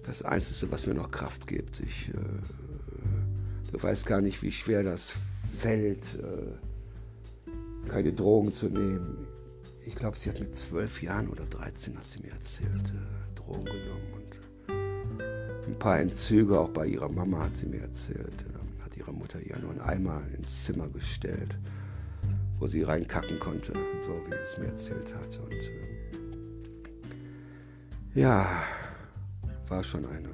das 0.06 0.22
Einzige, 0.24 0.72
was 0.72 0.86
mir 0.86 0.94
noch 0.94 1.12
Kraft 1.12 1.48
gibt. 1.48 1.80
Ich, 1.80 2.10
äh, 2.10 3.72
du 3.72 3.82
weißt 3.82 4.06
gar 4.06 4.22
nicht, 4.22 4.42
wie 4.42 4.52
schwer 4.52 4.84
das 4.84 5.14
fällt, 5.58 6.04
äh, 6.16 7.90
keine 7.90 8.14
Drogen 8.14 8.54
zu 8.54 8.68
nehmen. 8.68 9.28
Ich 9.86 9.96
glaube, 9.96 10.18
sie 10.18 10.30
hat 10.30 10.40
mit 10.40 10.56
zwölf 10.56 11.02
Jahren 11.02 11.28
oder 11.30 11.46
13, 11.46 11.98
hat 11.98 12.08
sie 12.08 12.22
mir 12.22 12.32
erzählt, 12.32 12.90
äh, 12.90 13.36
Drogen 13.36 13.66
genommen 13.66 14.23
ein 15.68 15.78
paar 15.80 16.00
Entzüge, 16.00 16.60
auch 16.60 16.70
bei 16.70 16.86
ihrer 16.88 17.10
Mama 17.10 17.44
hat 17.44 17.56
sie 17.56 17.68
mir 17.68 17.82
erzählt. 17.82 18.46
Hat 18.84 18.98
ihre 18.98 19.14
Mutter 19.14 19.40
ihr 19.40 19.58
nur 19.60 19.72
einen 19.72 19.82
Eimer 19.82 20.22
ins 20.38 20.66
Zimmer 20.66 20.90
gestellt, 20.90 21.58
wo 22.60 22.68
sie 22.68 22.84
reinkacken 22.84 23.40
konnte, 23.40 23.74
so 24.06 24.14
wie 24.26 24.32
sie 24.32 24.42
es 24.42 24.58
mir 24.58 24.68
erzählt 24.68 25.16
hat. 25.16 25.40
Und 25.40 25.52
äh, 25.52 25.94
ja, 28.20 28.48
war 29.68 29.84
schon 29.84 30.06
eine 30.06 30.30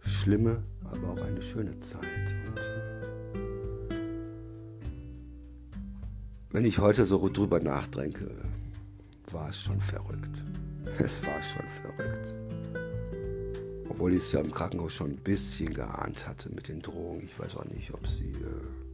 schlimme, 0.00 0.62
aber 0.84 1.10
auch 1.10 1.22
eine 1.22 1.42
schöne 1.42 1.78
Zeit. 1.80 2.02
Und, 2.48 2.58
äh, 2.58 2.94
wenn 6.50 6.64
ich 6.64 6.78
heute 6.78 7.04
so 7.04 7.28
drüber 7.28 7.60
nachdenke, 7.60 8.30
war 9.30 9.48
es 9.50 9.60
schon 9.60 9.80
verrückt. 9.80 10.44
Es 10.98 11.24
war 11.26 11.42
schon 11.42 11.66
verrückt. 11.66 12.53
Obwohl 13.88 14.14
ich 14.14 14.22
es 14.22 14.32
ja 14.32 14.40
im 14.40 14.50
Krankenhaus 14.50 14.92
schon 14.92 15.10
ein 15.10 15.16
bisschen 15.16 15.72
geahnt 15.72 16.26
hatte 16.26 16.48
mit 16.50 16.68
den 16.68 16.80
Drohungen. 16.80 17.22
Ich 17.24 17.38
weiß 17.38 17.56
auch 17.56 17.64
nicht, 17.66 17.92
ob 17.92 18.06
sie. 18.06 18.32
Äh, 18.32 18.84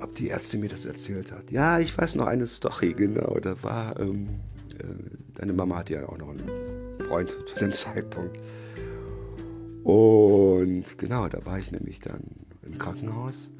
ob 0.00 0.14
die 0.14 0.30
Ärztin 0.30 0.60
mir 0.60 0.68
das 0.68 0.84
erzählt 0.84 1.32
hat. 1.32 1.50
Ja, 1.50 1.78
ich 1.78 1.96
weiß 1.96 2.14
noch 2.14 2.26
eine 2.26 2.46
Story, 2.46 2.94
genau. 2.94 3.38
Da 3.40 3.62
war. 3.62 3.98
Ähm, 4.00 4.40
äh, 4.78 4.84
deine 5.34 5.52
Mama 5.52 5.76
hatte 5.76 5.94
ja 5.94 6.08
auch 6.08 6.18
noch 6.18 6.30
einen 6.30 7.00
Freund 7.06 7.28
zu 7.46 7.54
dem 7.56 7.72
Zeitpunkt. 7.72 8.38
Und 9.84 10.98
genau, 10.98 11.28
da 11.28 11.44
war 11.46 11.58
ich 11.58 11.72
nämlich 11.72 12.00
dann 12.00 12.22
im 12.62 12.76
Krankenhaus. 12.78 13.50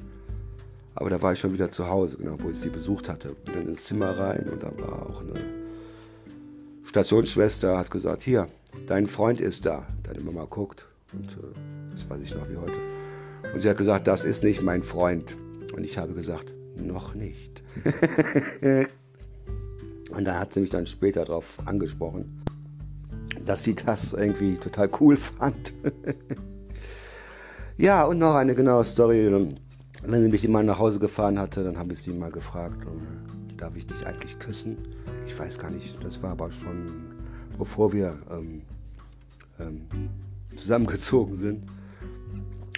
Aber 0.95 1.09
da 1.09 1.21
war 1.21 1.33
ich 1.33 1.39
schon 1.39 1.53
wieder 1.53 1.71
zu 1.71 1.87
Hause, 1.87 2.17
genau, 2.17 2.35
wo 2.39 2.49
ich 2.49 2.57
sie 2.57 2.69
besucht 2.69 3.09
hatte. 3.09 3.35
Bin 3.45 3.53
dann 3.53 3.67
ins 3.69 3.85
Zimmer 3.85 4.17
rein 4.17 4.49
und 4.49 4.61
da 4.61 4.71
war 4.77 5.09
auch 5.09 5.21
eine 5.21 5.58
Stationsschwester 6.89 7.77
hat 7.77 7.91
gesagt, 7.91 8.23
hier, 8.23 8.47
dein 8.87 9.05
Freund 9.05 9.39
ist 9.39 9.67
da. 9.67 9.85
Deine 10.01 10.21
Mama 10.21 10.45
guckt 10.49 10.87
und 11.13 11.29
äh, 11.33 11.53
das 11.91 12.09
weiß 12.09 12.19
ich 12.19 12.33
noch 12.33 12.49
wie 12.49 12.57
heute. 12.57 12.79
Und 13.53 13.61
sie 13.61 13.69
hat 13.69 13.77
gesagt, 13.77 14.07
das 14.07 14.23
ist 14.23 14.43
nicht 14.43 14.63
mein 14.63 14.81
Freund. 14.81 15.37
Und 15.75 15.83
ich 15.83 15.99
habe 15.99 16.13
gesagt, 16.13 16.51
noch 16.77 17.13
nicht. 17.13 17.61
und 20.09 20.25
da 20.25 20.39
hat 20.39 20.51
sie 20.51 20.61
mich 20.61 20.71
dann 20.71 20.87
später 20.87 21.25
darauf 21.25 21.59
angesprochen, 21.65 22.41
dass 23.45 23.63
sie 23.63 23.75
das 23.75 24.13
irgendwie 24.13 24.55
total 24.55 24.89
cool 24.99 25.15
fand. 25.15 25.71
ja, 27.77 28.03
und 28.03 28.17
noch 28.17 28.33
eine 28.33 28.55
genaue 28.55 28.83
Story. 28.83 29.29
Wenn 30.01 30.21
sie 30.23 30.29
mich 30.29 30.43
immer 30.43 30.63
nach 30.63 30.79
Hause 30.79 30.97
gefahren 30.97 31.37
hatte, 31.37 31.63
dann 31.63 31.77
habe 31.77 31.93
ich 31.93 31.99
sie 31.99 32.13
mal 32.13 32.31
gefragt, 32.31 32.83
darf 33.57 33.75
ich 33.75 33.85
dich 33.85 34.07
eigentlich 34.07 34.39
küssen? 34.39 34.77
Ich 35.29 35.37
weiß 35.37 35.59
gar 35.59 35.69
nicht, 35.69 36.03
das 36.03 36.23
war 36.23 36.31
aber 36.31 36.51
schon 36.51 36.91
bevor 37.59 37.93
wir 37.93 38.19
ähm, 38.31 38.63
ähm, 39.59 39.85
zusammengezogen 40.57 41.35
sind, 41.35 41.63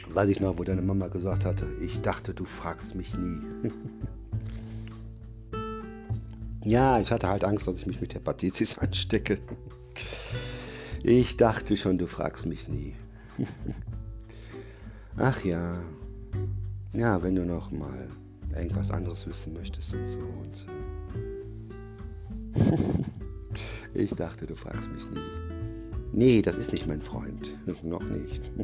weiß 0.09 0.27
ich 0.29 0.41
noch, 0.41 0.57
wo 0.57 0.63
deine 0.65 0.81
Mama 0.81 1.07
gesagt 1.07 1.45
hatte, 1.45 1.65
ich 1.79 2.01
dachte, 2.01 2.33
du 2.33 2.43
fragst 2.43 2.95
mich 2.95 3.15
nie. 3.17 3.41
ja, 6.65 6.99
ich 6.99 7.11
hatte 7.11 7.29
halt 7.29 7.45
Angst, 7.45 7.67
dass 7.67 7.77
ich 7.77 7.87
mich 7.87 8.01
mit 8.01 8.13
Hepatitis 8.15 8.77
anstecke. 8.79 9.37
Ich 11.03 11.37
dachte 11.37 11.77
schon, 11.77 11.97
du 11.97 12.05
fragst 12.05 12.45
mich 12.45 12.67
nie. 12.67 12.95
Ach 15.15 15.41
ja. 15.45 15.81
Ja, 16.91 17.23
wenn 17.23 17.35
du 17.35 17.45
noch 17.45 17.71
mal 17.71 18.09
irgendwas 18.53 18.91
anderes 18.91 19.25
wissen 19.25 19.53
möchtest 19.53 19.93
und 19.93 20.05
so. 20.05 20.19
Und, 20.19 20.65
ich 23.93 24.11
dachte, 24.11 24.45
du 24.47 24.55
fragst 24.55 24.91
mich 24.91 25.09
nie. 25.09 25.19
Nee, 26.13 26.41
das 26.41 26.57
ist 26.57 26.71
nicht 26.71 26.87
mein 26.87 27.01
Freund. 27.01 27.57
Noch 27.83 28.03
nicht. 28.03 28.51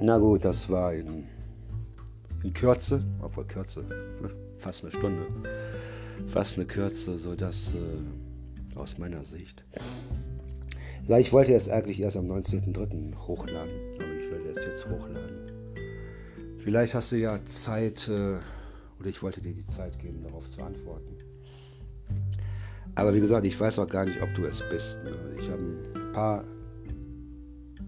Na 0.00 0.18
gut, 0.18 0.44
das 0.44 0.68
war 0.70 0.94
in, 0.94 1.24
in 2.44 2.52
Kürze, 2.52 3.02
obwohl 3.20 3.46
Kürze, 3.46 3.84
fast 4.58 4.84
eine 4.84 4.92
Stunde, 4.92 5.26
fast 6.28 6.56
eine 6.56 6.66
Kürze, 6.66 7.18
so 7.18 7.34
dass 7.34 7.74
äh, 7.74 8.78
aus 8.78 8.96
meiner 8.98 9.24
Sicht. 9.24 9.64
Ich 11.08 11.32
wollte 11.32 11.54
es 11.54 11.68
eigentlich 11.68 12.00
erst 12.00 12.16
am 12.16 12.30
19.03. 12.30 13.16
hochladen, 13.26 13.72
aber 13.96 14.14
ich 14.14 14.30
werde 14.30 14.50
es 14.50 14.58
jetzt 14.64 14.86
hochladen. 14.88 15.38
Vielleicht 16.58 16.94
hast 16.94 17.12
du 17.12 17.16
ja 17.16 17.42
Zeit, 17.44 18.08
äh, 18.08 18.36
oder 18.98 19.08
ich 19.08 19.22
wollte 19.22 19.40
dir 19.40 19.52
die 19.52 19.66
Zeit 19.66 19.98
geben, 19.98 20.22
darauf 20.22 20.48
zu 20.50 20.62
antworten. 20.62 21.16
Aber 22.94 23.14
wie 23.14 23.20
gesagt, 23.20 23.46
ich 23.46 23.58
weiß 23.58 23.78
auch 23.78 23.88
gar 23.88 24.04
nicht, 24.04 24.20
ob 24.20 24.34
du 24.34 24.44
es 24.44 24.62
bist. 24.70 24.98
Ne? 25.04 25.16
Ich 25.38 25.48
habe 25.48 25.62
ein 25.62 26.12
paar 26.12 26.44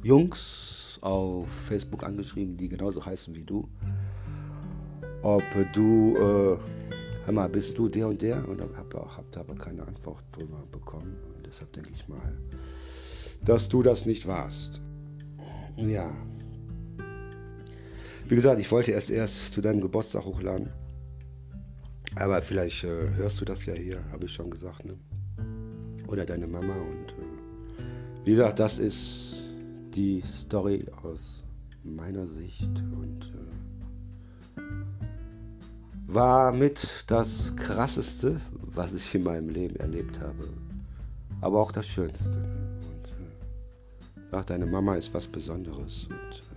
Jungs 0.05 0.99
auf 1.01 1.49
Facebook 1.49 2.05
angeschrieben, 2.05 2.57
die 2.57 2.69
genauso 2.69 3.05
heißen 3.05 3.35
wie 3.35 3.43
du. 3.43 3.69
Ob 5.23 5.43
du, 5.73 6.15
äh, 6.17 6.59
hör 7.25 7.33
mal, 7.33 7.49
bist 7.49 7.77
du 7.77 7.89
der 7.89 8.09
und 8.09 8.23
der? 8.23 8.49
Und 8.49 8.61
habe 8.61 8.95
hab 8.95 9.37
aber 9.37 9.55
keine 9.57 9.87
Antwort 9.87 10.23
drüber 10.33 10.65
bekommen. 10.71 11.17
Und 11.37 11.47
deshalb 11.47 11.73
denke 11.73 11.91
ich 11.93 12.09
mal, 12.09 12.39
dass 13.45 13.69
du 13.69 13.83
das 13.83 14.07
nicht 14.07 14.27
warst. 14.27 14.81
Ja. 15.77 16.15
Wie 18.29 18.35
gesagt, 18.37 18.61
ich 18.61 18.71
wollte 18.71 18.93
es 18.93 19.11
erst 19.11 19.53
zu 19.53 19.61
deinem 19.61 19.81
Geburtstag 19.81 20.25
hochladen. 20.25 20.71
Aber 22.17 22.43
vielleicht 22.43 22.85
äh, 22.85 23.11
hörst 23.15 23.41
du 23.41 23.45
das 23.45 23.67
ja 23.67 23.75
hier, 23.75 24.03
habe 24.11 24.27
ich 24.27 24.33
schon 24.33 24.51
gesagt. 24.51 24.85
Ne? 24.85 24.97
Oder 26.09 26.25
deine 26.25 26.47
Mama. 26.47 26.75
Und 26.75 27.11
äh, 27.11 28.25
wie 28.25 28.33
gesagt, 28.33 28.59
das 28.59 28.79
ist 28.79 29.35
die 29.95 30.21
Story 30.23 30.85
aus 31.03 31.45
meiner 31.85 32.27
Sicht. 32.27 32.69
Und 32.69 33.33
äh, 34.57 34.61
war 36.07 36.53
mit 36.53 37.05
das 37.07 37.55
Krasseste, 37.57 38.41
was 38.75 38.93
ich 38.93 39.15
in 39.15 39.23
meinem 39.23 39.49
Leben 39.49 39.77
erlebt 39.77 40.21
habe. 40.21 40.49
Aber 41.41 41.61
auch 41.61 41.73
das 41.73 41.87
Schönste. 41.87 42.39
Und 42.39 44.33
äh, 44.33 44.45
deine 44.45 44.67
Mama 44.67 44.97
ist 44.97 45.15
was 45.15 45.27
Besonderes. 45.27 46.09
Und, 46.11 46.50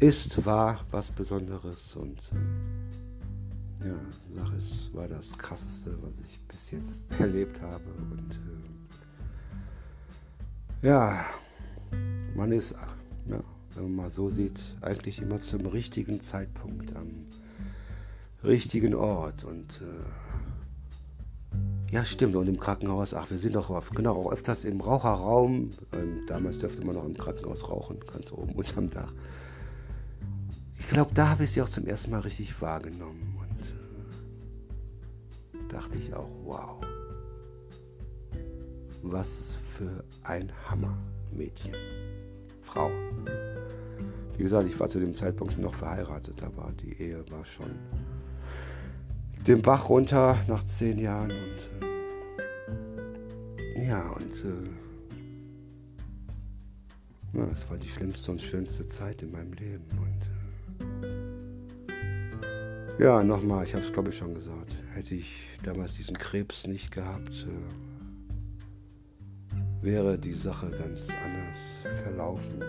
ist, 0.00 0.44
war 0.46 0.80
was 0.90 1.10
Besonderes 1.10 1.94
und 1.94 2.30
äh, 3.82 3.88
ja, 3.88 3.94
sag 4.34 4.52
es 4.56 4.88
war 4.94 5.06
das 5.06 5.36
krasseste, 5.36 5.96
was 6.02 6.18
ich 6.20 6.40
bis 6.48 6.70
jetzt 6.70 7.10
erlebt 7.20 7.60
habe 7.60 7.84
und 8.10 8.34
äh, 10.82 10.86
ja, 10.86 11.22
man 12.34 12.50
ist, 12.52 12.74
ja, 13.28 13.42
wenn 13.74 13.82
man 13.84 13.94
mal 13.94 14.10
so 14.10 14.30
sieht, 14.30 14.58
eigentlich 14.80 15.20
immer 15.20 15.40
zum 15.42 15.66
richtigen 15.66 16.20
Zeitpunkt 16.20 16.96
am 16.96 17.26
richtigen 18.42 18.94
Ort 18.94 19.44
und 19.44 19.82
äh, 19.82 20.06
ja, 21.92 22.04
stimmt. 22.04 22.36
Und 22.36 22.46
im 22.46 22.58
Krankenhaus, 22.60 23.14
ach, 23.14 23.28
wir 23.30 23.38
sind 23.38 23.56
doch 23.56 23.68
auf, 23.68 23.90
genau, 23.90 24.14
auch 24.14 24.32
öfters 24.32 24.64
im 24.64 24.80
Raucherraum. 24.80 25.72
Ähm, 25.92 26.24
damals 26.28 26.60
dürfte 26.60 26.86
man 26.86 26.94
noch 26.94 27.04
im 27.04 27.16
Krankenhaus 27.16 27.68
rauchen, 27.68 27.98
ganz 28.12 28.30
oben 28.30 28.52
unterm 28.52 28.88
Dach 28.88 29.12
glaube, 30.90 31.14
da 31.14 31.30
habe 31.30 31.44
ich 31.44 31.52
sie 31.52 31.62
auch 31.62 31.68
zum 31.68 31.86
ersten 31.86 32.10
Mal 32.10 32.20
richtig 32.20 32.60
wahrgenommen. 32.60 33.38
Und 33.38 33.48
dachte 35.72 35.96
ich 35.98 36.12
auch, 36.14 36.28
wow, 36.44 36.80
was 39.02 39.54
für 39.54 40.04
ein 40.24 40.52
Hammer-Mädchen. 40.68 41.74
Frau. 42.62 42.90
Wie 44.36 44.42
gesagt, 44.42 44.68
ich 44.68 44.78
war 44.78 44.88
zu 44.88 45.00
dem 45.00 45.14
Zeitpunkt 45.14 45.58
noch 45.58 45.72
verheiratet, 45.74 46.42
aber 46.42 46.70
die 46.80 47.00
Ehe 47.00 47.24
war 47.30 47.44
schon 47.44 47.70
den 49.46 49.62
Bach 49.62 49.88
runter 49.88 50.36
nach 50.48 50.64
zehn 50.64 50.98
Jahren 50.98 51.30
und 51.30 51.70
äh, 53.76 53.86
ja, 53.86 54.10
und 54.10 54.44
äh, 54.44 54.68
ja, 57.38 57.46
es 57.52 57.70
war 57.70 57.76
die 57.76 57.88
schlimmste 57.88 58.32
und 58.32 58.42
schönste 58.42 58.86
Zeit 58.86 59.22
in 59.22 59.32
meinem 59.32 59.54
Leben. 59.54 59.86
Und 59.98 60.22
äh, 60.22 60.29
ja, 63.00 63.24
nochmal, 63.24 63.64
ich 63.64 63.74
habe 63.74 63.82
es 63.82 63.92
glaube 63.92 64.10
ich 64.10 64.18
schon 64.18 64.34
gesagt, 64.34 64.76
hätte 64.92 65.14
ich 65.14 65.48
damals 65.64 65.96
diesen 65.96 66.18
Krebs 66.18 66.66
nicht 66.66 66.90
gehabt, 66.90 67.46
äh, 67.48 67.52
wäre 69.82 70.18
die 70.18 70.34
Sache 70.34 70.68
ganz 70.70 71.08
anders 71.08 71.56
verlaufen. 72.02 72.62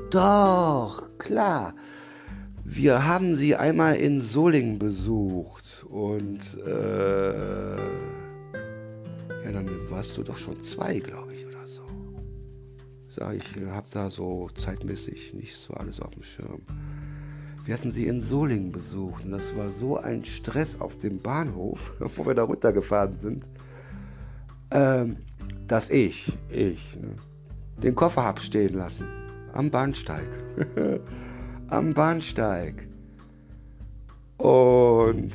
Doch, 0.09 1.09
klar. 1.19 1.75
Wir 2.63 3.05
haben 3.05 3.35
sie 3.35 3.55
einmal 3.55 3.95
in 3.95 4.21
Solingen 4.21 4.79
besucht 4.79 5.85
und 5.89 6.57
äh, 6.65 7.75
ja, 9.43 9.51
dann 9.51 9.69
warst 9.89 10.17
du 10.17 10.23
doch 10.23 10.37
schon 10.37 10.59
zwei, 10.61 10.99
glaube 10.99 11.33
ich, 11.33 11.45
oder 11.45 11.65
so. 11.65 11.81
Sag 13.09 13.35
ich, 13.35 13.65
hab 13.67 13.89
da 13.89 14.09
so 14.09 14.49
zeitmäßig 14.49 15.33
nicht 15.33 15.55
so 15.55 15.73
alles 15.73 15.99
auf 15.99 16.11
dem 16.11 16.23
Schirm. 16.23 16.61
Wir 17.69 17.77
hatten 17.77 17.91
sie 17.91 18.07
in 18.07 18.19
Solingen 18.19 18.71
besucht 18.71 19.25
und 19.25 19.31
das 19.31 19.55
war 19.55 19.69
so 19.69 19.99
ein 19.99 20.25
Stress 20.25 20.81
auf 20.81 20.97
dem 20.97 21.19
Bahnhof, 21.19 21.93
wo 21.99 22.25
wir 22.25 22.33
da 22.33 22.41
runtergefahren 22.41 23.19
sind, 23.19 23.47
ähm, 24.71 25.17
dass 25.67 25.91
ich, 25.91 26.35
ich, 26.49 26.97
ne, 26.99 27.09
den 27.77 27.93
Koffer 27.93 28.23
hab 28.23 28.39
stehen 28.39 28.73
lassen 28.73 29.05
am 29.53 29.69
Bahnsteig. 29.69 30.27
am 31.67 31.93
Bahnsteig. 31.93 32.87
Und 34.37 35.31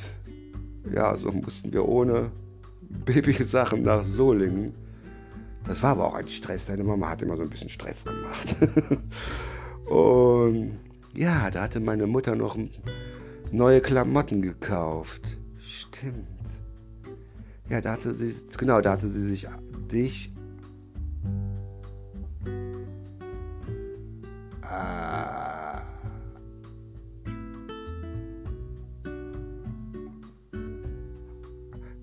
ja, 0.93 1.17
so 1.17 1.31
mussten 1.31 1.73
wir 1.73 1.87
ohne 1.87 2.33
Babysachen 3.05 3.83
nach 3.83 4.03
Solingen. 4.03 4.75
Das 5.69 5.81
war 5.85 5.93
aber 5.93 6.07
auch 6.09 6.15
ein 6.15 6.27
Stress. 6.27 6.67
Deine 6.67 6.83
Mama 6.83 7.11
hat 7.11 7.23
immer 7.23 7.37
so 7.37 7.45
ein 7.45 7.49
bisschen 7.51 7.69
Stress 7.69 8.05
gemacht. 8.05 8.57
Und 9.87 10.81
ja, 11.15 11.51
da 11.51 11.63
hatte 11.63 11.81
meine 11.81 12.07
Mutter 12.07 12.35
noch 12.35 12.59
neue 13.51 13.81
Klamotten 13.81 14.43
gekauft. 14.43 15.39
Stimmt. 15.59 16.29
Ja, 17.69 17.81
da 17.81 17.93
hatte 17.93 18.13
sie, 18.15 18.35
genau, 18.57 18.81
da 18.81 18.93
hatte 18.93 19.09
sie 19.09 19.23
sich 19.23 19.47
dich 19.91 20.35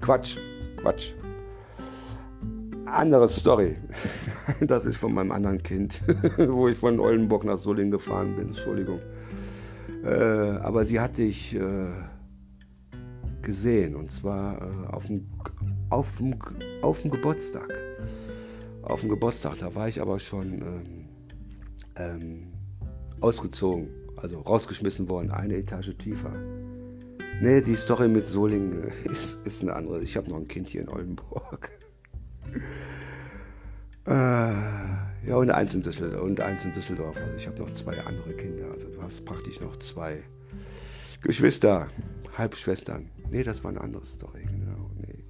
Quatsch, 0.01 0.35
Quatsch. 0.77 1.13
Andere 2.91 3.29
Story. 3.29 3.77
Das 4.59 4.85
ist 4.85 4.97
von 4.97 5.13
meinem 5.13 5.31
anderen 5.31 5.63
Kind, 5.63 6.01
wo 6.37 6.67
ich 6.67 6.77
von 6.77 6.99
Oldenburg 6.99 7.45
nach 7.45 7.57
Solingen 7.57 7.91
gefahren 7.91 8.35
bin. 8.35 8.49
Entschuldigung. 8.49 8.99
Äh, 10.03 10.09
aber 10.09 10.83
sie 10.83 10.99
hatte 10.99 11.23
ich 11.23 11.55
äh, 11.55 11.87
gesehen 13.41 13.95
und 13.95 14.11
zwar 14.11 14.61
äh, 14.61 14.87
auf, 14.93 15.07
dem, 15.07 15.27
auf, 15.89 16.17
dem, 16.17 16.35
auf 16.81 17.01
dem 17.01 17.11
Geburtstag. 17.11 17.81
Auf 18.83 19.01
dem 19.01 19.09
Geburtstag, 19.09 19.57
da 19.59 19.73
war 19.73 19.87
ich 19.87 20.01
aber 20.01 20.19
schon 20.19 20.53
ähm, 20.53 21.05
ähm, 21.95 22.47
ausgezogen, 23.21 23.89
also 24.17 24.41
rausgeschmissen 24.41 25.07
worden, 25.09 25.31
eine 25.31 25.55
Etage 25.55 25.95
tiefer. 25.97 26.33
Nee, 27.41 27.61
die 27.61 27.75
Story 27.75 28.07
mit 28.07 28.27
Solingen 28.27 28.91
ist, 29.05 29.45
ist 29.47 29.61
eine 29.61 29.73
andere. 29.75 30.01
Ich 30.01 30.17
habe 30.17 30.29
noch 30.29 30.37
ein 30.37 30.47
Kind 30.47 30.67
hier 30.67 30.81
in 30.81 30.89
Oldenburg. 30.89 31.80
Äh, 34.05 34.11
ja, 35.27 35.35
und 35.35 35.51
eins 35.51 35.73
in 35.75 35.83
Düsseldorf. 35.83 36.23
Und 36.23 36.41
eins 36.41 36.65
in 36.65 36.73
Düsseldorf. 36.73 37.17
Also 37.17 37.35
ich 37.35 37.47
habe 37.47 37.59
noch 37.59 37.71
zwei 37.71 37.99
andere 38.01 38.33
Kinder. 38.33 38.71
Also 38.71 38.87
du 38.89 39.01
hast 39.01 39.25
praktisch 39.25 39.59
noch 39.61 39.77
zwei 39.77 40.23
Geschwister, 41.21 41.87
Halbschwestern. 42.37 43.09
Nee, 43.29 43.43
das 43.43 43.63
war 43.63 43.71
eine 43.71 43.81
andere 43.81 44.05
Story. 44.05 44.43
Genau. 44.43 44.89
Nee, 44.97 45.23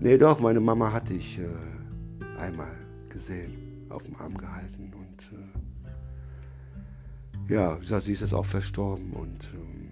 nee 0.00 0.18
doch, 0.18 0.40
meine 0.40 0.60
Mama 0.60 0.92
hatte 0.92 1.14
ich 1.14 1.38
äh, 1.38 1.48
einmal 2.38 2.76
gesehen, 3.10 3.86
auf 3.88 4.02
dem 4.02 4.16
Arm 4.16 4.36
gehalten. 4.36 4.92
Und 4.94 5.32
äh, 7.48 7.54
ja, 7.54 7.76
sie 8.00 8.12
ist 8.12 8.20
jetzt 8.20 8.34
auch 8.34 8.46
verstorben. 8.46 9.12
Und 9.12 9.48
ähm, 9.54 9.82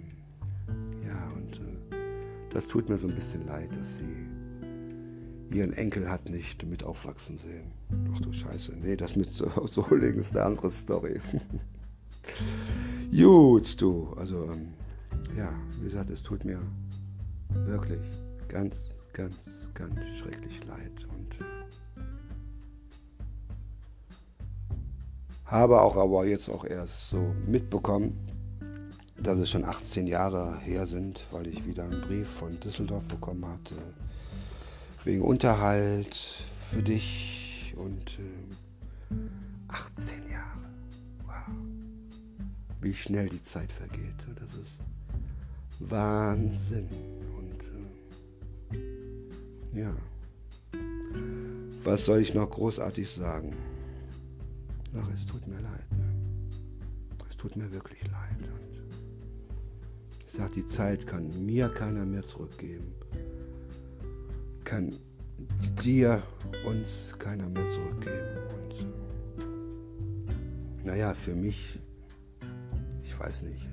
das 2.52 2.66
tut 2.66 2.88
mir 2.88 2.98
so 2.98 3.06
ein 3.06 3.14
bisschen 3.14 3.46
leid, 3.46 3.68
dass 3.76 3.98
sie 3.98 4.26
ihren 5.50 5.72
Enkel 5.72 6.08
hat 6.08 6.28
nicht 6.28 6.64
mit 6.66 6.84
aufwachsen 6.84 7.36
sehen. 7.36 7.72
Ach 8.14 8.20
du 8.20 8.32
Scheiße, 8.32 8.72
nee, 8.80 8.96
das 8.96 9.16
mit 9.16 9.30
Solingen 9.30 10.18
ist 10.18 10.36
eine 10.36 10.46
andere 10.46 10.70
Story. 10.70 11.20
Gut, 13.10 13.80
du, 13.80 14.12
also 14.16 14.44
ähm, 14.44 14.68
ja, 15.36 15.52
wie 15.78 15.84
gesagt, 15.84 16.10
es 16.10 16.22
tut 16.22 16.44
mir 16.44 16.60
wirklich 17.66 18.00
ganz, 18.48 18.94
ganz, 19.12 19.58
ganz 19.74 19.98
schrecklich 20.18 20.64
leid 20.66 20.92
und 21.08 21.38
habe 25.44 25.80
auch 25.80 25.96
aber 25.96 26.26
jetzt 26.26 26.48
auch 26.48 26.64
erst 26.64 27.10
so 27.10 27.34
mitbekommen, 27.46 28.16
dass 29.16 29.38
es 29.38 29.50
schon 29.50 29.64
18 29.64 30.06
Jahre 30.06 30.58
her 30.60 30.86
sind, 30.86 31.26
weil 31.32 31.48
ich 31.48 31.66
wieder 31.66 31.84
einen 31.84 32.00
Brief 32.02 32.28
von 32.38 32.58
Düsseldorf 32.60 33.04
bekommen 33.04 33.44
hatte, 33.46 33.74
wegen 35.04 35.22
Unterhalt 35.22 36.44
für 36.70 36.82
dich 36.82 37.74
und 37.76 38.18
äh, 38.18 39.14
18 39.68 40.28
Jahre. 40.30 40.70
Wow. 41.24 41.54
Wie 42.82 42.92
schnell 42.92 43.28
die 43.28 43.42
Zeit 43.42 43.72
vergeht. 43.72 44.26
Das 44.38 44.54
ist 44.54 44.80
Wahnsinn. 45.80 46.88
Und 47.38 48.76
äh, 49.74 49.80
ja, 49.80 49.94
was 51.82 52.04
soll 52.04 52.20
ich 52.20 52.34
noch 52.34 52.50
großartig 52.50 53.08
sagen? 53.08 53.56
Ach, 54.96 55.08
es 55.14 55.24
tut 55.24 55.46
mir 55.46 55.60
leid. 55.60 55.92
Ne? 55.92 56.04
Es 57.28 57.36
tut 57.36 57.56
mir 57.56 57.72
wirklich 57.72 58.02
leid. 58.04 58.50
Ich 60.26 60.32
sage, 60.32 60.52
die 60.52 60.66
Zeit 60.66 61.06
kann 61.06 61.44
mir 61.44 61.68
keiner 61.70 62.04
mehr 62.04 62.22
zurückgeben. 62.22 62.94
Kann 64.70 64.94
dir, 65.82 66.22
uns 66.64 67.18
keiner 67.18 67.48
mehr 67.48 67.66
zurückgeben. 67.66 68.38
Und 68.54 68.86
naja, 70.86 71.12
für 71.12 71.34
mich, 71.34 71.80
ich 73.02 73.18
weiß 73.18 73.42
nicht, 73.42 73.68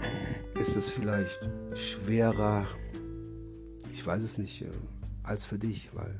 äh, 0.00 0.58
ist 0.58 0.76
es 0.76 0.88
vielleicht 0.88 1.46
schwerer, 1.74 2.64
ich 3.92 4.06
weiß 4.06 4.22
es 4.22 4.38
nicht, 4.38 4.62
äh, 4.62 4.70
als 5.24 5.44
für 5.44 5.58
dich, 5.58 5.94
weil 5.94 6.18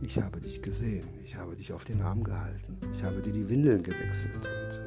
ich 0.00 0.18
habe 0.18 0.40
dich 0.40 0.62
gesehen, 0.62 1.06
ich 1.22 1.36
habe 1.36 1.54
dich 1.56 1.74
auf 1.74 1.84
den 1.84 2.00
Arm 2.00 2.24
gehalten, 2.24 2.78
ich 2.90 3.02
habe 3.02 3.20
dir 3.20 3.32
die 3.32 3.50
Windeln 3.50 3.82
gewechselt 3.82 4.32
und 4.34 4.80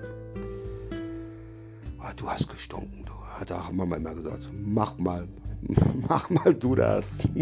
ah, 1.99 2.14
du 2.16 2.28
hast 2.28 2.49
gestunken, 2.49 3.06
du. 3.06 3.14
Hat 3.39 3.51
auch 3.51 3.72
Mama 3.72 3.97
immer 3.97 4.16
gesagt, 4.16 4.49
mach 4.51 4.97
mal, 4.97 5.28
mach 6.07 6.30
mal 6.30 6.53
du 6.53 6.76
das. 6.76 7.20
und 7.36 7.41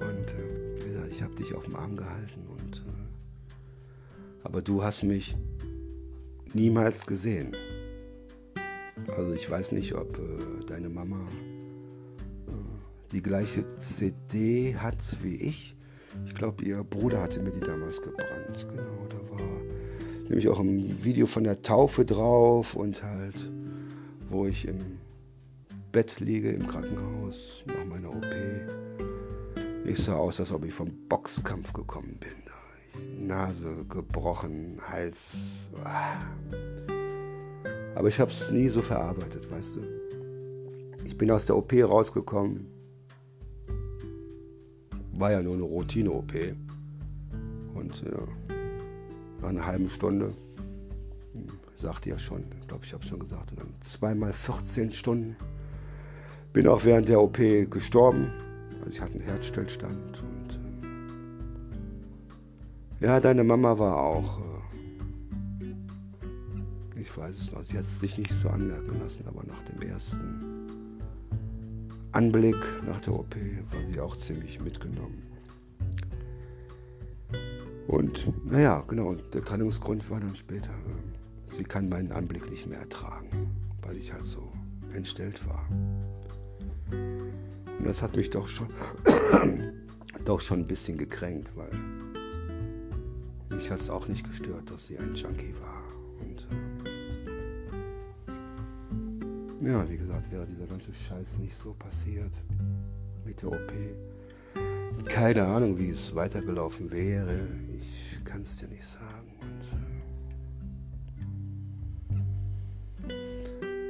äh, 0.00 0.76
wie 0.78 0.86
gesagt, 0.86 1.08
ich 1.10 1.22
habe 1.22 1.34
dich 1.34 1.54
auf 1.54 1.64
dem 1.64 1.76
Arm 1.76 1.96
gehalten 1.96 2.46
und 2.48 2.76
äh, 2.76 4.44
aber 4.44 4.62
du 4.62 4.82
hast 4.82 5.02
mich 5.02 5.36
niemals 6.54 7.06
gesehen. 7.06 7.56
Also 9.16 9.32
ich 9.32 9.50
weiß 9.50 9.72
nicht, 9.72 9.94
ob 9.94 10.18
äh, 10.18 10.64
deine 10.66 10.88
Mama 10.88 11.20
äh, 12.46 12.52
die 13.12 13.22
gleiche 13.22 13.76
CD 13.76 14.76
hat 14.76 14.98
wie 15.22 15.36
ich. 15.36 15.76
Ich 16.26 16.34
glaube, 16.34 16.64
ihr 16.64 16.82
Bruder 16.84 17.22
hatte 17.22 17.40
mir 17.40 17.52
die 17.52 17.60
damals 17.60 18.02
gebrannt. 18.02 18.66
Genau, 18.68 19.06
da 19.08 19.30
war 19.30 19.40
nämlich 20.28 20.48
auch 20.48 20.60
ein 20.60 21.02
Video 21.04 21.26
von 21.26 21.44
der 21.44 21.62
Taufe 21.62 22.04
drauf 22.04 22.74
und 22.74 23.02
halt, 23.02 23.50
wo 24.28 24.46
ich 24.46 24.66
im 24.66 24.78
Bett 25.92 26.20
liege 26.20 26.52
im 26.52 26.66
Krankenhaus 26.66 27.64
nach 27.66 27.84
meiner 27.84 28.10
OP. 28.10 28.24
Ich 29.84 29.98
sah 29.98 30.14
aus, 30.14 30.38
als 30.38 30.52
ob 30.52 30.64
ich 30.64 30.72
vom 30.72 30.88
Boxkampf 31.08 31.72
gekommen 31.72 32.16
bin. 32.20 33.26
Nase 33.26 33.84
gebrochen, 33.88 34.80
Hals. 34.88 35.68
Ah. 35.82 36.18
Aber 37.96 38.06
ich 38.06 38.20
habe 38.20 38.30
es 38.30 38.52
nie 38.52 38.68
so 38.68 38.82
verarbeitet, 38.82 39.50
weißt 39.50 39.76
du. 39.76 39.80
Ich 41.04 41.18
bin 41.18 41.28
aus 41.30 41.46
der 41.46 41.56
OP 41.56 41.72
rausgekommen. 41.72 42.66
War 45.14 45.32
ja 45.32 45.42
nur 45.42 45.54
eine 45.54 45.64
Routine-OP. 45.64 46.32
Und 47.74 48.02
ja, 48.02 48.54
nach 49.40 49.48
einer 49.48 49.66
halben 49.66 49.90
Stunde, 49.90 50.32
hm, 51.36 51.48
sagte 51.76 52.10
ja 52.10 52.18
schon, 52.18 52.44
ich 52.60 52.68
glaube, 52.68 52.84
ich 52.84 52.92
habe 52.92 53.02
es 53.02 53.08
schon 53.08 53.18
gesagt, 53.18 53.54
dann 53.56 53.74
zweimal 53.80 54.32
14 54.32 54.92
Stunden. 54.92 55.36
Bin 56.52 56.66
auch 56.66 56.84
während 56.84 57.08
der 57.08 57.20
OP 57.20 57.38
gestorben. 57.70 58.32
Also 58.78 58.90
ich 58.90 59.00
hatte 59.00 59.14
einen 59.14 59.22
Herzstillstand. 59.22 60.22
Und 60.22 60.60
äh, 63.00 63.06
ja, 63.06 63.20
deine 63.20 63.44
Mama 63.44 63.78
war 63.78 63.96
auch. 64.02 64.40
Äh, 64.40 64.42
ich 67.00 67.16
weiß 67.16 67.36
es 67.36 67.52
noch. 67.52 67.62
Sie 67.62 67.78
hat 67.78 67.84
sich 67.84 68.18
nicht 68.18 68.32
so 68.32 68.48
anmerken 68.48 69.00
lassen, 69.00 69.24
aber 69.28 69.44
nach 69.46 69.62
dem 69.62 69.82
ersten 69.82 70.60
Anblick 72.12 72.56
nach 72.84 73.00
der 73.00 73.14
OP 73.14 73.36
war 73.70 73.84
sie 73.84 74.00
auch 74.00 74.16
ziemlich 74.16 74.60
mitgenommen. 74.60 75.22
Und 77.86 78.32
naja, 78.50 78.82
genau, 78.86 79.14
der 79.14 79.42
Trennungsgrund 79.42 80.08
war 80.10 80.20
dann 80.20 80.34
später, 80.34 80.70
äh, 80.70 81.52
sie 81.52 81.64
kann 81.64 81.88
meinen 81.88 82.10
Anblick 82.10 82.50
nicht 82.50 82.66
mehr 82.66 82.80
ertragen, 82.80 83.50
weil 83.82 83.96
ich 83.96 84.12
halt 84.12 84.24
so 84.24 84.50
entstellt 84.92 85.46
war. 85.46 85.68
Und 86.90 87.84
das 87.84 88.02
hat 88.02 88.16
mich 88.16 88.30
doch 88.30 88.48
schon, 88.48 88.68
doch 90.24 90.40
schon 90.40 90.60
ein 90.60 90.66
bisschen 90.66 90.98
gekränkt, 90.98 91.56
weil 91.56 91.70
mich 93.50 93.70
hat 93.70 93.80
es 93.80 93.90
auch 93.90 94.06
nicht 94.08 94.26
gestört, 94.28 94.70
dass 94.70 94.86
sie 94.86 94.98
ein 94.98 95.14
Junkie 95.14 95.54
war. 95.60 95.82
Und 96.20 96.46
äh, 99.62 99.70
ja, 99.70 99.88
wie 99.88 99.96
gesagt, 99.96 100.30
wäre 100.30 100.46
dieser 100.46 100.66
ganze 100.66 100.92
Scheiß 100.92 101.38
nicht 101.38 101.54
so 101.54 101.74
passiert 101.74 102.32
mit 103.24 103.42
der 103.42 103.50
OP. 103.50 103.72
Keine 105.06 105.46
Ahnung, 105.46 105.78
wie 105.78 105.90
es 105.90 106.14
weitergelaufen 106.14 106.90
wäre. 106.90 107.48
Ich 107.76 108.18
kann 108.24 108.42
es 108.42 108.56
dir 108.56 108.68
nicht 108.68 108.86
sagen. 108.86 109.34
Und, 109.40 109.62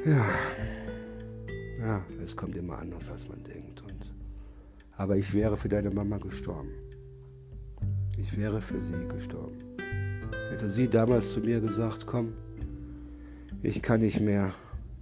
äh, 0.07 0.11
ja. 0.11 0.25
Ja, 1.81 2.05
es 2.23 2.37
kommt 2.37 2.57
immer 2.57 2.79
anders, 2.79 3.09
als 3.09 3.27
man 3.27 3.43
denkt. 3.43 3.81
Und, 3.81 4.13
aber 4.97 5.17
ich 5.17 5.33
wäre 5.33 5.57
für 5.57 5.69
deine 5.69 5.91
Mama 5.91 6.19
gestorben. 6.19 6.71
Ich 8.19 8.37
wäre 8.37 8.61
für 8.61 8.79
sie 8.81 9.09
gestorben. 9.09 9.57
Hätte 10.51 10.69
sie 10.69 10.89
damals 10.89 11.33
zu 11.33 11.41
mir 11.41 11.59
gesagt, 11.61 12.07
komm, 12.07 12.35
ich 13.63 13.81
kann 13.81 14.01
nicht 14.01 14.21
mehr, 14.21 14.53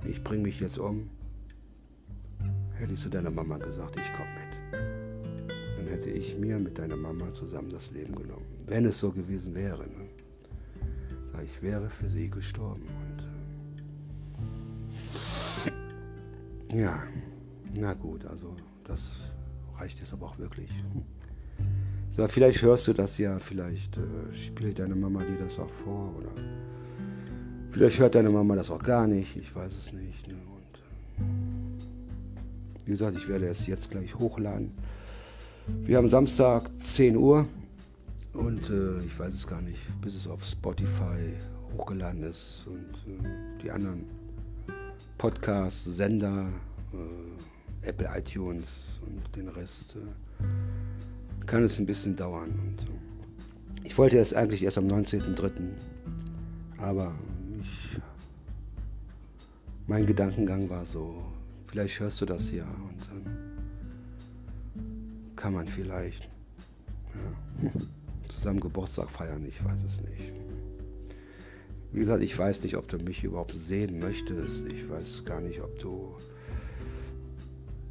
ich 0.05 0.23
bringe 0.23 0.45
mich 0.45 0.61
jetzt 0.61 0.79
um, 0.79 1.11
hätte 2.75 2.93
ich 2.93 3.01
zu 3.01 3.09
deiner 3.09 3.31
Mama 3.31 3.59
gesagt, 3.59 3.97
ich 3.97 4.13
komme 4.13 4.31
mit. 4.39 5.79
Dann 5.79 5.87
hätte 5.89 6.11
ich 6.11 6.39
mir 6.39 6.61
mit 6.61 6.79
deiner 6.79 6.97
Mama 6.97 7.33
zusammen 7.33 7.71
das 7.71 7.91
Leben 7.91 8.15
genommen. 8.15 8.47
Wenn 8.67 8.85
es 8.85 9.01
so 9.01 9.11
gewesen 9.11 9.53
wäre. 9.55 9.83
Ne? 9.83 10.09
Ich 11.45 11.61
wäre 11.61 11.91
für 11.91 12.09
sie 12.09 12.31
gestorben. 12.31 12.87
Ja, 16.75 17.03
na 17.79 17.95
gut, 17.95 18.27
also 18.27 18.55
das 18.85 19.11
reicht 19.79 20.01
jetzt 20.01 20.13
aber 20.13 20.27
auch 20.27 20.39
wirklich. 20.39 20.71
Ja, 22.17 22.29
vielleicht 22.29 22.63
hörst 22.63 22.89
du 22.89 22.93
das 22.93 23.17
ja, 23.17 23.39
vielleicht 23.39 23.97
äh, 23.97 24.35
spielt 24.35 24.79
deine 24.79 24.95
Mama 24.95 25.23
dir 25.23 25.39
das 25.39 25.59
auch 25.59 25.71
vor 25.71 26.15
oder 26.17 26.31
vielleicht 27.71 27.99
hört 28.01 28.17
deine 28.17 28.31
Mama 28.31 28.57
das 28.57 28.71
auch 28.71 28.83
gar 28.83 29.07
nicht, 29.07 29.37
ich 29.37 29.55
weiß 29.55 29.73
es 29.77 29.93
nicht. 29.93 30.29
Ne? 30.29 30.35
Und 30.35 31.25
äh, 31.25 32.87
wie 32.87 32.91
gesagt, 32.91 33.17
ich 33.17 33.29
werde 33.29 33.47
es 33.47 33.67
jetzt 33.67 33.91
gleich 33.91 34.19
hochladen. 34.19 34.73
Wir 35.85 35.97
haben 35.97 36.09
Samstag 36.09 36.71
10 36.79 37.17
Uhr 37.17 37.47
und 38.35 38.69
äh, 38.69 39.01
ich 39.05 39.19
weiß 39.19 39.33
es 39.33 39.47
gar 39.47 39.63
nicht, 39.63 39.81
bis 40.03 40.15
es 40.15 40.27
auf 40.27 40.45
Spotify 40.45 41.33
hochgeladen 41.77 42.25
ist 42.25 42.67
und 42.67 43.25
äh, 43.25 43.63
die 43.63 43.71
anderen 43.71 44.18
Podcast, 45.19 45.85
Sender, 45.85 46.49
äh, 46.93 47.87
Apple 47.89 48.09
iTunes 48.17 49.01
und 49.05 49.35
den 49.35 49.49
Rest 49.49 49.97
äh, 49.97 51.45
kann 51.45 51.65
es 51.65 51.79
ein 51.81 51.87
bisschen 51.87 52.15
dauern. 52.15 52.51
Und 52.51 52.81
so. 52.81 52.89
Ich 53.83 53.99
wollte 53.99 54.19
es 54.19 54.33
eigentlich 54.33 54.63
erst 54.63 54.79
am 54.79 54.87
19.03. 54.87 55.71
Aber 56.79 57.13
ich, 57.61 57.99
mein 59.89 60.07
Gedankengang 60.07 60.71
war 60.71 60.85
so, 60.85 61.25
vielleicht 61.67 61.99
hörst 61.99 62.21
du 62.21 62.27
das 62.27 62.53
ja 62.53 62.65
und 62.65 63.01
dann 63.11 63.39
kann 65.35 65.53
man 65.53 65.67
vielleicht 65.67 66.29
ja, 67.63 67.71
zusammen 68.29 68.61
Geburtstag 68.61 69.11
feiern, 69.11 69.45
ich 69.45 69.65
weiß 69.65 69.83
es 69.85 70.01
nicht. 70.01 70.33
Wie 71.93 72.01
gesagt, 72.01 72.23
ich 72.23 72.39
weiß 72.39 72.63
nicht, 72.63 72.77
ob 72.77 72.87
du 72.89 72.99
mich 72.99 73.25
überhaupt 73.25 73.57
sehen 73.57 73.99
möchtest. 73.99 74.67
Ich 74.67 74.89
weiß 74.91 75.25
gar 75.25 75.41
nicht, 75.41 75.61
ob 75.63 75.79
du 75.79 76.15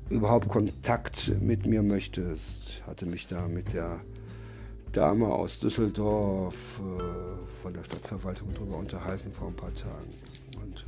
überhaupt 0.09 0.47
Kontakt 0.47 1.33
mit 1.41 1.65
mir 1.65 1.81
möchtest. 1.81 2.83
Hatte 2.85 3.05
mich 3.05 3.27
da 3.27 3.47
mit 3.47 3.73
der 3.73 4.01
Dame 4.91 5.27
aus 5.27 5.59
Düsseldorf 5.59 6.55
äh, 6.79 7.61
von 7.61 7.73
der 7.73 7.83
Stadtverwaltung 7.83 8.49
darüber 8.53 8.77
unterhalten 8.77 9.31
vor 9.31 9.49
ein 9.49 9.55
paar 9.55 9.73
Tagen. 9.73 10.13
Und 10.61 10.85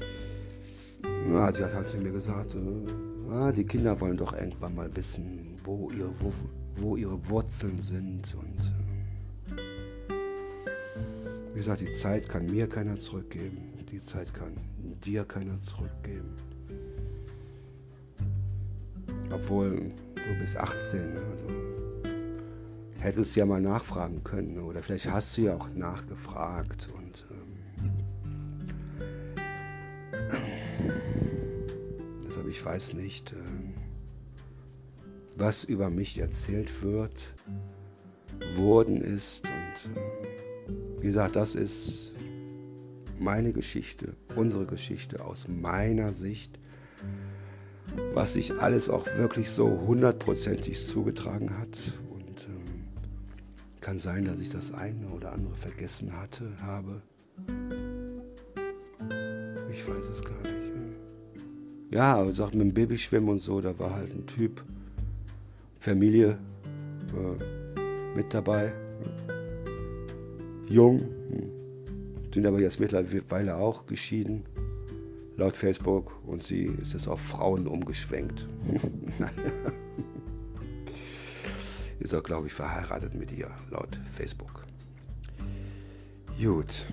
äh, 0.00 1.32
ja, 1.32 1.52
sie 1.52 1.64
hat 1.64 1.74
halt 1.74 1.88
zu 1.88 1.98
mir 1.98 2.12
gesagt, 2.12 2.54
äh, 2.54 3.30
ah, 3.32 3.52
die 3.52 3.64
Kinder 3.64 4.00
wollen 4.00 4.16
doch 4.16 4.32
irgendwann 4.32 4.74
mal 4.74 4.94
wissen, 4.96 5.56
wo 5.64 5.90
ihre, 5.90 6.12
wo, 6.20 6.32
wo 6.76 6.96
ihre 6.96 7.28
Wurzeln 7.28 7.78
sind. 7.78 8.34
Und 8.34 8.77
wie 11.58 11.60
gesagt, 11.60 11.80
die 11.80 11.90
Zeit 11.90 12.28
kann 12.28 12.46
mir 12.46 12.68
keiner 12.68 12.96
zurückgeben. 12.96 13.74
Die 13.90 14.00
Zeit 14.00 14.32
kann 14.32 14.56
dir 15.04 15.24
keiner 15.24 15.58
zurückgeben. 15.58 16.36
Obwohl 19.32 19.90
du 20.14 20.38
bist 20.38 20.56
18. 20.56 21.16
Also 21.16 21.48
hättest 23.00 23.34
ja 23.34 23.44
mal 23.44 23.60
nachfragen 23.60 24.22
können. 24.22 24.60
Oder 24.60 24.84
vielleicht 24.84 25.10
hast 25.10 25.36
du 25.36 25.42
ja 25.42 25.56
auch 25.56 25.68
nachgefragt. 25.74 26.90
Und 26.96 27.26
ähm, 27.32 27.56
deshalb, 32.24 32.46
ich 32.46 32.64
weiß 32.64 32.94
nicht, 32.94 33.32
äh, 33.32 33.36
was 35.36 35.64
über 35.64 35.90
mich 35.90 36.18
erzählt 36.18 36.84
wird, 36.84 37.34
worden 38.54 39.00
ist. 39.00 39.42
Und 39.44 39.96
äh, 39.96 40.17
wie 41.00 41.06
gesagt, 41.06 41.36
das 41.36 41.54
ist 41.54 42.12
meine 43.18 43.52
Geschichte, 43.52 44.14
unsere 44.34 44.66
Geschichte 44.66 45.24
aus 45.24 45.46
meiner 45.48 46.12
Sicht, 46.12 46.58
was 48.14 48.34
sich 48.34 48.54
alles 48.60 48.88
auch 48.88 49.06
wirklich 49.16 49.50
so 49.50 49.68
hundertprozentig 49.86 50.84
zugetragen 50.84 51.58
hat. 51.58 51.78
Und 52.10 52.46
ähm, 52.48 52.84
kann 53.80 53.98
sein, 53.98 54.24
dass 54.24 54.40
ich 54.40 54.50
das 54.50 54.72
eine 54.72 55.08
oder 55.08 55.32
andere 55.32 55.54
vergessen 55.54 56.12
hatte, 56.16 56.50
habe. 56.62 57.02
Ich 59.70 59.88
weiß 59.88 60.08
es 60.08 60.22
gar 60.22 60.40
nicht. 60.42 60.72
Ja, 61.90 62.16
aber 62.16 62.32
sagt 62.32 62.54
mit 62.54 62.68
dem 62.68 62.74
Babyschwimmen 62.74 63.30
und 63.30 63.38
so, 63.38 63.60
da 63.60 63.78
war 63.78 63.94
halt 63.94 64.14
ein 64.14 64.26
Typ, 64.26 64.62
Familie 65.80 66.38
äh, 67.14 68.14
mit 68.14 68.34
dabei 68.34 68.72
jung, 70.68 71.02
sind 72.32 72.46
aber 72.46 72.60
jetzt 72.60 72.78
mittlerweile 72.80 73.56
auch 73.56 73.86
geschieden, 73.86 74.44
laut 75.36 75.56
Facebook. 75.56 76.18
Und 76.26 76.42
sie 76.42 76.64
ist 76.64 76.92
jetzt 76.92 77.08
auf 77.08 77.20
Frauen 77.20 77.66
umgeschwenkt. 77.66 78.46
ist 81.98 82.14
auch, 82.14 82.22
glaube 82.22 82.46
ich, 82.48 82.52
verheiratet 82.52 83.14
mit 83.14 83.32
ihr, 83.32 83.50
laut 83.70 83.98
Facebook. 84.14 84.64
Gut, 86.40 86.86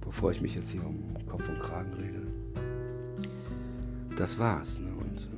bevor 0.00 0.30
ich 0.30 0.40
mich 0.40 0.54
jetzt 0.54 0.70
hier 0.70 0.84
um 0.86 1.16
Kopf 1.26 1.48
und 1.48 1.58
Kragen 1.58 1.92
rede. 1.94 2.26
Das 4.16 4.38
war's. 4.38 4.78
Ne? 4.78 4.92
Und 4.94 5.28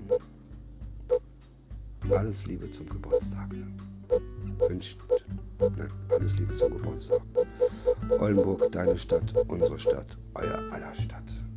äh, 2.11 2.15
alles 2.15 2.47
Liebe 2.47 2.71
zum 2.71 2.87
Geburtstag. 2.89 3.51
Ne? 3.53 3.67
Wünscht 4.69 4.99
ne? 5.59 5.91
alles 6.09 6.39
Liebe 6.39 6.55
zum 6.55 6.73
Geburtstag. 6.73 7.21
Oldenburg, 8.09 8.71
deine 8.73 8.97
Stadt, 8.97 9.35
unsere 9.49 9.79
Stadt, 9.79 10.19
euer 10.35 10.73
aller 10.73 10.95
Stadt. 10.95 11.50